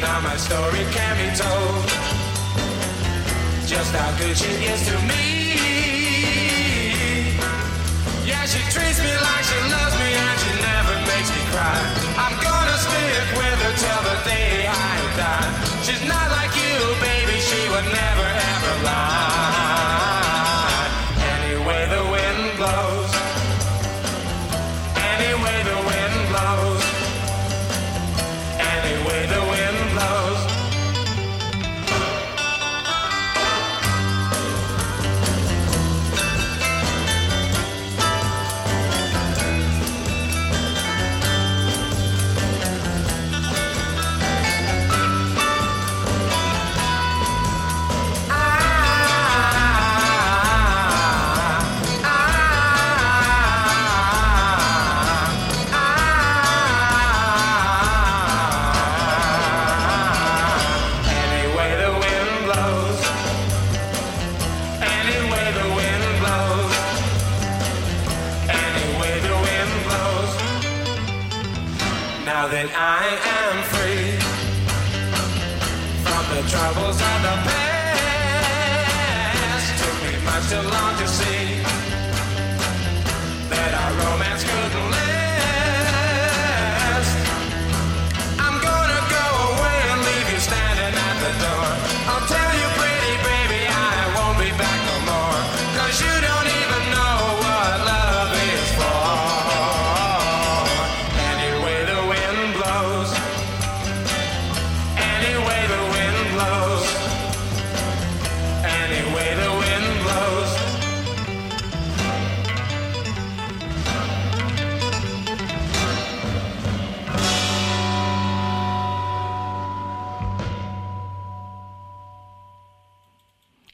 Now 0.00 0.20
my 0.20 0.36
story 0.36 0.84
can 0.94 1.14
be 1.18 1.28
told. 1.34 1.82
Just 3.66 3.90
how 3.98 4.10
good 4.20 4.36
she 4.38 4.52
is 4.70 4.80
to 4.86 4.96
me. 5.10 5.26
Yeah, 8.22 8.44
she 8.46 8.62
treats 8.70 9.00
me 9.02 9.14
like 9.28 9.44
she 9.50 9.58
loves 9.74 9.94
me 9.98 10.10
and 10.26 10.36
she 10.42 10.52
never 10.62 10.94
makes 11.10 11.30
me 11.34 11.42
cry. 11.50 11.78
I'm 12.22 12.36
gonna 12.38 12.78
stick 12.86 13.26
with 13.34 13.58
her 13.66 13.74
till 13.82 14.02
the 14.10 14.16
day 14.30 14.70
I 14.70 14.94
die. 15.18 15.50
She's 15.82 16.04
not 16.06 16.26
like 16.38 16.54
you, 16.54 16.76
baby, 17.02 17.36
she 17.50 17.60
would 17.72 17.88
never 17.90 18.28
ever 18.54 18.74
lie. 18.86 20.17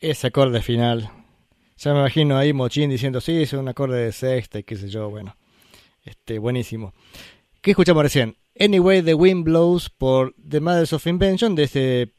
Ese 0.04 0.26
acorde 0.26 0.60
final. 0.60 1.08
Ya 1.78 1.94
me 1.94 2.00
imagino 2.00 2.36
ahí 2.36 2.52
Mochín 2.52 2.90
diciendo, 2.90 3.22
sí, 3.22 3.40
es 3.40 3.54
un 3.54 3.68
acorde 3.68 4.04
de 4.04 4.12
sexta 4.12 4.58
y 4.58 4.62
qué 4.62 4.76
sé 4.76 4.90
yo, 4.90 5.08
bueno. 5.08 5.34
Este, 6.04 6.38
buenísimo. 6.38 6.92
¿Qué 7.62 7.70
escuchamos 7.70 8.02
recién? 8.02 8.36
Anyway, 8.60 9.00
The 9.00 9.14
Wind 9.14 9.44
Blows 9.44 9.88
por 9.88 10.34
The 10.46 10.60
Mothers 10.60 10.92
of 10.92 11.06
Invention, 11.06 11.54
de 11.54 11.62
este 11.62 12.12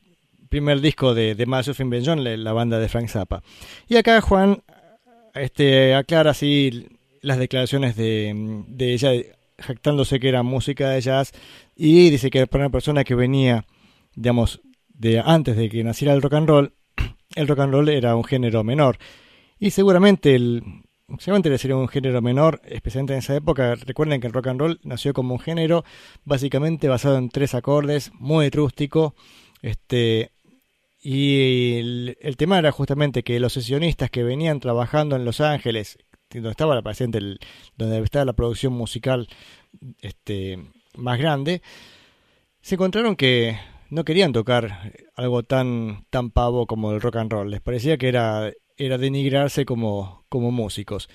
primer 0.49 0.81
disco 0.81 1.13
de 1.13 1.35
The 1.35 1.45
Mothers 1.45 1.67
of 1.67 1.79
Invention, 1.79 2.43
la 2.43 2.53
banda 2.53 2.79
de 2.79 2.89
Frank 2.89 3.07
Zappa. 3.07 3.43
Y 3.87 3.97
acá 3.97 4.19
Juan 4.19 4.63
este, 5.35 5.93
aclara 5.93 6.31
así 6.31 6.87
las 7.21 7.37
declaraciones 7.37 7.95
de, 7.95 8.63
de 8.67 8.93
ella, 8.93 9.11
jactándose 9.59 10.19
que 10.19 10.29
era 10.29 10.41
música 10.41 10.89
de 10.89 11.01
jazz, 11.01 11.33
y 11.75 12.09
dice 12.09 12.31
que 12.31 12.47
para 12.47 12.63
una 12.63 12.71
persona 12.71 13.03
que 13.03 13.13
venía, 13.13 13.67
digamos, 14.15 14.61
de 14.87 15.19
antes 15.19 15.55
de 15.55 15.69
que 15.69 15.83
naciera 15.83 16.15
el 16.15 16.23
rock 16.23 16.33
and 16.33 16.49
roll, 16.49 16.73
el 17.35 17.47
rock 17.47 17.59
and 17.59 17.73
roll 17.73 17.89
era 17.89 18.15
un 18.15 18.23
género 18.23 18.63
menor. 18.63 18.97
Y 19.59 19.71
seguramente 19.71 20.35
el 20.35 20.63
sería 21.57 21.75
un 21.75 21.87
género 21.87 22.21
menor, 22.21 22.61
especialmente 22.65 23.13
en 23.13 23.19
esa 23.19 23.35
época. 23.35 23.75
Recuerden 23.75 24.19
que 24.21 24.27
el 24.27 24.33
rock 24.33 24.47
and 24.47 24.59
roll 24.59 24.79
nació 24.83 25.13
como 25.13 25.35
un 25.35 25.39
género 25.39 25.83
básicamente 26.23 26.87
basado 26.87 27.17
en 27.17 27.29
tres 27.29 27.53
acordes, 27.53 28.11
muy 28.15 28.49
rústico. 28.49 29.15
Este, 29.61 30.31
y 31.01 31.77
el, 32.19 32.35
tema 32.37 32.57
era 32.59 32.71
justamente 32.71 33.23
que 33.23 33.39
los 33.39 33.53
sesionistas 33.53 34.09
que 34.09 34.23
venían 34.23 34.59
trabajando 34.59 35.15
en 35.15 35.25
Los 35.25 35.41
Ángeles, 35.41 35.97
donde 36.31 36.49
estaba 36.51 36.75
la 36.75 36.81
presente, 36.81 37.19
el- 37.19 37.39
donde 37.77 37.99
estaba 37.99 38.25
la 38.25 38.33
producción 38.33 38.73
musical 38.73 39.27
este, 40.01 40.59
más 40.95 41.19
grande, 41.19 41.61
se 42.61 42.75
encontraron 42.75 43.15
que 43.15 43.57
no 43.89 44.03
querían 44.03 44.33
tocar 44.33 44.93
algo 45.15 45.43
tan, 45.43 46.05
tan 46.09 46.31
pavo 46.31 46.67
como 46.67 46.91
el 46.91 47.01
rock 47.01 47.17
and 47.17 47.31
roll. 47.31 47.51
Les 47.51 47.61
parecía 47.61 47.97
que 47.97 48.07
era, 48.07 48.51
era 48.77 48.97
denigrarse 48.97 49.65
como, 49.65 50.25
como 50.29 50.51
músicos. 50.51 51.09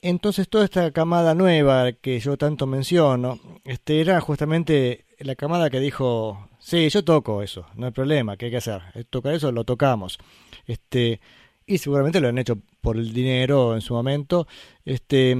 Entonces 0.00 0.48
toda 0.48 0.64
esta 0.64 0.90
camada 0.90 1.34
nueva 1.34 1.92
que 1.92 2.18
yo 2.18 2.36
tanto 2.36 2.66
menciono, 2.66 3.38
este, 3.64 4.00
era 4.00 4.20
justamente 4.20 5.06
la 5.18 5.36
camada 5.36 5.70
que 5.70 5.78
dijo, 5.78 6.48
sí, 6.58 6.88
yo 6.88 7.04
toco 7.04 7.40
eso, 7.40 7.66
no 7.76 7.86
hay 7.86 7.92
problema, 7.92 8.36
¿qué 8.36 8.46
hay 8.46 8.50
que 8.50 8.56
hacer? 8.56 8.82
Tocar 9.10 9.34
eso, 9.34 9.52
lo 9.52 9.62
tocamos. 9.62 10.18
Este, 10.66 11.20
y 11.66 11.78
seguramente 11.78 12.20
lo 12.20 12.28
han 12.28 12.38
hecho 12.38 12.58
por 12.80 12.96
el 12.96 13.12
dinero 13.12 13.74
en 13.74 13.80
su 13.80 13.94
momento, 13.94 14.48
este, 14.84 15.36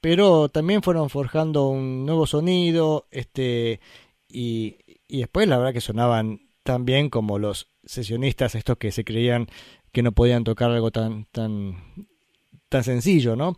pero 0.00 0.48
también 0.50 0.82
fueron 0.82 1.10
forjando 1.10 1.68
un 1.68 2.06
nuevo 2.06 2.28
sonido, 2.28 3.08
este, 3.10 3.80
y, 4.28 4.76
y 5.08 5.20
después 5.20 5.48
la 5.48 5.58
verdad 5.58 5.72
que 5.72 5.80
sonaban 5.80 6.40
tan 6.62 6.84
bien 6.84 7.10
como 7.10 7.38
los 7.38 7.70
sesionistas 7.84 8.54
estos 8.54 8.76
que 8.78 8.92
se 8.92 9.04
creían 9.04 9.46
que 9.92 10.02
no 10.02 10.12
podían 10.12 10.44
tocar 10.44 10.70
algo 10.70 10.90
tan 10.90 11.26
tan 11.26 12.04
tan 12.68 12.84
sencillo, 12.84 13.36
¿no? 13.36 13.56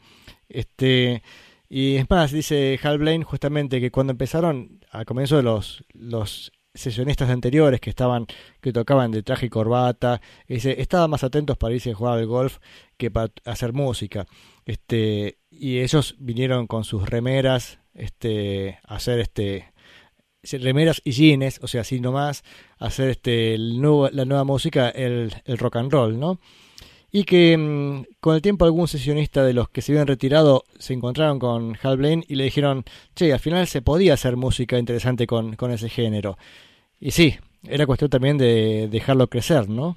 Este 0.48 1.22
y 1.68 1.96
es 1.96 2.08
más 2.10 2.32
dice 2.32 2.78
Hal 2.82 2.98
Blaine 2.98 3.24
justamente 3.24 3.80
que 3.80 3.90
cuando 3.90 4.12
empezaron 4.12 4.80
al 4.90 5.06
comienzo 5.06 5.36
de 5.36 5.42
los 5.42 5.84
los 5.92 6.52
sesionistas 6.74 7.30
anteriores 7.30 7.80
que 7.80 7.90
estaban 7.90 8.26
que 8.60 8.72
tocaban 8.72 9.10
de 9.10 9.22
traje 9.22 9.46
y 9.46 9.48
corbata, 9.48 10.20
dice, 10.46 10.80
estaban 10.80 11.10
más 11.10 11.24
atentos 11.24 11.56
para 11.56 11.74
irse 11.74 11.90
a 11.90 11.94
jugar 11.94 12.18
al 12.18 12.26
golf 12.26 12.58
que 12.96 13.10
para 13.10 13.32
hacer 13.44 13.72
música. 13.72 14.26
Este 14.64 15.38
y 15.50 15.80
ellos 15.80 16.14
vinieron 16.18 16.66
con 16.66 16.84
sus 16.84 17.08
remeras 17.08 17.80
este 17.94 18.78
a 18.84 18.96
hacer 18.96 19.18
este 19.18 19.72
remeras 20.42 21.00
y 21.04 21.12
jeans, 21.12 21.60
o 21.62 21.68
sea, 21.68 21.82
así 21.82 22.00
nomás, 22.00 22.44
hacer 22.78 23.10
este, 23.10 23.56
nuevo, 23.58 24.08
la 24.10 24.24
nueva 24.24 24.44
música, 24.44 24.88
el, 24.90 25.32
rock 25.46 25.76
and 25.76 25.92
roll, 25.92 26.18
¿no? 26.18 26.40
Y 27.10 27.24
que 27.24 27.56
mm, 27.56 28.04
con 28.20 28.34
el 28.34 28.42
tiempo 28.42 28.64
algún 28.64 28.86
sesionista 28.86 29.44
de 29.44 29.54
los 29.54 29.68
que 29.70 29.80
se 29.82 29.92
habían 29.92 30.06
retirado 30.06 30.64
se 30.78 30.92
encontraron 30.92 31.38
con 31.38 31.76
Hal 31.82 31.96
Blaine 31.96 32.24
y 32.28 32.34
le 32.34 32.44
dijeron, 32.44 32.84
che, 33.14 33.32
al 33.32 33.40
final 33.40 33.66
se 33.66 33.82
podía 33.82 34.14
hacer 34.14 34.36
música 34.36 34.78
interesante 34.78 35.26
con, 35.26 35.56
con 35.56 35.70
ese 35.70 35.88
género. 35.88 36.36
Y 37.00 37.12
sí, 37.12 37.36
era 37.66 37.86
cuestión 37.86 38.10
también 38.10 38.38
de 38.38 38.88
dejarlo 38.90 39.28
crecer, 39.28 39.68
¿no? 39.68 39.96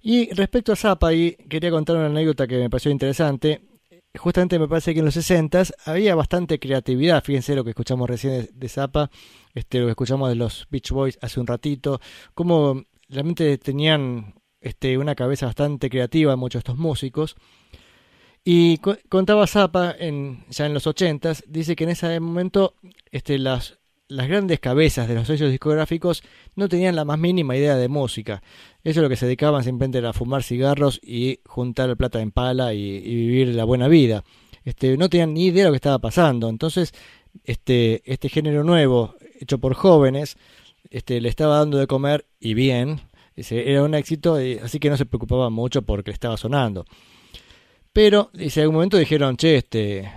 Y 0.00 0.32
respecto 0.32 0.72
a 0.72 0.76
Zappa, 0.76 1.10
quería 1.48 1.70
contar 1.70 1.96
una 1.96 2.06
anécdota 2.06 2.46
que 2.46 2.58
me 2.58 2.70
pareció 2.70 2.90
interesante. 2.90 3.60
Justamente 4.16 4.58
me 4.58 4.66
parece 4.68 4.94
que 4.94 5.00
en 5.00 5.04
los 5.04 5.14
60 5.14 5.62
había 5.84 6.14
bastante 6.14 6.58
creatividad. 6.58 7.22
Fíjense 7.22 7.54
lo 7.54 7.62
que 7.62 7.70
escuchamos 7.70 8.08
recién 8.08 8.48
de, 8.52 8.68
Zappa, 8.68 9.10
este, 9.54 9.78
lo 9.80 9.84
que 9.86 9.90
escuchamos 9.92 10.28
de 10.28 10.34
los 10.34 10.66
Beach 10.70 10.90
Boys 10.90 11.18
hace 11.22 11.38
un 11.40 11.46
ratito. 11.46 12.00
Cómo 12.34 12.82
realmente 13.08 13.58
tenían 13.58 14.34
este, 14.60 14.98
una 14.98 15.14
cabeza 15.14 15.46
bastante 15.46 15.88
creativa 15.90 16.34
muchos 16.36 16.60
de 16.60 16.70
estos 16.70 16.78
músicos. 16.78 17.36
Y 18.44 18.78
co- 18.78 18.96
contaba 19.08 19.46
Zappa 19.46 19.94
en, 19.98 20.44
ya 20.48 20.66
en 20.66 20.74
los 20.74 20.86
80 20.86 21.34
dice 21.46 21.76
que 21.76 21.84
en 21.84 21.90
ese 21.90 22.18
momento 22.18 22.74
este, 23.10 23.38
las, 23.38 23.78
las 24.08 24.28
grandes 24.28 24.58
cabezas 24.58 25.06
de 25.06 25.14
los 25.14 25.26
sellos 25.26 25.50
discográficos 25.50 26.22
no 26.56 26.68
tenían 26.68 26.96
la 26.96 27.04
más 27.04 27.18
mínima 27.18 27.56
idea 27.56 27.76
de 27.76 27.88
música. 27.88 28.42
Ellos 28.82 29.02
lo 29.02 29.08
que 29.08 29.16
se 29.16 29.26
dedicaban 29.26 29.62
simplemente 29.62 29.98
era 29.98 30.12
fumar 30.12 30.42
cigarros 30.42 30.98
y 31.02 31.40
juntar 31.44 31.94
plata 31.96 32.20
en 32.20 32.30
pala 32.30 32.72
y, 32.72 33.00
vivir 33.00 33.48
la 33.48 33.64
buena 33.64 33.86
vida. 33.88 34.24
Este, 34.64 34.96
no 34.96 35.08
tenían 35.08 35.34
ni 35.34 35.46
idea 35.46 35.64
de 35.64 35.68
lo 35.68 35.72
que 35.72 35.76
estaba 35.76 35.98
pasando. 35.98 36.48
Entonces, 36.48 36.92
este, 37.44 38.02
este 38.10 38.28
género 38.28 38.64
nuevo, 38.64 39.14
hecho 39.40 39.58
por 39.58 39.74
jóvenes, 39.74 40.36
este, 40.90 41.20
le 41.20 41.28
estaba 41.28 41.58
dando 41.58 41.78
de 41.78 41.86
comer 41.86 42.26
y 42.40 42.54
bien. 42.54 43.02
Era 43.36 43.84
un 43.84 43.94
éxito, 43.94 44.42
y- 44.42 44.58
así 44.58 44.80
que 44.80 44.90
no 44.90 44.96
se 44.96 45.06
preocupaba 45.06 45.48
mucho 45.50 45.82
porque 45.82 46.10
estaba 46.10 46.36
sonando. 46.36 46.86
Pero, 47.92 48.30
dice, 48.32 48.60
en 48.60 48.64
algún 48.64 48.76
momento 48.76 48.96
dijeron, 48.96 49.36
che, 49.36 49.56
este, 49.56 50.10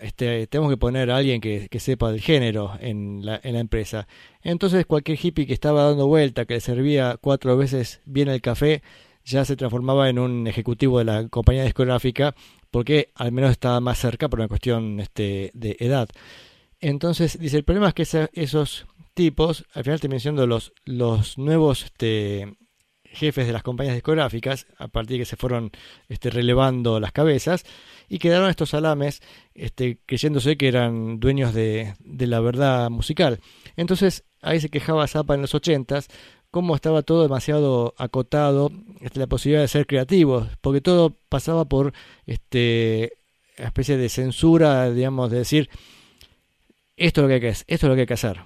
este, 0.00 0.46
tenemos 0.46 0.70
que 0.70 0.76
poner 0.76 1.10
a 1.10 1.16
alguien 1.16 1.40
que, 1.40 1.68
sepa 1.78 2.10
del 2.10 2.20
género 2.20 2.72
en 2.80 3.24
la, 3.24 3.40
empresa. 3.42 4.06
Entonces 4.42 4.86
cualquier 4.86 5.18
hippie 5.20 5.46
que 5.46 5.52
estaba 5.52 5.84
dando 5.84 6.06
vuelta, 6.06 6.44
que 6.44 6.54
le 6.54 6.60
servía 6.60 7.18
cuatro 7.20 7.56
veces 7.56 8.00
bien 8.04 8.28
el 8.28 8.40
café, 8.40 8.82
ya 9.24 9.44
se 9.44 9.56
transformaba 9.56 10.08
en 10.08 10.18
un 10.18 10.46
ejecutivo 10.46 10.98
de 10.98 11.04
la 11.04 11.28
compañía 11.28 11.64
discográfica, 11.64 12.34
porque 12.70 13.10
al 13.14 13.32
menos 13.32 13.50
estaba 13.50 13.80
más 13.80 13.98
cerca 13.98 14.28
por 14.28 14.40
una 14.40 14.48
cuestión 14.48 15.00
este, 15.00 15.50
de 15.54 15.76
edad. 15.80 16.08
Entonces, 16.80 17.38
dice, 17.38 17.56
el 17.56 17.64
problema 17.64 17.88
es 17.88 17.94
que 17.94 18.28
esos 18.32 18.86
tipos, 19.14 19.64
al 19.74 19.84
final 19.84 20.00
terminan 20.00 20.20
siendo 20.20 20.46
los, 20.46 20.72
los 20.84 21.36
nuevos 21.38 21.84
este, 21.84 22.56
jefes 23.12 23.46
de 23.46 23.52
las 23.52 23.62
compañías 23.62 23.94
discográficas, 23.94 24.66
a 24.78 24.88
partir 24.88 25.16
de 25.16 25.18
que 25.20 25.24
se 25.24 25.36
fueron 25.36 25.70
este, 26.08 26.30
relevando 26.30 27.00
las 27.00 27.12
cabezas, 27.12 27.64
y 28.08 28.18
quedaron 28.18 28.50
estos 28.50 28.70
salames 28.70 29.22
este, 29.54 29.98
creyéndose 30.06 30.56
que 30.56 30.68
eran 30.68 31.20
dueños 31.20 31.54
de, 31.54 31.94
la 32.04 32.40
verdad 32.40 32.90
musical. 32.90 33.40
Entonces, 33.76 34.24
ahí 34.40 34.60
se 34.60 34.68
quejaba 34.68 35.06
Zappa 35.06 35.34
en 35.34 35.42
los 35.42 35.54
ochentas, 35.54 36.08
cómo 36.50 36.74
estaba 36.74 37.02
todo 37.02 37.22
demasiado 37.22 37.94
acotado, 37.98 38.70
este, 39.00 39.20
la 39.20 39.26
posibilidad 39.26 39.62
de 39.62 39.68
ser 39.68 39.86
creativos, 39.86 40.48
porque 40.60 40.80
todo 40.80 41.16
pasaba 41.28 41.66
por 41.66 41.92
este 42.26 43.12
una 43.58 43.68
especie 43.68 43.96
de 43.96 44.08
censura, 44.08 44.88
digamos, 44.90 45.32
de 45.32 45.38
decir 45.38 45.68
esto 46.96 47.20
es 47.20 47.22
lo 47.22 47.28
que 47.28 47.34
hay 47.34 47.40
que, 47.40 47.48
esto 47.48 47.64
es 47.66 47.82
lo 47.82 47.94
que 47.94 48.00
hay 48.02 48.06
que 48.06 48.14
hacer. 48.14 48.40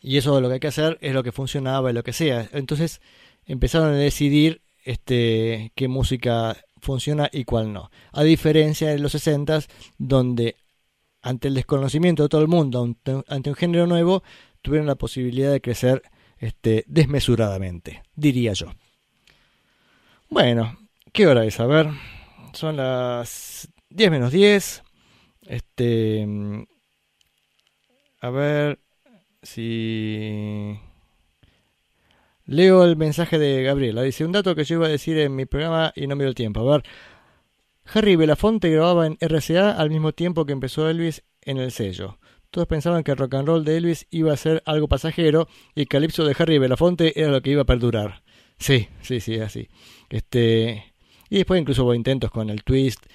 Y 0.00 0.16
eso 0.16 0.40
lo 0.40 0.48
que 0.48 0.54
hay 0.54 0.60
que 0.60 0.68
hacer 0.68 0.98
es 1.00 1.14
lo 1.14 1.22
que 1.22 1.30
funcionaba 1.30 1.90
y 1.90 1.94
lo 1.94 2.02
que 2.02 2.12
sea. 2.12 2.48
Entonces 2.52 3.00
empezaron 3.46 3.88
a 3.88 3.96
decidir 3.96 4.62
este, 4.84 5.72
qué 5.74 5.88
música 5.88 6.56
funciona 6.80 7.28
y 7.32 7.44
cuál 7.44 7.72
no. 7.72 7.90
A 8.12 8.22
diferencia 8.22 8.88
de 8.88 8.98
los 8.98 9.12
60 9.12 9.60
donde 9.98 10.56
ante 11.22 11.48
el 11.48 11.54
desconocimiento 11.54 12.24
de 12.24 12.28
todo 12.28 12.42
el 12.42 12.48
mundo, 12.48 12.82
ante, 13.28 13.50
un 13.50 13.56
género 13.56 13.86
nuevo, 13.86 14.22
tuvieron 14.60 14.88
la 14.88 14.96
posibilidad 14.96 15.52
de 15.52 15.60
crecer 15.60 16.02
este, 16.38 16.84
desmesuradamente, 16.88 18.02
diría 18.16 18.52
yo. 18.52 18.72
Bueno, 20.28 20.76
¿qué 21.12 21.28
hora 21.28 21.44
es? 21.44 21.60
A 21.60 21.66
ver, 21.66 21.88
son 22.52 22.76
las 22.76 23.68
10 23.90 24.10
menos 24.10 24.32
10. 24.32 24.82
Este, 25.46 26.24
mm, 26.26 26.64
a 28.20 28.30
ver 28.30 28.80
si 29.42 30.78
leo 32.52 32.84
el 32.84 32.96
mensaje 32.96 33.38
de 33.38 33.62
Gabriela. 33.62 34.02
Dice 34.02 34.24
un 34.24 34.32
dato 34.32 34.54
que 34.54 34.64
yo 34.64 34.76
iba 34.76 34.86
a 34.86 34.90
decir 34.90 35.18
en 35.18 35.34
mi 35.34 35.46
programa 35.46 35.92
y 35.96 36.06
no 36.06 36.16
me 36.16 36.24
dio 36.24 36.28
el 36.28 36.34
tiempo. 36.34 36.60
A 36.60 36.76
ver, 36.76 36.84
Harry 37.92 38.16
Belafonte 38.16 38.70
grababa 38.70 39.06
en 39.06 39.16
RCA 39.20 39.72
al 39.72 39.90
mismo 39.90 40.12
tiempo 40.12 40.44
que 40.44 40.52
empezó 40.52 40.88
Elvis 40.88 41.24
en 41.40 41.58
el 41.58 41.72
sello. 41.72 42.18
Todos 42.50 42.68
pensaban 42.68 43.02
que 43.02 43.12
el 43.12 43.16
rock 43.16 43.34
and 43.34 43.48
roll 43.48 43.64
de 43.64 43.78
Elvis 43.78 44.06
iba 44.10 44.32
a 44.32 44.36
ser 44.36 44.62
algo 44.66 44.86
pasajero 44.86 45.48
y 45.74 45.80
el 45.80 45.88
calipso 45.88 46.24
de 46.24 46.36
Harry 46.38 46.58
Belafonte 46.58 47.18
era 47.18 47.30
lo 47.30 47.40
que 47.40 47.50
iba 47.50 47.62
a 47.62 47.66
perdurar. 47.66 48.22
Sí, 48.58 48.88
sí, 49.00 49.20
sí, 49.20 49.38
así. 49.40 49.68
Este, 50.10 50.92
y 51.30 51.38
después 51.38 51.60
incluso 51.60 51.84
hubo 51.84 51.94
intentos 51.94 52.30
con 52.30 52.50
el 52.50 52.62
twist 52.62 53.06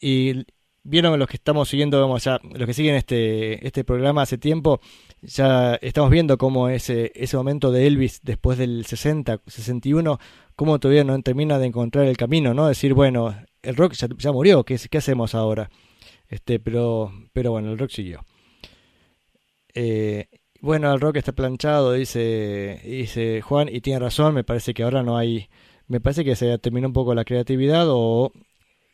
y 0.00 0.44
vieron 0.84 1.18
los 1.18 1.28
que 1.28 1.36
estamos 1.36 1.68
siguiendo, 1.68 2.00
vamos 2.00 2.22
ya, 2.22 2.40
los 2.42 2.66
que 2.66 2.74
siguen 2.74 2.94
este 2.94 3.66
este 3.66 3.82
programa 3.82 4.22
hace 4.22 4.38
tiempo, 4.38 4.80
ya 5.24 5.74
estamos 5.76 6.10
viendo 6.10 6.38
cómo 6.38 6.68
ese 6.68 7.12
ese 7.14 7.36
momento 7.36 7.72
de 7.72 7.86
Elvis 7.86 8.20
después 8.22 8.58
del 8.58 8.84
60, 8.86 9.40
61, 9.46 10.18
cómo 10.56 10.78
todavía 10.78 11.04
no 11.04 11.20
termina 11.22 11.58
de 11.58 11.66
encontrar 11.66 12.06
el 12.06 12.16
camino, 12.16 12.54
¿no? 12.54 12.68
Decir, 12.68 12.94
bueno, 12.94 13.34
el 13.62 13.76
rock 13.76 13.94
ya, 13.94 14.08
ya 14.18 14.32
murió, 14.32 14.64
¿qué, 14.64 14.78
¿qué 14.90 14.98
hacemos 14.98 15.34
ahora? 15.34 15.70
Este, 16.28 16.60
pero 16.60 17.12
pero 17.32 17.52
bueno, 17.52 17.72
el 17.72 17.78
rock 17.78 17.90
siguió. 17.90 18.24
Eh, 19.74 20.28
bueno, 20.60 20.92
el 20.94 21.00
rock 21.00 21.16
está 21.16 21.32
planchado, 21.32 21.92
dice, 21.92 22.80
dice 22.84 23.42
Juan, 23.42 23.68
y 23.70 23.80
tiene 23.80 23.98
razón, 24.00 24.34
me 24.34 24.44
parece 24.44 24.72
que 24.72 24.82
ahora 24.82 25.02
no 25.02 25.18
hay, 25.18 25.48
me 25.88 26.00
parece 26.00 26.24
que 26.24 26.36
se 26.36 26.56
terminó 26.58 26.86
un 26.88 26.94
poco 26.94 27.14
la 27.14 27.24
creatividad 27.24 27.86
o 27.88 28.32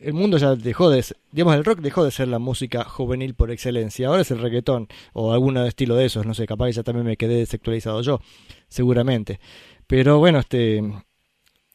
el 0.01 0.13
mundo 0.15 0.39
ya 0.39 0.55
dejó 0.57 0.91
de, 0.91 1.03
ser- 1.03 1.17
digamos, 1.33 1.55
el 1.57 1.65
rock 1.65 1.81
dejó 1.81 2.05
de 2.05 2.11
ser 2.11 2.29
la 2.29 2.39
música 2.39 2.85
juvenil 2.85 3.35
por 3.35 3.51
excelencia, 3.51 4.09
ahora 4.09 4.23
es 4.23 4.31
el 4.31 4.39
reggaetón 4.41 4.89
o 5.13 5.33
algún 5.33 5.57
estilo 5.59 5.95
de 5.97 6.07
esos, 6.07 6.27
no 6.27 6.35
sé, 6.35 6.47
capaz 6.47 6.71
ya 6.71 6.83
también 6.83 7.07
me 7.07 7.17
quedé 7.17 7.37
desactualizado 7.37 8.03
yo, 8.03 8.21
seguramente. 8.69 9.41
Pero 9.87 10.19
bueno, 10.19 10.39
este, 10.41 10.83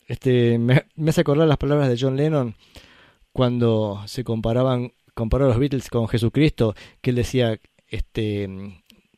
este, 0.08 0.58
me, 0.60 0.86
hace 1.08 1.22
acordar 1.22 1.48
las 1.48 1.58
palabras 1.58 1.90
de 1.90 1.98
John 2.00 2.16
Lennon 2.18 2.56
cuando 3.34 4.04
se 4.08 4.24
comparaban, 4.24 4.94
comparó 5.14 5.46
a 5.46 5.50
los 5.50 5.60
Beatles 5.60 5.90
con 5.90 6.08
Jesucristo, 6.08 6.76
que 7.02 7.12
él 7.12 7.18
decía, 7.18 7.60
este, 7.88 8.50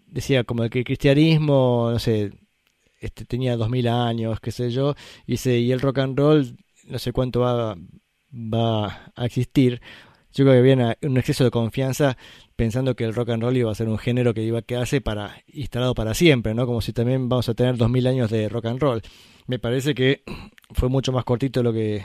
decía 0.07 0.43
como 0.43 0.69
que 0.69 0.79
el 0.79 0.85
cristianismo, 0.85 1.89
no 1.91 1.99
sé, 1.99 2.31
este, 3.01 3.25
tenía 3.25 3.57
dos 3.57 3.69
mil 3.69 3.87
años, 3.87 4.39
qué 4.39 4.51
sé 4.51 4.71
yo, 4.71 4.95
y, 5.27 5.33
dice, 5.33 5.59
y 5.59 5.71
el 5.71 5.81
rock 5.81 5.99
and 5.99 6.17
roll, 6.19 6.57
no 6.85 6.99
sé 6.99 7.11
cuánto 7.13 7.41
va, 7.41 7.77
va 8.37 9.11
a 9.15 9.25
existir. 9.25 9.81
Yo 10.33 10.45
creo 10.45 10.61
que 10.63 10.73
una- 10.73 10.97
un 11.01 11.17
exceso 11.17 11.43
de 11.43 11.51
confianza 11.51 12.17
pensando 12.55 12.95
que 12.95 13.03
el 13.05 13.13
rock 13.15 13.29
and 13.29 13.41
roll 13.43 13.57
iba 13.57 13.71
a 13.71 13.75
ser 13.75 13.87
un 13.89 13.97
género 13.97 14.33
que 14.33 14.43
iba 14.43 14.59
a 14.59 14.61
quedarse 14.61 15.01
para, 15.01 15.43
instalado 15.47 15.95
para 15.95 16.13
siempre, 16.13 16.53
¿no? 16.53 16.65
Como 16.65 16.81
si 16.81 16.93
también 16.93 17.29
vamos 17.29 17.49
a 17.49 17.53
tener 17.55 17.77
dos 17.77 17.89
mil 17.89 18.05
años 18.07 18.29
de 18.29 18.47
rock 18.49 18.65
and 18.65 18.79
roll. 18.79 19.01
Me 19.47 19.57
parece 19.59 19.95
que 19.95 20.23
fue 20.73 20.89
mucho 20.89 21.11
más 21.11 21.23
cortito 21.23 21.61
de 21.61 21.63
lo 21.63 21.73
que, 21.73 22.03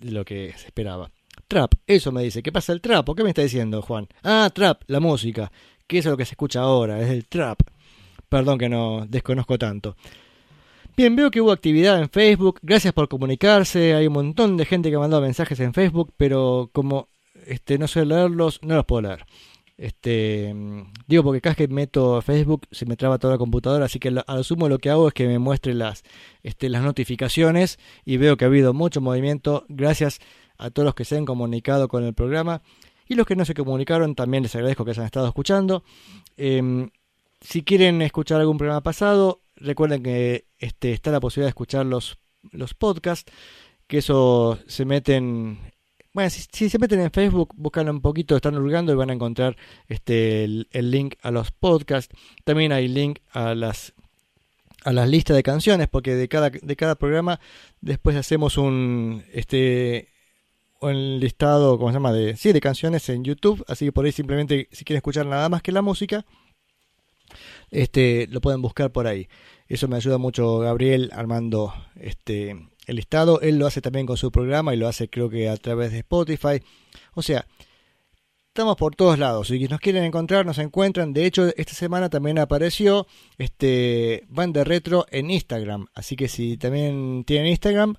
lo 0.00 0.24
que 0.24 0.54
se 0.56 0.66
esperaba. 0.66 1.10
Trap, 1.48 1.74
eso 1.86 2.12
me 2.12 2.22
dice. 2.22 2.42
¿Qué 2.42 2.52
pasa 2.52 2.72
el 2.72 2.80
trap? 2.80 3.06
¿O 3.10 3.14
qué 3.14 3.22
me 3.22 3.28
está 3.30 3.42
diciendo, 3.42 3.82
Juan? 3.82 4.08
Ah, 4.22 4.50
trap, 4.54 4.82
la 4.86 5.00
música. 5.00 5.52
Que 5.86 5.98
eso 5.98 6.08
es 6.08 6.12
lo 6.12 6.16
que 6.16 6.24
se 6.24 6.32
escucha 6.32 6.60
ahora, 6.60 7.00
es 7.02 7.10
el 7.10 7.26
trap. 7.26 7.60
Perdón 8.30 8.56
que 8.58 8.70
no 8.70 9.04
desconozco 9.06 9.58
tanto. 9.58 9.96
Bien, 10.94 11.16
veo 11.16 11.30
que 11.30 11.40
hubo 11.40 11.52
actividad 11.52 11.98
en 11.98 12.10
Facebook. 12.10 12.58
Gracias 12.62 12.92
por 12.92 13.08
comunicarse. 13.08 13.94
Hay 13.94 14.08
un 14.08 14.12
montón 14.12 14.58
de 14.58 14.66
gente 14.66 14.90
que 14.90 14.96
ha 14.96 14.98
mandado 14.98 15.22
mensajes 15.22 15.58
en 15.60 15.72
Facebook, 15.72 16.12
pero 16.18 16.68
como 16.72 17.08
este, 17.46 17.78
no 17.78 17.88
sé 17.88 18.04
leerlos, 18.04 18.60
no 18.62 18.76
los 18.76 18.84
puedo 18.84 19.02
leer. 19.02 19.24
Este, 19.78 20.54
digo 21.06 21.24
porque 21.24 21.40
cada 21.40 21.52
vez 21.52 21.66
que 21.66 21.72
meto 21.72 22.16
a 22.16 22.22
Facebook 22.22 22.68
se 22.70 22.84
me 22.84 22.96
traba 22.96 23.18
toda 23.18 23.34
la 23.34 23.38
computadora, 23.38 23.86
así 23.86 23.98
que 23.98 24.08
a 24.24 24.36
lo 24.36 24.44
sumo 24.44 24.68
lo 24.68 24.78
que 24.78 24.90
hago 24.90 25.08
es 25.08 25.14
que 25.14 25.26
me 25.26 25.38
muestre 25.38 25.74
las, 25.74 26.04
este, 26.42 26.68
las 26.68 26.82
notificaciones 26.82 27.78
y 28.04 28.18
veo 28.18 28.36
que 28.36 28.44
ha 28.44 28.48
habido 28.48 28.74
mucho 28.74 29.00
movimiento. 29.00 29.64
Gracias 29.68 30.20
a 30.58 30.70
todos 30.70 30.84
los 30.84 30.94
que 30.94 31.06
se 31.06 31.16
han 31.16 31.24
comunicado 31.24 31.88
con 31.88 32.04
el 32.04 32.12
programa 32.12 32.62
y 33.08 33.14
los 33.14 33.26
que 33.26 33.34
no 33.34 33.44
se 33.46 33.54
comunicaron 33.54 34.14
también 34.14 34.42
les 34.42 34.54
agradezco 34.54 34.84
que 34.84 34.94
se 34.94 35.00
han 35.00 35.06
estado 35.06 35.26
escuchando. 35.26 35.84
Em, 36.36 36.90
si 37.40 37.62
quieren 37.62 38.02
escuchar 38.02 38.40
algún 38.40 38.58
programa 38.58 38.82
pasado, 38.82 39.41
recuerden 39.62 40.02
que 40.02 40.46
este, 40.58 40.92
está 40.92 41.10
la 41.10 41.20
posibilidad 41.20 41.46
de 41.46 41.50
escuchar 41.50 41.86
los, 41.86 42.18
los 42.50 42.74
podcasts, 42.74 43.30
que 43.86 43.98
eso 43.98 44.58
se 44.66 44.84
meten... 44.84 45.58
Bueno, 46.14 46.28
si, 46.28 46.68
se 46.68 46.78
meten 46.78 47.00
en 47.00 47.10
Facebook, 47.10 47.54
buscan 47.56 47.88
un 47.88 48.02
poquito, 48.02 48.36
están 48.36 48.56
hurgando 48.56 48.92
y 48.92 48.96
van 48.96 49.08
a 49.08 49.14
encontrar 49.14 49.56
este, 49.88 50.44
el, 50.44 50.68
el 50.70 50.90
link 50.90 51.14
a 51.22 51.30
los 51.30 51.50
podcasts. 51.52 52.14
También 52.44 52.70
hay 52.72 52.86
link 52.86 53.20
a 53.30 53.54
las 53.54 53.94
a 54.84 54.92
las 54.92 55.08
listas 55.08 55.36
de 55.36 55.42
canciones, 55.42 55.88
porque 55.88 56.14
de 56.14 56.28
cada, 56.28 56.50
de 56.50 56.76
cada 56.76 56.96
programa 56.96 57.40
después 57.80 58.16
hacemos 58.16 58.58
un 58.58 59.24
este 59.32 60.08
un 60.80 61.20
listado, 61.20 61.78
¿cómo 61.78 61.90
se 61.90 61.94
llama? 61.94 62.12
De, 62.12 62.36
sí, 62.36 62.52
de 62.52 62.60
canciones 62.60 63.08
en 63.08 63.22
YouTube, 63.22 63.64
así 63.68 63.84
que 63.84 63.92
por 63.92 64.04
ahí 64.04 64.12
simplemente 64.12 64.68
si 64.72 64.84
quieren 64.84 64.98
escuchar 64.98 65.26
nada 65.26 65.48
más 65.48 65.62
que 65.62 65.70
la 65.70 65.80
música, 65.80 66.26
este 67.72 68.28
lo 68.30 68.40
pueden 68.40 68.62
buscar 68.62 68.92
por 68.92 69.08
ahí. 69.08 69.28
Eso 69.66 69.88
me 69.88 69.96
ayuda 69.96 70.18
mucho 70.18 70.58
Gabriel 70.60 71.10
armando 71.12 71.74
este 71.96 72.68
el 72.86 72.96
listado. 72.96 73.40
Él 73.40 73.58
lo 73.58 73.66
hace 73.66 73.80
también 73.80 74.06
con 74.06 74.16
su 74.16 74.30
programa 74.30 74.72
y 74.74 74.76
lo 74.76 74.86
hace 74.86 75.08
creo 75.08 75.28
que 75.28 75.48
a 75.48 75.56
través 75.56 75.90
de 75.90 75.98
Spotify. 75.98 76.62
O 77.14 77.22
sea, 77.22 77.46
estamos 78.48 78.76
por 78.76 78.94
todos 78.94 79.18
lados. 79.18 79.48
Si 79.48 79.58
nos 79.68 79.80
quieren 79.80 80.04
encontrar, 80.04 80.44
nos 80.44 80.58
encuentran. 80.58 81.12
De 81.12 81.24
hecho, 81.24 81.48
esta 81.56 81.74
semana 81.74 82.10
también 82.10 82.38
apareció 82.38 83.06
este 83.38 84.24
Banda 84.28 84.64
Retro 84.64 85.06
en 85.10 85.30
Instagram. 85.30 85.86
Así 85.94 86.16
que 86.16 86.28
si 86.28 86.56
también 86.58 87.24
tienen 87.24 87.46
Instagram, 87.48 87.94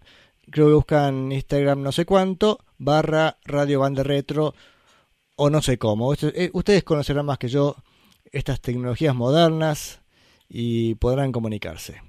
creo 0.51 0.67
que 0.67 0.73
buscan 0.73 1.31
Instagram 1.31 1.81
no 1.81 1.91
sé 1.91 2.05
cuánto, 2.05 2.59
barra 2.77 3.37
Radio 3.45 3.79
Banda 3.79 4.03
Retro 4.03 4.53
o 5.35 5.49
no 5.49 5.61
sé 5.63 5.77
cómo. 5.79 6.09
Ustedes- 6.09 6.33
eh, 6.35 6.49
Ustedes 6.53 6.83
conocerán 6.83 7.25
más 7.25 7.39
que 7.39 7.47
yo 7.47 7.75
estas 8.33 8.59
tecnologías 8.59 9.15
modernas 9.15 10.01
y 10.49 10.95
podrán 10.95 11.31
comunicarse. 11.31 12.01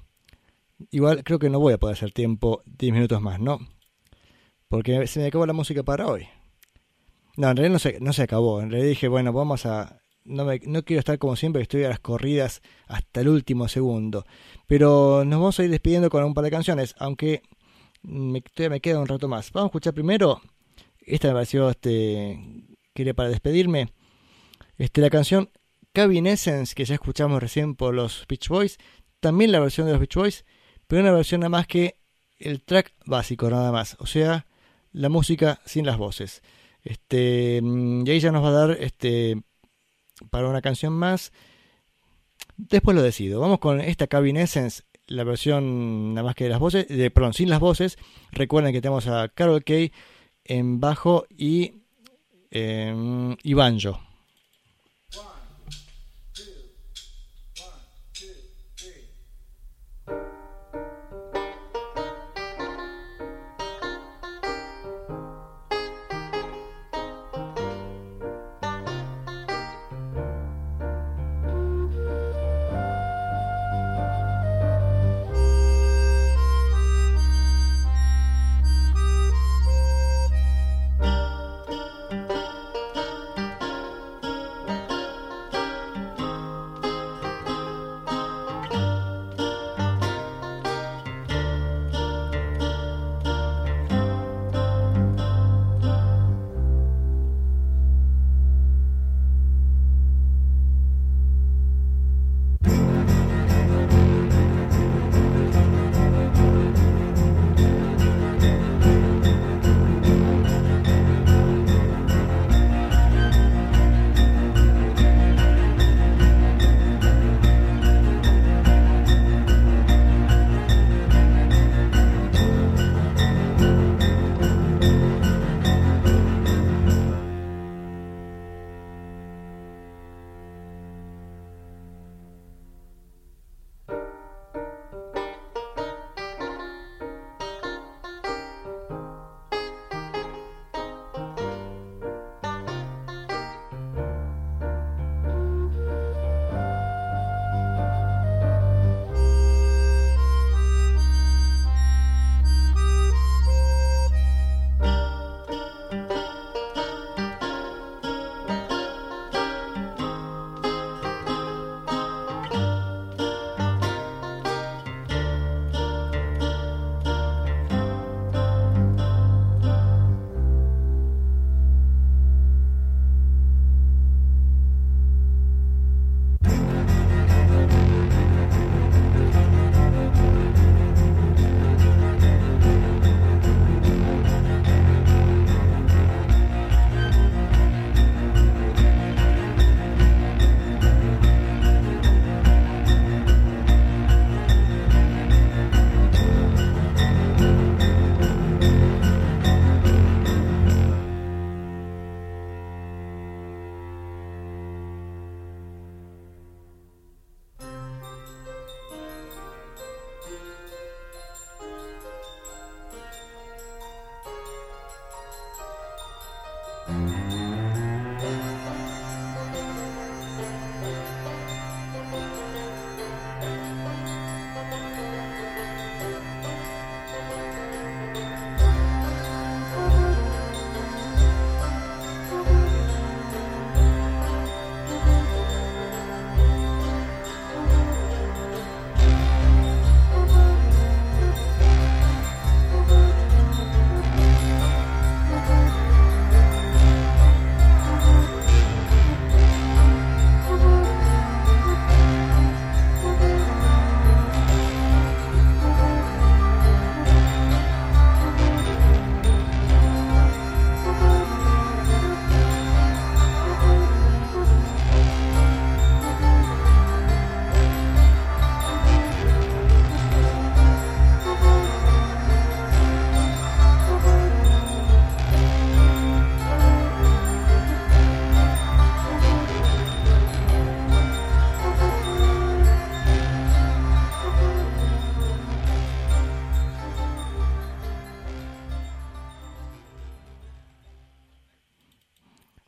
Igual 0.91 1.23
creo 1.23 1.39
que 1.39 1.51
no 1.51 1.61
voy 1.61 1.75
a 1.75 1.79
poder 1.79 1.97
hacer 1.97 2.13
tiempo 2.13 2.63
10 2.65 2.93
minutos 2.93 3.21
más, 3.23 3.39
¿no? 3.39 3.61
Porque 4.69 5.07
se 5.07 5.21
me 5.21 5.27
acabó 5.27 5.47
la 5.47 5.53
música 5.53 5.83
para 5.85 6.07
hoy. 6.07 6.27
No, 7.37 7.51
en 7.51 7.57
realidad 7.57 7.73
no 7.75 7.79
se, 7.79 8.01
no 8.01 8.13
se 8.13 8.23
acabó. 8.23 8.61
En 8.61 8.71
realidad 8.71 8.89
dije, 8.89 9.09
bueno, 9.09 9.33
vamos 9.33 9.67
a... 9.67 10.01
No, 10.25 10.47
me, 10.47 10.59
no 10.65 10.83
quiero 10.83 11.01
estar 11.01 11.19
como 11.19 11.37
siempre, 11.37 11.61
estoy 11.61 11.85
a 11.85 11.91
las 11.91 12.01
corridas 12.01 12.63
hasta 12.87 13.21
el 13.21 13.29
último 13.29 13.69
segundo. 13.69 14.25
Pero 14.67 15.23
nos 15.27 15.39
vamos 15.39 15.61
a 15.61 15.65
ir 15.65 15.71
despidiendo 15.71 16.09
con 16.09 16.25
un 16.25 16.33
par 16.33 16.45
de 16.45 16.51
canciones, 16.51 16.95
aunque 16.99 17.43
me, 18.03 18.41
todavía 18.41 18.71
me 18.71 18.81
queda 18.81 19.01
un 19.01 19.07
rato 19.07 19.29
más. 19.29 19.53
Vamos 19.53 19.67
a 19.67 19.71
escuchar 19.71 19.93
primero, 19.93 20.41
esta 21.01 21.29
me 21.29 21.35
pareció, 21.35 21.69
este, 21.69 22.39
quería 22.95 23.13
para 23.13 23.29
despedirme, 23.29 23.93
este, 24.79 25.03
la 25.03 25.11
canción 25.11 25.51
Cabin 25.95 26.27
Essence, 26.27 26.75
que 26.75 26.85
ya 26.85 26.95
escuchamos 26.95 27.41
recién 27.41 27.77
por 27.77 27.95
los 27.95 28.27
Beach 28.29 28.49
Boys, 28.49 28.79
también 29.21 29.53
la 29.53 29.61
versión 29.61 29.87
de 29.87 29.93
los 29.93 30.01
Beach 30.01 30.17
Boys, 30.17 30.45
pero 30.89 31.03
una 31.03 31.13
versión 31.13 31.41
nada 31.41 31.51
más 31.51 31.69
que 31.69 32.01
el 32.37 32.65
track 32.65 32.93
básico 33.07 33.49
nada 33.49 33.71
más, 33.71 33.97
o 34.01 34.07
sea, 34.07 34.45
la 34.91 35.09
música 35.09 35.61
sin 35.65 35.87
las 35.87 35.97
voces. 35.97 36.43
Este, 36.83 37.61
mm, 37.63 38.09
y 38.09 38.11
ahí 38.11 38.19
ya 38.19 38.33
nos 38.33 38.43
va 38.43 38.49
a 38.49 38.67
dar 38.67 38.71
este, 38.73 39.41
para 40.31 40.49
una 40.49 40.61
canción 40.61 40.93
más. 40.93 41.33
Después 42.57 42.97
lo 42.97 43.03
decido. 43.03 43.39
Vamos 43.39 43.61
con 43.61 43.81
esta 43.81 44.09
Cabin 44.09 44.37
Essence, 44.37 44.83
la 45.07 45.23
versión 45.23 46.13
nada 46.13 46.25
más 46.25 46.35
que 46.35 46.45
de 46.45 46.51
las 46.51 46.59
voces, 46.59 46.89
de, 46.89 47.09
perdón, 47.13 47.35
sin 47.35 47.49
las 47.49 47.61
voces. 47.61 47.99
Recuerden 48.33 48.73
que 48.73 48.81
tenemos 48.81 49.07
a 49.07 49.29
Carol 49.29 49.63
Kay 49.63 49.93
en 50.43 50.81
bajo 50.81 51.25
y, 51.31 51.83
eh, 52.51 53.37
y 53.45 53.55
banjo. 53.55 54.01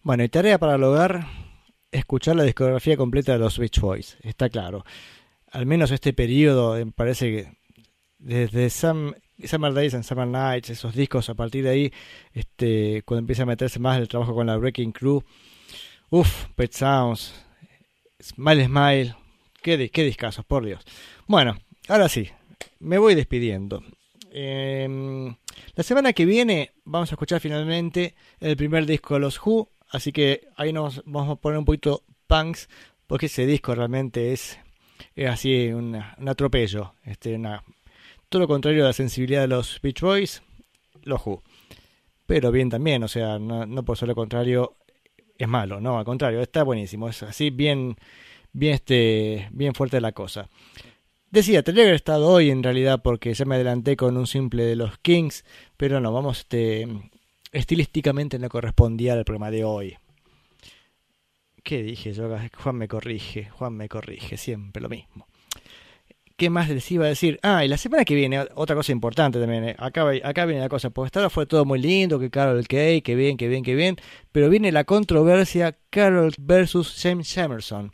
Bueno, 0.07 0.23
y 0.23 0.28
tarea 0.28 0.57
para 0.57 0.77
el 0.77 0.85
hogar, 0.85 1.27
escuchar 1.91 2.37
la 2.37 2.45
discografía 2.45 2.97
completa 2.97 3.33
de 3.33 3.41
los 3.41 3.59
Beach 3.59 3.81
Boys, 3.81 4.16
está 4.23 4.49
claro. 4.49 4.85
Al 5.51 5.66
menos 5.66 5.91
este 5.91 6.12
periodo, 6.12 6.77
me 6.77 6.93
parece 6.93 7.33
que 7.33 7.59
desde 8.20 8.70
Summer 8.70 9.74
Days 9.74 9.95
and 9.95 10.05
Summer 10.05 10.28
Nights, 10.28 10.70
esos 10.70 10.95
discos, 10.95 11.28
a 11.28 11.35
partir 11.35 11.65
de 11.65 11.70
ahí, 11.70 11.93
este, 12.33 13.03
cuando 13.05 13.23
empieza 13.23 13.43
a 13.43 13.47
meterse 13.47 13.81
más 13.81 13.99
el 13.99 14.07
trabajo 14.07 14.33
con 14.33 14.47
la 14.47 14.57
Breaking 14.57 14.93
Crew, 14.93 15.24
uff, 16.11 16.47
Pet 16.55 16.70
Sounds, 16.70 17.35
Smile 18.23 18.66
Smile, 18.66 19.16
qué, 19.61 19.91
qué 19.91 20.05
discasos, 20.05 20.45
por 20.45 20.65
Dios. 20.65 20.85
Bueno, 21.27 21.59
ahora 21.89 22.09
sí, 22.09 22.31
me 22.78 22.99
voy 22.99 23.16
despidiendo. 23.16 23.83
Em, 24.31 25.35
la 25.74 25.83
semana 25.83 26.12
que 26.12 26.27
viene 26.27 26.70
vamos 26.85 27.11
a 27.11 27.16
escuchar 27.16 27.41
finalmente 27.41 28.15
el 28.39 28.57
primer 28.57 28.87
disco 28.87 29.15
de 29.15 29.20
los 29.20 29.45
Who, 29.45 29.69
así 29.91 30.13
que 30.13 30.49
ahí 30.57 30.73
nos 30.73 31.03
vamos 31.05 31.31
a 31.31 31.41
poner 31.41 31.59
un 31.59 31.65
poquito 31.65 32.03
punks, 32.27 32.69
porque 33.07 33.27
ese 33.27 33.47
disco 33.47 33.75
realmente 33.75 34.33
es, 34.33 34.59
así 35.29 35.69
un 35.69 35.97
atropello, 36.27 36.95
este, 37.05 37.39
todo 38.29 38.41
lo 38.41 38.49
contrario 38.49 38.83
de 38.83 38.89
la 38.89 38.93
sensibilidad 38.93 39.43
de 39.43 39.49
los 39.49 39.81
Beach 39.81 40.01
Boys, 40.01 40.43
los 41.03 41.25
Who. 41.25 41.43
Pero 42.27 42.51
bien 42.51 42.69
también, 42.69 43.03
o 43.05 43.09
sea, 43.09 43.39
no, 43.39 43.85
por 43.85 43.97
ser 43.97 44.09
lo 44.09 44.15
contrario 44.15 44.77
es 45.39 45.47
malo, 45.47 45.81
no, 45.81 45.99
al 45.99 46.05
contrario, 46.05 46.41
está 46.41 46.65
buenísimo, 46.65 47.09
es 47.09 47.23
así 47.23 47.51
bien, 47.51 47.97
bien, 48.53 48.75
este, 48.75 49.49
bien 49.53 49.75
fuerte 49.75 50.01
la 50.01 50.13
cosa. 50.13 50.49
Decía, 51.31 51.63
tendría 51.63 51.85
que 51.85 51.89
haber 51.89 51.97
estado 51.97 52.29
hoy 52.29 52.51
en 52.51 52.63
realidad 52.63 53.03
porque 53.03 53.35
ya 53.35 53.45
me 53.45 53.57
adelanté 53.57 53.97
con 53.97 54.17
un 54.17 54.27
simple 54.27 54.65
de 54.65 54.77
los 54.77 54.99
Kings, 54.99 55.45
pero 55.77 56.01
no, 56.01 56.13
vamos, 56.13 56.41
este, 56.41 56.89
estilísticamente 57.57 58.39
no 58.39 58.49
correspondía 58.49 59.15
al 59.15 59.24
programa 59.24 59.51
de 59.51 59.65
hoy. 59.65 59.97
¿Qué 61.62 61.83
dije 61.83 62.12
yo? 62.12 62.28
Juan 62.62 62.77
me 62.77 62.87
corrige, 62.87 63.49
Juan 63.51 63.74
me 63.74 63.89
corrige, 63.89 64.37
siempre 64.37 64.81
lo 64.81 64.89
mismo. 64.89 65.27
¿Qué 66.37 66.51
más 66.51 66.69
les 66.69 66.91
iba 66.93 67.07
a 67.07 67.09
decir? 67.09 67.41
Ah, 67.43 67.65
y 67.65 67.69
la 67.69 67.78
semana 67.78 68.05
que 68.05 68.15
viene, 68.15 68.47
otra 68.55 68.77
cosa 68.77 68.93
importante 68.93 69.41
también. 69.41 69.70
Eh, 69.70 69.77
acá, 69.78 70.05
viene 70.45 70.61
la 70.61 70.69
cosa. 70.69 70.91
Pues 70.91 71.07
hasta 71.07 71.31
fue 71.31 71.47
todo 71.47 71.65
muy 71.65 71.78
lindo, 71.78 72.19
que 72.20 72.31
Carol 72.31 72.69
Kay, 72.69 73.01
que 73.01 73.15
bien, 73.15 73.39
que 73.39 73.49
bien, 73.49 73.65
que 73.65 73.74
bien. 73.74 73.97
Pero 74.33 74.51
viene 74.51 74.70
la 74.70 74.85
controversia 74.85 75.78
Carol 75.89 76.35
versus 76.39 77.01
James 77.03 77.35
Emerson 77.39 77.91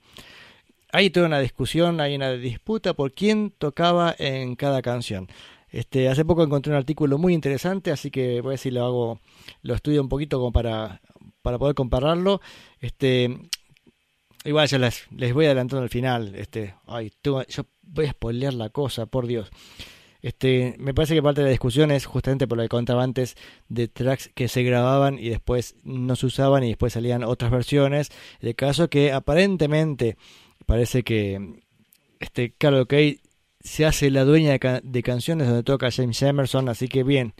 hay 0.93 1.09
toda 1.09 1.27
una 1.27 1.41
discusión, 1.41 2.01
hay 2.01 2.15
una 2.15 2.33
disputa 2.33 2.93
por 2.93 3.13
quién 3.13 3.51
tocaba 3.51 4.15
en 4.19 4.55
cada 4.57 4.83
canción. 4.83 5.27
Este, 5.73 6.09
hace 6.09 6.25
poco 6.27 6.45
encontré 6.45 6.71
un 6.71 6.77
artículo 6.77 7.17
muy 7.17 7.33
interesante, 7.33 7.91
así 7.91 8.11
que 8.11 8.43
voy 8.43 8.51
a 8.51 8.53
decir 8.53 8.75
lo 8.75 8.85
hago, 8.85 9.21
lo 9.63 9.75
estudio 9.75 10.03
un 10.03 10.09
poquito 10.09 10.39
como 10.39 10.53
para, 10.53 11.01
para 11.41 11.59
poder 11.59 11.75
compararlo. 11.75 12.43
Este, 12.79 13.39
igual 14.45 14.69
ya 14.69 14.79
les, 14.79 15.07
les 15.11 15.33
voy 15.33 15.47
adelantando 15.47 15.83
al 15.83 15.89
final. 15.89 16.35
Este, 16.35 16.75
ay, 16.87 17.11
yo 17.25 17.43
voy 17.83 18.05
a 18.07 18.11
spoilear 18.11 18.53
la 18.53 18.69
cosa, 18.69 19.07
por 19.07 19.27
Dios. 19.27 19.51
Este, 20.21 20.77
me 20.79 20.95
parece 20.95 21.15
que 21.15 21.23
parte 21.23 21.41
de 21.41 21.47
la 21.47 21.51
discusión 21.51 21.91
es 21.91 22.07
justamente 22.07 22.47
por 22.47 22.57
lo 22.57 22.63
que 22.63 22.69
contaba 22.69 23.03
antes 23.03 23.35
de 23.69 23.89
tracks 23.89 24.31
que 24.35 24.49
se 24.49 24.63
grababan 24.63 25.19
y 25.19 25.31
después 25.31 25.75
no 25.83 26.15
se 26.15 26.27
usaban 26.27 26.63
y 26.63 26.69
después 26.69 26.93
salían 26.93 27.25
otras 27.25 27.51
versiones. 27.51 28.11
El 28.41 28.55
caso 28.55 28.89
que 28.89 29.11
aparentemente 29.11 30.17
parece 30.65 31.03
que 31.03 31.65
este 32.21 32.53
Kay 32.53 33.21
se 33.63 33.85
hace 33.85 34.11
la 34.11 34.25
dueña 34.25 34.59
de, 34.83 35.03
canciones 35.03 35.47
donde 35.47 35.63
toca 35.63 35.91
James 35.91 36.21
Emerson, 36.23 36.69
así 36.69 36.89
que 36.89 37.03
bien, 37.03 37.35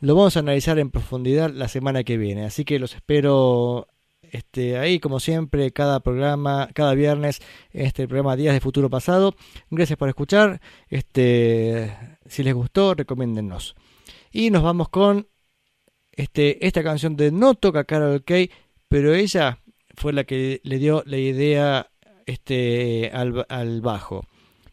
lo 0.00 0.14
vamos 0.14 0.36
a 0.36 0.40
analizar 0.40 0.78
en 0.78 0.90
profundidad 0.90 1.50
la 1.50 1.68
semana 1.68 2.04
que 2.04 2.16
viene, 2.16 2.44
así 2.44 2.64
que 2.64 2.78
los 2.78 2.94
espero 2.94 3.88
este, 4.34 4.78
ahí 4.78 4.98
como 4.98 5.20
siempre 5.20 5.70
cada 5.72 6.00
programa, 6.00 6.68
cada 6.74 6.94
viernes, 6.94 7.40
este 7.70 8.08
programa 8.08 8.36
Días 8.36 8.54
de 8.54 8.60
Futuro 8.60 8.90
Pasado. 8.90 9.36
Gracias 9.70 9.96
por 9.96 10.08
escuchar, 10.08 10.60
este, 10.88 11.96
si 12.26 12.42
les 12.42 12.54
gustó, 12.54 12.94
recomiéndennos. 12.94 13.76
Y 14.32 14.50
nos 14.50 14.62
vamos 14.62 14.88
con 14.88 15.28
este, 16.12 16.66
esta 16.66 16.82
canción 16.82 17.16
de 17.16 17.30
No 17.30 17.54
toca 17.54 17.84
Carol 17.84 18.24
Kay, 18.24 18.50
pero 18.88 19.14
ella 19.14 19.60
fue 19.96 20.12
la 20.12 20.24
que 20.24 20.60
le 20.64 20.78
dio 20.78 21.04
la 21.06 21.18
idea 21.18 21.90
este, 22.26 23.10
al, 23.12 23.46
al 23.48 23.80
bajo. 23.82 24.26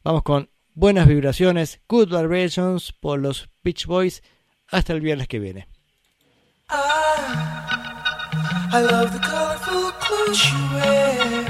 Vamos 0.03 0.23
con 0.23 0.49
buenas 0.81 1.07
vibraciones, 1.07 1.79
Good 1.87 2.09
Vibrations 2.09 2.91
por 2.91 3.19
los 3.19 3.49
Beach 3.63 3.85
Boys. 3.85 4.23
Hasta 4.67 4.93
el 4.93 5.01
viernes 5.01 5.27
que 5.27 5.37
viene. 5.37 5.67
I, 6.71 6.77
I 8.73 8.81
love 8.81 9.13
the 9.13 9.19
colorful 9.19 9.91
clothes 9.99 10.39
she 10.39 10.55
wears 10.73 11.49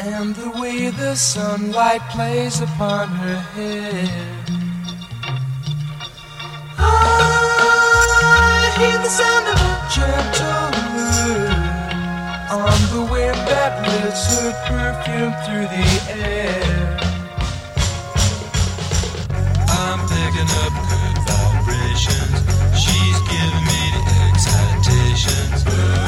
and 0.00 0.34
the 0.34 0.50
way 0.60 0.90
the 0.90 1.14
sunlight 1.14 2.00
plays 2.10 2.60
upon 2.60 3.08
her 3.08 3.38
hair. 3.54 4.08
I 6.76 6.84
hear 8.78 8.98
the 8.98 9.10
sound 9.10 9.46
of 9.46 9.60
a 9.62 9.78
gentle 9.94 10.72
word 10.96 11.68
on 12.50 12.80
the 12.90 13.02
wind 13.12 13.38
that 13.46 13.86
lifts 13.86 14.26
her 14.40 14.50
perfume 14.66 15.34
through 15.44 15.68
the 15.68 15.86
air. 16.26 16.77
Picking 20.38 20.56
up 20.58 20.72
good 20.88 21.18
vibrations. 21.26 22.38
She's 22.78 23.20
giving 23.22 23.64
me 23.64 23.80
the 23.92 24.02
excitations. 24.28 26.07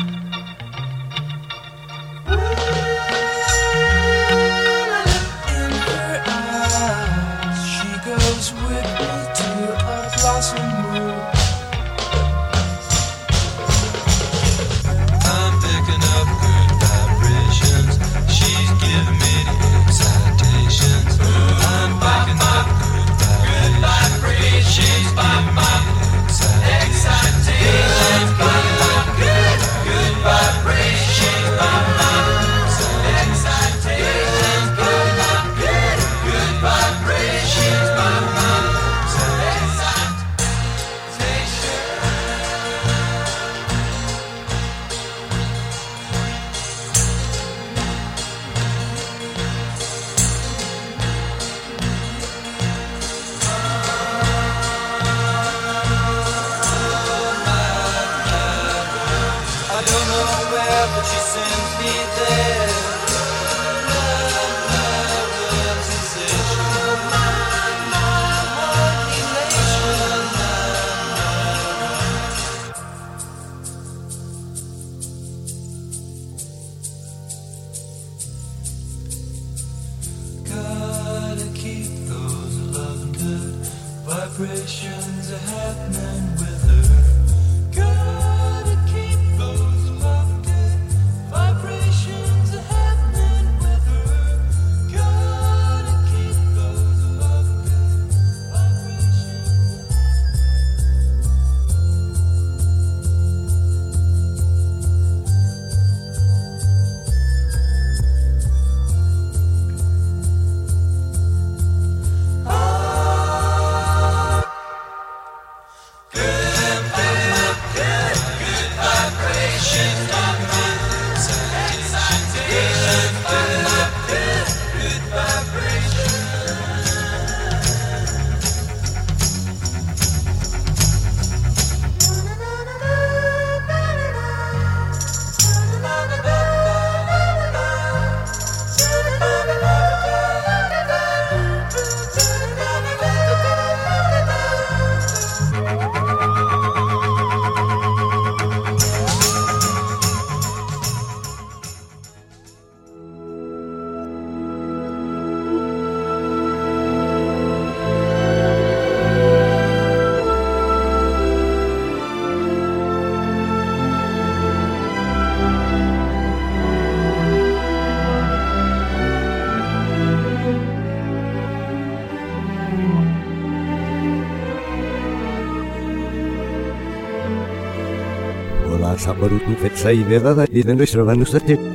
Saborutu 179.21 179.53
Fetsai 179.55 180.03
de 180.03 180.19
Dada 180.19 180.45
y 180.51 180.63
de 180.63 180.75
nuestro 180.75 181.05
Vanusate. 181.05 181.70